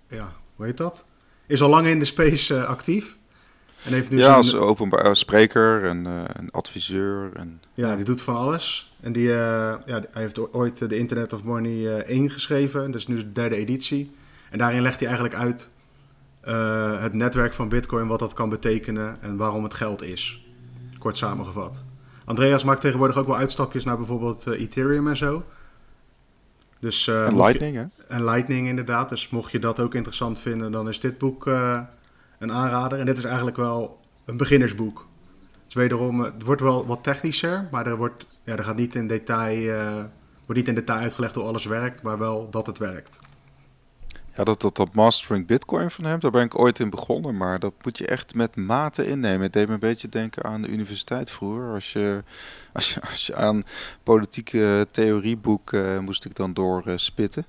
ja, 0.09 0.33
hoe 0.57 0.67
heet 0.67 0.77
dat? 0.77 1.05
Is 1.47 1.63
al 1.63 1.69
lang 1.69 1.87
in 1.87 1.99
de 1.99 2.05
space 2.05 2.67
actief. 2.67 3.19
En 3.85 3.93
heeft 3.93 4.11
nu 4.11 4.19
ja, 4.19 4.35
als 4.35 4.55
openbaar 4.55 5.17
spreker 5.17 5.85
en, 5.85 6.05
uh, 6.07 6.25
adviseur. 6.51 7.31
En, 7.35 7.61
ja, 7.75 7.97
die 7.97 8.05
doet 8.05 8.23
van 8.23 8.37
alles. 8.37 8.93
En 9.01 9.13
die, 9.13 9.27
uh, 9.27 9.33
ja, 9.85 10.01
hij 10.11 10.23
heeft 10.23 10.53
ooit 10.53 10.89
de 10.89 10.99
Internet 10.99 11.33
of 11.33 11.43
Money 11.43 11.73
uh, 11.73 11.99
eh, 11.99 12.07
1 12.07 12.31
geschreven. 12.31 12.91
Dat 12.91 13.01
is 13.01 13.07
nu 13.07 13.17
de 13.17 13.33
derde 13.33 13.57
editie. 13.57 14.15
En 14.51 14.59
daarin 14.59 14.83
legt 14.83 15.01
hij 15.01 15.09
eigenlijk 15.09 15.39
uit 15.41 15.69
het 17.01 17.13
netwerk 17.13 17.55
van 17.55 17.69
Bitcoin, 17.69 18.07
wat 18.07 18.19
dat 18.19 18.33
kan 18.33 18.49
betekenen 18.49 19.17
en 19.21 19.37
waarom 19.37 19.63
het 19.63 19.75
geld 19.75 20.03
is. 20.03 20.45
Kort 20.99 21.19
samengevat. 21.19 21.85
Andreas 22.25 22.65
maakt 22.65 22.81
tegenwoordig 22.81 23.17
ook 23.17 23.27
wel 23.27 23.37
uitstapjes 23.37 23.85
naar 23.85 23.97
bijvoorbeeld 23.97 24.47
Ethereum 24.47 25.09
en 25.09 25.17
zo. 25.17 25.45
Dus, 26.81 27.09
en 27.09 27.37
Lightning, 27.37 27.77
hè? 27.77 27.85
En 28.09 28.25
Lightning, 28.25 28.69
inderdaad. 28.69 29.09
Dus 29.09 29.29
mocht 29.29 29.53
je 29.53 29.59
dat 29.59 29.81
ook 29.81 29.95
interessant 29.95 30.41
vinden, 30.41 30.73
dan 30.73 30.89
is 30.89 31.01
dit 31.01 31.19
boek 31.19 31.47
een 32.41 32.53
aanrader. 32.53 32.99
En 32.99 33.07
dit 33.07 33.17
is 33.17 33.25
eigenlijk 33.25 33.57
wel 33.57 34.01
een 34.25 34.37
beginnersboek. 34.37 35.09
Het, 35.53 35.69
is 35.69 35.75
wederom, 35.75 36.21
het 36.21 36.43
wordt 36.43 36.61
wel 36.61 36.87
wat 36.87 37.03
technischer, 37.03 37.69
maar 37.71 37.87
er, 37.87 37.97
wordt, 37.97 38.27
ja, 38.45 38.57
er 38.57 38.65
gaat 38.65 38.77
niet 38.77 38.95
in 38.95 39.07
detail, 39.07 39.63
uh, 39.63 39.95
wordt 40.47 40.61
niet 40.61 40.69
in 40.69 40.75
detail 40.75 41.01
uitgelegd 41.01 41.35
hoe 41.35 41.45
alles 41.45 41.65
werkt, 41.65 42.03
maar 42.03 42.19
wel 42.19 42.51
dat 42.51 42.67
het 42.67 42.79
werkt. 42.79 43.19
Ja, 44.37 44.45
dat, 44.45 44.61
dat, 44.61 44.77
dat 44.77 44.95
Mastering 44.95 45.47
Bitcoin 45.47 45.91
van 45.91 46.05
hem, 46.05 46.21
daar 46.21 46.31
ben 46.31 46.45
ik 46.45 46.59
ooit 46.59 46.79
in 46.79 46.91
begonnen. 46.91 47.37
Maar 47.37 47.59
dat 47.59 47.73
moet 47.83 47.99
je 47.99 48.07
echt 48.07 48.35
met 48.35 48.57
mate 48.57 49.07
innemen. 49.07 49.41
Het 49.41 49.53
deed 49.53 49.67
me 49.67 49.73
een 49.73 49.79
beetje 49.79 50.09
denken 50.09 50.45
aan 50.45 50.63
de 50.63 50.69
universiteit 50.69 51.31
vroeger. 51.31 51.73
Als 51.75 51.93
je, 51.93 52.23
als 52.73 52.95
je, 52.95 53.01
als 53.01 53.27
je 53.27 53.35
aan 53.35 53.63
politieke 54.03 54.87
theorieboek 54.91 55.73
uh, 55.73 55.99
moest 55.99 56.25
ik 56.25 56.35
dan 56.35 56.53
doorspitten. 56.53 57.47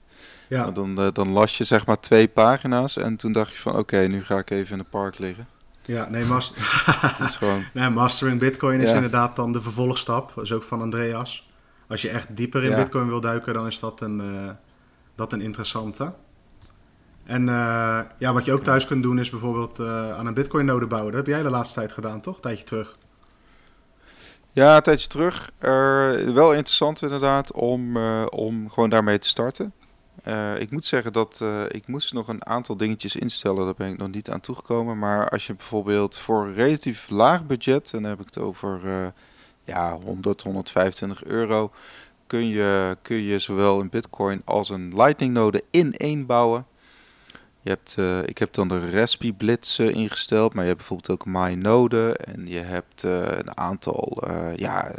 Uh, 0.49 0.57
ja. 0.57 0.71
Dan, 0.71 1.01
uh, 1.01 1.07
dan 1.13 1.31
las 1.31 1.57
je 1.57 1.63
zeg 1.63 1.85
maar 1.85 1.99
twee 1.99 2.27
pagina's 2.27 2.97
en 2.97 3.15
toen 3.15 3.31
dacht 3.31 3.53
je 3.53 3.59
van 3.59 3.77
oké, 3.77 3.97
nu 3.97 4.23
ga 4.23 4.37
ik 4.37 4.49
even 4.49 4.71
in 4.71 4.79
het 4.79 4.89
park 4.89 5.19
liggen. 5.19 5.47
Ja, 5.81 6.09
nee, 6.09 6.23
is 7.25 7.35
gewoon... 7.35 7.63
nee, 7.73 7.89
Mastering 7.89 8.39
Bitcoin 8.39 8.79
is 8.79 8.93
inderdaad 8.93 9.35
dan 9.35 9.51
de 9.51 9.61
vervolgstap. 9.61 10.31
Dat 10.35 10.43
is 10.43 10.51
ook 10.51 10.63
van 10.63 10.81
Andreas. 10.81 11.49
Als 11.87 12.01
je 12.01 12.09
echt 12.09 12.35
dieper 12.35 12.63
in 12.63 12.75
Bitcoin 12.75 13.07
wil 13.07 13.21
duiken, 13.21 13.53
dan 13.53 13.67
is 13.67 13.79
dat 13.79 14.01
een, 14.01 14.21
dat 15.15 15.33
een 15.33 15.41
interessante. 15.41 16.13
En 17.23 17.41
uh, 17.41 17.99
ja, 18.17 18.33
wat 18.33 18.45
je 18.45 18.51
ook 18.51 18.63
thuis 18.63 18.85
kunt 18.85 19.03
doen 19.03 19.19
is 19.19 19.29
bijvoorbeeld 19.29 19.79
aan 19.79 20.25
een 20.25 20.33
Bitcoin-node 20.33 20.87
bouwen. 20.87 21.11
Dat 21.11 21.25
heb 21.25 21.35
jij 21.35 21.43
de 21.43 21.49
laatste 21.49 21.79
tijd 21.79 21.91
gedaan, 21.91 22.21
toch? 22.21 22.39
Tijdje 22.39 22.63
terug. 22.63 22.97
Ja, 24.51 24.75
een 24.75 24.81
tijdje 24.81 25.07
terug. 25.07 25.51
wel 26.33 26.53
interessant 26.53 27.01
inderdaad 27.01 27.53
om, 27.53 27.97
om 28.25 28.69
gewoon 28.69 28.89
daarmee 28.89 29.17
te 29.17 29.27
starten. 29.27 29.73
Ik 30.57 30.71
moet 30.71 30.85
zeggen 30.85 31.13
dat 31.13 31.43
ik 31.67 31.87
moest 31.87 32.13
nog 32.13 32.27
een 32.27 32.45
aantal 32.45 32.77
dingetjes 32.77 33.15
instellen. 33.15 33.65
Daar 33.65 33.73
ben 33.77 33.91
ik 33.91 33.97
nog 33.97 34.11
niet 34.11 34.29
aan 34.29 34.39
toegekomen. 34.39 34.99
Maar 34.99 35.29
als 35.29 35.47
je 35.47 35.55
bijvoorbeeld 35.55 36.17
voor 36.17 36.45
een 36.45 36.53
relatief 36.53 37.09
laag 37.09 37.45
budget, 37.45 37.93
en 37.93 38.01
dan 38.01 38.09
heb 38.09 38.19
ik 38.19 38.25
het 38.25 38.37
over 38.37 38.81
ja, 39.65 39.97
100, 40.03 40.41
125 40.41 41.23
euro, 41.23 41.71
kun 42.27 42.47
je, 42.47 42.97
kun 43.01 43.21
je 43.21 43.39
zowel 43.39 43.79
een 43.79 43.89
Bitcoin 43.89 44.41
als 44.45 44.69
een 44.69 44.95
Lightning 44.95 45.33
node 45.33 45.63
in 45.71 45.93
één 45.93 46.25
bouwen. 46.25 46.65
Je 47.63 47.69
hebt, 47.69 47.95
uh, 47.99 48.19
ik 48.25 48.37
heb 48.37 48.53
dan 48.53 48.67
de 48.67 48.89
Raspi 48.89 49.33
Blitz 49.33 49.79
ingesteld, 49.79 50.53
maar 50.53 50.63
je 50.63 50.69
hebt 50.69 50.87
bijvoorbeeld 50.87 51.19
ook 51.19 51.25
MyNode 51.25 52.13
en 52.13 52.47
je 52.47 52.59
hebt 52.59 53.03
uh, 53.03 53.21
een 53.21 53.57
aantal, 53.57 54.23
ja, 54.55 54.95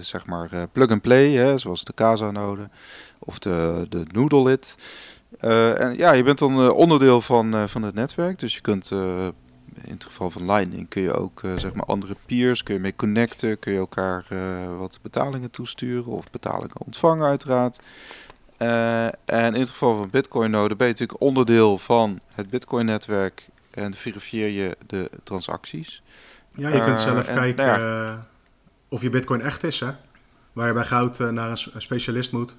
zeg 0.00 0.26
maar 0.26 0.68
plug-and-play, 0.72 1.58
zoals 1.58 1.84
de 1.84 1.94
Casa-node 1.94 2.68
of 3.18 3.38
de, 3.38 3.86
de 3.88 4.02
Noodle-It. 4.12 4.76
en 5.38 5.96
ja, 5.96 6.12
je 6.12 6.22
bent 6.22 6.38
dan 6.38 6.70
onderdeel 6.70 7.20
van, 7.20 7.68
van 7.68 7.82
het 7.82 7.94
netwerk, 7.94 8.38
dus 8.38 8.54
je 8.54 8.60
kunt 8.60 8.90
in 9.84 9.92
het 9.92 10.04
geval 10.04 10.30
van 10.30 10.46
Lightning 10.46 10.88
kun 10.88 11.02
je 11.02 11.12
ook 11.12 11.40
zeg 11.56 11.72
maar 11.72 11.86
andere 11.86 12.16
peers, 12.26 12.62
kun 12.62 12.74
je 12.74 12.80
mee 12.80 12.96
connecten, 12.96 13.58
kun 13.58 13.72
je 13.72 13.78
elkaar 13.78 14.24
wat 14.78 14.98
betalingen 15.02 15.50
toesturen 15.50 16.12
of 16.12 16.30
betalingen 16.30 16.80
ontvangen 16.84 17.28
uiteraard. 17.28 17.80
Uh, 18.62 19.04
en 19.06 19.54
in 19.54 19.60
het 19.60 19.70
geval 19.70 19.96
van 19.96 20.10
Bitcoin-node 20.10 20.76
ben 20.76 20.86
je 20.86 20.92
natuurlijk 20.92 21.20
onderdeel 21.20 21.78
van 21.78 22.20
het 22.34 22.50
Bitcoin-netwerk 22.50 23.48
en 23.70 23.94
verifieer 23.94 24.48
je 24.48 24.76
de 24.86 25.10
transacties. 25.22 26.02
Ja, 26.54 26.68
je 26.68 26.84
kunt 26.84 27.00
zelf 27.00 27.28
uh, 27.28 27.34
kijken 27.34 27.66
nou 27.66 27.80
ja. 27.80 28.12
uh, 28.12 28.18
of 28.88 29.02
je 29.02 29.10
Bitcoin 29.10 29.40
echt 29.40 29.64
is, 29.64 29.80
hè? 29.80 29.90
Waar 30.52 30.66
je 30.66 30.72
bij 30.72 30.84
goud 30.84 31.18
naar 31.18 31.50
een, 31.50 31.58
een, 31.72 31.82
specialist 31.82 32.32
moet 32.32 32.56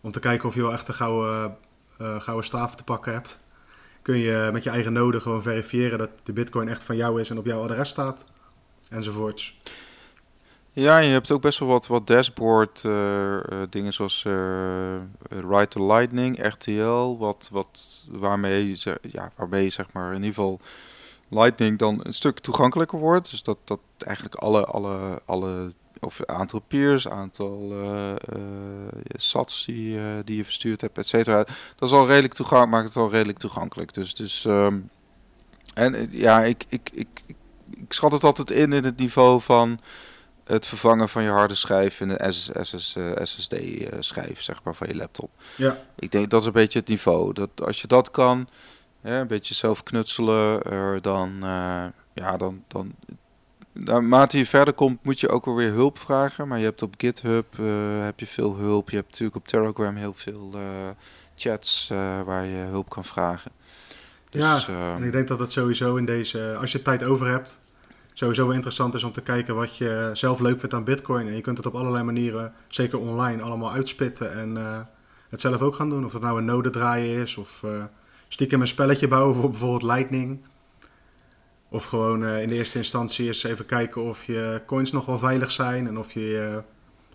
om 0.00 0.10
te 0.10 0.20
kijken 0.20 0.48
of 0.48 0.54
je 0.54 0.62
wel 0.62 0.72
echt 0.72 0.88
een 0.88 0.94
gouden, 0.94 1.56
gouden 1.98 2.44
staaf 2.44 2.76
te 2.76 2.84
pakken 2.84 3.12
hebt. 3.12 3.40
Kun 4.02 4.18
je 4.18 4.50
met 4.52 4.64
je 4.64 4.70
eigen 4.70 4.92
node 4.92 5.20
gewoon 5.20 5.42
verifiëren 5.42 5.98
dat 5.98 6.10
de 6.22 6.32
Bitcoin 6.32 6.68
echt 6.68 6.84
van 6.84 6.96
jou 6.96 7.20
is 7.20 7.30
en 7.30 7.38
op 7.38 7.46
jouw 7.46 7.62
adres 7.62 7.88
staat, 7.88 8.26
enzovoorts. 8.90 9.56
Ja, 10.78 10.98
je 10.98 11.12
hebt 11.12 11.30
ook 11.30 11.40
best 11.40 11.58
wel 11.58 11.68
wat, 11.68 11.86
wat 11.86 12.06
dashboard 12.06 12.82
uh, 12.86 12.92
uh, 12.92 13.62
dingen 13.70 13.92
zoals 13.92 14.24
uh, 14.26 14.96
Ride 15.28 15.68
to 15.68 15.86
Lightning, 15.86 16.46
RTL, 16.46 17.16
wat, 17.18 17.48
wat, 17.52 18.04
waarmee, 18.08 18.68
je, 18.68 18.98
ja, 19.10 19.32
waarmee 19.36 19.70
zeg 19.70 19.92
maar 19.92 20.08
in 20.08 20.22
ieder 20.22 20.34
geval 20.34 20.60
Lightning 21.28 21.78
dan 21.78 22.00
een 22.02 22.14
stuk 22.14 22.38
toegankelijker 22.38 22.98
wordt. 22.98 23.30
Dus 23.30 23.42
dat, 23.42 23.58
dat 23.64 23.80
eigenlijk 23.98 24.34
alle, 24.34 24.64
alle, 24.64 25.22
alle 25.24 25.72
of 26.00 26.24
aantal 26.24 26.60
peers, 26.60 27.08
aantal 27.08 27.72
sats 29.12 29.64
die, 29.64 30.24
die 30.24 30.36
je 30.36 30.44
verstuurd 30.44 30.80
hebt, 30.80 30.98
et 30.98 31.06
cetera. 31.06 31.44
Dat 31.76 31.88
is 31.88 31.96
al 31.96 32.06
redelijk 32.06 32.34
toegankelijk, 32.34 32.72
maakt 32.76 32.94
het 32.94 32.96
al 33.04 33.10
redelijk 33.10 33.38
toegankelijk. 33.38 33.94
Dus, 33.94 34.14
dus 34.14 34.44
um, 34.44 34.88
en 35.74 36.08
ja, 36.10 36.42
ik, 36.42 36.64
ik, 36.68 36.90
ik, 36.92 37.22
ik, 37.26 37.36
ik 37.70 37.92
schat 37.92 38.12
het 38.12 38.24
altijd 38.24 38.50
in 38.50 38.72
in 38.72 38.84
het 38.84 38.96
niveau 38.96 39.40
van 39.40 39.80
het 40.46 40.66
vervangen 40.66 41.08
van 41.08 41.22
je 41.22 41.30
harde 41.30 41.54
schijf 41.54 42.00
in 42.00 42.10
een 42.10 42.32
SS, 42.32 42.96
SSD-schijf, 43.22 44.38
eh, 44.38 44.42
zeg 44.42 44.62
maar, 44.62 44.74
van 44.74 44.88
je 44.88 44.96
laptop. 44.96 45.30
Ja. 45.56 45.78
Ik 45.94 46.10
denk 46.10 46.30
dat 46.30 46.40
is 46.40 46.46
een 46.46 46.52
beetje 46.52 46.78
het 46.78 46.88
niveau. 46.88 47.32
Dat 47.32 47.50
als 47.62 47.80
je 47.80 47.86
dat 47.86 48.10
kan, 48.10 48.48
hè, 49.00 49.20
een 49.20 49.26
beetje 49.26 49.54
zelf 49.54 49.82
knutselen, 49.82 50.72
uh, 50.72 51.00
dan, 51.00 51.30
uh, 51.42 51.84
ja, 52.14 52.36
dan, 52.36 52.62
dan, 52.68 52.94
naarmate 53.72 54.38
je 54.38 54.46
verder 54.46 54.74
komt, 54.74 55.04
moet 55.04 55.20
je 55.20 55.28
ook 55.28 55.44
wel 55.44 55.54
weer 55.54 55.72
hulp 55.72 55.98
vragen. 55.98 56.48
Maar 56.48 56.58
je 56.58 56.64
hebt 56.64 56.82
op 56.82 56.94
GitHub 56.96 57.58
uh, 57.60 58.04
heb 58.04 58.20
je 58.20 58.26
veel 58.26 58.56
hulp. 58.56 58.90
Je 58.90 58.96
hebt 58.96 59.08
natuurlijk 59.08 59.36
op 59.36 59.48
Telegram 59.48 59.96
heel 59.96 60.14
veel 60.14 60.54
chats 61.36 61.88
waar 62.24 62.44
je 62.44 62.56
hulp 62.56 62.88
kan 62.88 63.04
vragen. 63.04 63.50
Dus, 64.30 64.66
ja, 64.66 64.94
en 64.96 65.02
ik 65.02 65.12
denk 65.12 65.28
dat 65.28 65.38
het 65.38 65.52
sowieso 65.52 65.96
in 65.96 66.04
deze, 66.04 66.56
als 66.60 66.72
je 66.72 66.82
tijd 66.82 67.04
over 67.04 67.26
hebt, 67.28 67.58
sowieso 68.18 68.50
interessant 68.50 68.94
is 68.94 69.04
om 69.04 69.12
te 69.12 69.20
kijken 69.22 69.54
wat 69.54 69.76
je 69.76 70.10
zelf 70.12 70.40
leuk 70.40 70.58
vindt 70.58 70.74
aan 70.74 70.84
Bitcoin. 70.84 71.26
En 71.26 71.34
je 71.34 71.40
kunt 71.40 71.56
het 71.56 71.66
op 71.66 71.74
allerlei 71.74 72.04
manieren, 72.04 72.52
zeker 72.68 72.98
online, 72.98 73.42
allemaal 73.42 73.72
uitspitten 73.72 74.32
en 74.32 74.56
uh, 74.56 74.78
het 75.28 75.40
zelf 75.40 75.60
ook 75.60 75.74
gaan 75.74 75.90
doen. 75.90 76.04
Of 76.04 76.12
dat 76.12 76.22
nou 76.22 76.38
een 76.38 76.44
node 76.44 76.70
draaien 76.70 77.22
is, 77.22 77.36
of 77.36 77.62
uh, 77.64 77.84
stiekem 78.28 78.60
een 78.60 78.68
spelletje 78.68 79.08
bouwen 79.08 79.34
voor 79.34 79.50
bijvoorbeeld 79.50 79.82
Lightning. 79.82 80.40
Of 81.68 81.84
gewoon 81.84 82.22
uh, 82.22 82.42
in 82.42 82.48
de 82.48 82.54
eerste 82.54 82.78
instantie 82.78 83.26
eens 83.26 83.44
even 83.44 83.66
kijken 83.66 84.02
of 84.02 84.24
je 84.24 84.62
coins 84.66 84.92
nog 84.92 85.06
wel 85.06 85.18
veilig 85.18 85.50
zijn 85.50 85.86
en 85.86 85.98
of 85.98 86.12
je 86.12 86.20
je 86.20 86.62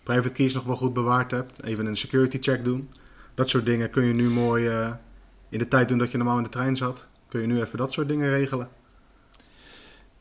private 0.04 0.34
keys 0.34 0.54
nog 0.54 0.64
wel 0.64 0.76
goed 0.76 0.94
bewaard 0.94 1.32
hebt. 1.32 1.64
Even 1.64 1.86
een 1.86 1.98
security 1.98 2.38
check 2.42 2.66
doen. 2.66 2.90
Dat 3.34 3.50
soort 3.50 3.66
dingen 3.66 3.90
kun 3.90 4.04
je 4.04 4.14
nu 4.14 4.30
mooi 4.30 4.70
in 5.50 5.60
de 5.60 5.68
tijd 5.68 5.88
doen 5.88 5.98
dat 5.98 6.12
je 6.12 6.18
normaal 6.18 6.38
in 6.38 6.44
de 6.44 6.50
trein 6.50 6.76
zat. 6.76 7.08
Kun 7.28 7.42
je 7.42 7.48
nu 7.48 7.62
even 7.62 7.78
dat 7.78 7.92
soort 7.92 8.08
dingen 8.08 8.30
regelen. 8.30 8.81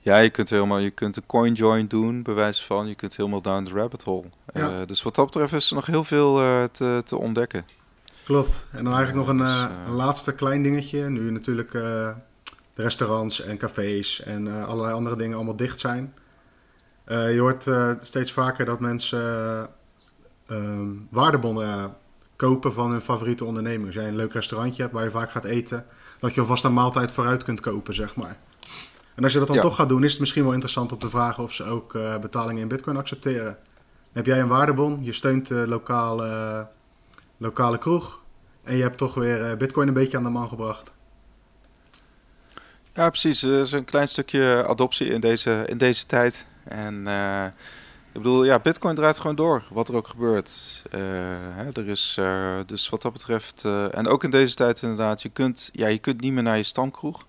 Ja, 0.03 0.19
je 0.19 0.31
kunt 0.31 0.51
helemaal, 0.51 0.79
je 0.79 0.91
kunt 0.91 1.17
een 1.17 1.27
coin 1.27 1.53
join 1.53 1.87
doen, 1.87 2.23
bewijs 2.23 2.65
van. 2.65 2.87
Je 2.87 2.95
kunt 2.95 3.17
helemaal 3.17 3.43
down 3.43 3.65
the 3.65 3.75
rabbit 3.75 4.03
hole. 4.03 4.25
Ja. 4.53 4.81
Uh, 4.81 4.87
dus 4.87 5.03
wat 5.03 5.15
dat 5.15 5.25
betreft 5.25 5.53
is 5.53 5.69
er 5.69 5.75
nog 5.75 5.87
heel 5.87 6.05
veel 6.05 6.43
uh, 6.43 6.65
te, 6.65 7.03
te, 7.05 7.17
ontdekken. 7.17 7.67
Klopt. 8.25 8.67
En 8.71 8.85
dan 8.85 8.95
eigenlijk 8.95 9.27
nog 9.27 9.37
een, 9.37 9.45
dus, 9.45 9.55
uh, 9.55 9.87
een, 9.87 9.95
laatste 9.95 10.35
klein 10.35 10.63
dingetje. 10.63 11.09
Nu 11.09 11.31
natuurlijk 11.31 11.73
de 11.73 12.15
restaurants 12.75 13.41
en 13.41 13.59
cafés 13.59 14.23
en 14.23 14.67
allerlei 14.67 14.95
andere 14.95 15.17
dingen 15.17 15.37
allemaal 15.37 15.57
dicht 15.57 15.81
zijn. 15.81 16.15
je 17.07 17.39
hoort 17.41 17.67
steeds 18.07 18.33
vaker 18.33 18.65
dat 18.65 18.81
mensen 18.81 19.69
um, 20.47 21.07
waardebonnen 21.11 21.97
kopen 22.37 22.73
van 22.73 22.91
hun 22.91 23.01
favoriete 23.01 23.45
onderneming. 23.45 23.87
Als 23.87 23.95
jij 23.95 24.09
een 24.09 24.17
leuk 24.17 24.33
restaurantje 24.33 24.83
hebt 24.83 24.95
waar 24.95 25.05
je 25.05 25.11
vaak 25.11 25.31
gaat 25.31 25.45
eten, 25.45 25.85
dat 26.19 26.35
je 26.35 26.41
alvast 26.41 26.65
een 26.65 26.73
maaltijd 26.73 27.13
vooruit 27.13 27.43
kunt 27.43 27.61
kopen, 27.61 27.95
zeg 27.95 28.17
maar. 28.17 28.39
En 29.21 29.27
als 29.27 29.35
je 29.35 29.39
dat 29.39 29.49
dan 29.49 29.61
toch 29.61 29.75
gaat 29.75 29.89
doen, 29.89 30.05
is 30.05 30.11
het 30.11 30.21
misschien 30.21 30.43
wel 30.43 30.53
interessant 30.53 30.93
om 30.93 30.99
te 30.99 31.09
vragen 31.09 31.43
of 31.43 31.53
ze 31.53 31.65
ook 31.65 31.95
uh, 31.95 32.19
betalingen 32.19 32.63
in 32.63 32.69
Bitcoin 32.69 32.97
accepteren. 32.97 33.59
Heb 34.13 34.27
jij 34.27 34.41
een 34.41 34.49
waardebon, 34.49 34.99
je 35.05 35.13
steunt 35.13 35.49
de 35.49 35.69
lokale, 35.69 36.69
lokale 37.37 37.79
kroeg 37.79 38.23
en 38.63 38.77
je 38.77 38.83
hebt 38.83 38.99
toch 38.99 39.15
weer 39.15 39.51
uh, 39.51 39.57
Bitcoin 39.57 39.89
een 39.89 39.95
beetje 39.95 40.17
aan 40.17 40.23
de 40.23 40.31
man 40.31 40.49
gebracht. 40.49 40.93
Ja, 42.95 43.09
precies. 43.09 43.43
Er 43.43 43.61
is 43.61 43.73
een 43.73 43.85
klein 43.85 44.09
stukje 44.09 44.65
adoptie 44.69 45.07
in 45.07 45.21
deze, 45.21 45.65
in 45.67 45.79
deze 45.79 46.07
tijd. 46.07 46.47
En 46.65 46.95
uh, 47.07 47.45
ik 48.13 48.23
bedoel, 48.23 48.45
ja, 48.45 48.59
Bitcoin 48.59 48.95
draait 48.95 49.19
gewoon 49.19 49.37
door, 49.37 49.65
wat 49.71 49.89
er 49.89 49.95
ook 49.95 50.09
gebeurt. 50.09 50.83
Hè, 50.91 51.71
er 51.73 51.89
is 51.89 52.21
dus 52.67 52.89
wat 52.89 53.03
dat 53.03 53.13
betreft, 53.13 53.65
en 53.91 54.07
ook 54.07 54.25
in 54.25 54.31
deze 54.31 54.55
tijd 54.55 54.83
inderdaad, 54.83 55.23
je 55.23 55.29
kunt, 55.29 55.71
ja, 55.73 55.87
je 55.87 55.99
kunt 55.99 56.21
niet 56.21 56.33
meer 56.33 56.43
naar 56.43 56.57
je 56.57 56.63
stamkroeg. 56.63 57.29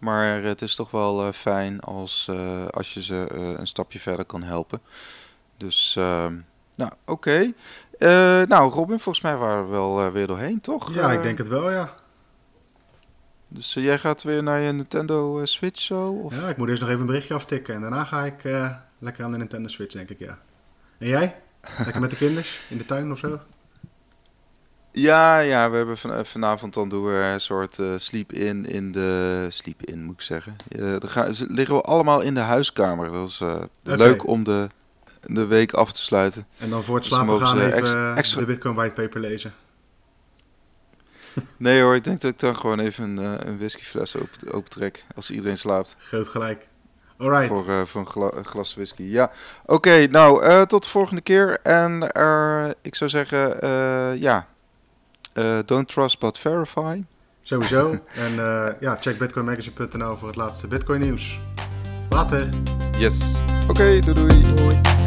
Maar 0.00 0.42
het 0.42 0.62
is 0.62 0.74
toch 0.74 0.90
wel 0.90 1.26
uh, 1.26 1.32
fijn 1.32 1.80
als, 1.80 2.26
uh, 2.30 2.66
als 2.66 2.94
je 2.94 3.02
ze 3.02 3.28
uh, 3.32 3.58
een 3.58 3.66
stapje 3.66 3.98
verder 3.98 4.24
kan 4.24 4.42
helpen. 4.42 4.80
Dus, 5.56 5.94
ehm, 5.96 6.36
nou, 6.74 6.92
oké. 7.04 7.54
Okay. 7.98 8.44
nou, 8.44 8.72
Robin, 8.72 9.00
volgens 9.00 9.24
mij 9.24 9.36
waren 9.36 9.64
we 9.64 9.70
wel 9.70 10.12
weer 10.12 10.26
doorheen, 10.26 10.60
toch? 10.60 10.94
Ja, 10.94 11.12
ik 11.12 11.22
denk 11.22 11.38
het 11.38 11.48
wel, 11.48 11.70
ja. 11.70 11.94
Dus 13.48 13.72
jij 13.72 13.98
gaat 13.98 14.22
weer 14.22 14.42
naar 14.42 14.60
je 14.60 14.72
Nintendo 14.72 15.44
Switch 15.44 15.80
zo? 15.80 16.10
Of? 16.10 16.34
Ja, 16.34 16.48
ik 16.48 16.56
moet 16.56 16.68
eerst 16.68 16.80
nog 16.80 16.90
even 16.90 17.00
een 17.00 17.06
berichtje 17.06 17.34
aftikken. 17.34 17.74
En 17.74 17.80
daarna 17.80 18.04
ga 18.04 18.24
ik 18.24 18.42
lekker 18.98 19.24
aan 19.24 19.32
de 19.32 19.38
Nintendo 19.38 19.68
Switch, 19.68 19.94
denk 19.94 20.08
ik, 20.08 20.18
ja. 20.18 20.38
En 20.98 21.08
jij? 21.08 21.40
Lekker 21.78 22.00
met 22.00 22.10
de 22.10 22.16
kinders 22.16 22.60
in 22.68 22.78
de 22.78 22.84
tuin 22.84 23.12
of 23.12 23.18
zo? 23.18 23.40
Ja, 25.00 25.38
ja, 25.38 25.70
we 25.70 25.76
hebben 25.76 25.98
van, 25.98 26.12
eh, 26.12 26.24
vanavond 26.24 26.74
dan 26.74 26.88
doen 26.88 27.04
we 27.04 27.30
een 27.32 27.40
soort 27.40 27.78
uh, 27.78 27.94
sleep 27.96 28.32
in 28.32 28.66
in 28.66 28.92
de 28.92 29.46
sleep 29.48 29.84
in 29.84 30.04
moet 30.04 30.14
ik 30.14 30.20
zeggen. 30.20 30.56
Uh, 30.68 30.90
dan 30.98 31.08
gaan, 31.08 31.34
liggen 31.48 31.76
we 31.76 31.82
allemaal 31.82 32.20
in 32.20 32.34
de 32.34 32.40
huiskamer. 32.40 33.12
Dat 33.12 33.28
is 33.28 33.40
uh, 33.40 33.48
okay. 33.48 33.96
leuk 33.96 34.26
om 34.26 34.44
de, 34.44 34.68
de 35.22 35.46
week 35.46 35.72
af 35.72 35.92
te 35.92 36.00
sluiten. 36.00 36.46
En 36.58 36.70
dan 36.70 36.82
voor 36.82 36.94
het 36.94 37.04
dus 37.04 37.12
slapen 37.12 37.38
dus 37.38 37.48
gaan 37.48 37.60
even 37.60 38.16
extra, 38.16 38.40
de 38.40 38.46
Bitcoin 38.46 38.74
whitepaper 38.74 39.20
lezen. 39.20 39.54
Nee 41.56 41.82
hoor, 41.82 41.94
ik 41.94 42.04
denk 42.04 42.20
dat 42.20 42.30
ik 42.30 42.38
dan 42.38 42.56
gewoon 42.56 42.78
even 42.78 43.04
een, 43.04 43.48
een 43.48 43.58
whiskyfles 43.58 44.16
open, 44.50 44.92
als 45.16 45.30
iedereen 45.30 45.58
slaapt. 45.58 45.96
Groot 45.98 46.28
gelijk. 46.28 46.68
Alright. 47.18 47.46
Voor, 47.46 47.68
uh, 47.68 47.82
voor 47.84 48.00
een, 48.00 48.06
gla 48.06 48.30
een, 48.32 48.44
glas 48.44 48.74
whisky. 48.74 49.02
Ja, 49.02 49.24
oké. 49.62 49.74
Okay, 49.74 50.04
nou, 50.04 50.44
uh, 50.44 50.62
tot 50.62 50.82
de 50.82 50.88
volgende 50.88 51.20
keer. 51.20 51.58
En 51.62 52.10
uh, 52.16 52.70
ik 52.82 52.94
zou 52.94 53.10
zeggen, 53.10 53.68
ja, 54.18 54.46
don't 55.64 55.88
trust 55.88 56.18
but 56.18 56.38
verify. 56.38 57.02
Sowieso. 57.40 57.90
en 58.24 58.32
uh, 58.32 58.68
ja, 58.80 58.96
check 59.00 59.18
bitcoinmagazine.nl 59.18 60.16
voor 60.16 60.28
het 60.28 60.36
laatste 60.36 60.68
Bitcoin 60.68 61.00
nieuws. 61.00 61.40
Later. 62.08 62.48
Yes. 62.98 63.42
Oké, 63.62 63.70
okay, 63.70 64.00
doei 64.00 64.14
doei. 64.14 64.54
doei. 64.54 64.99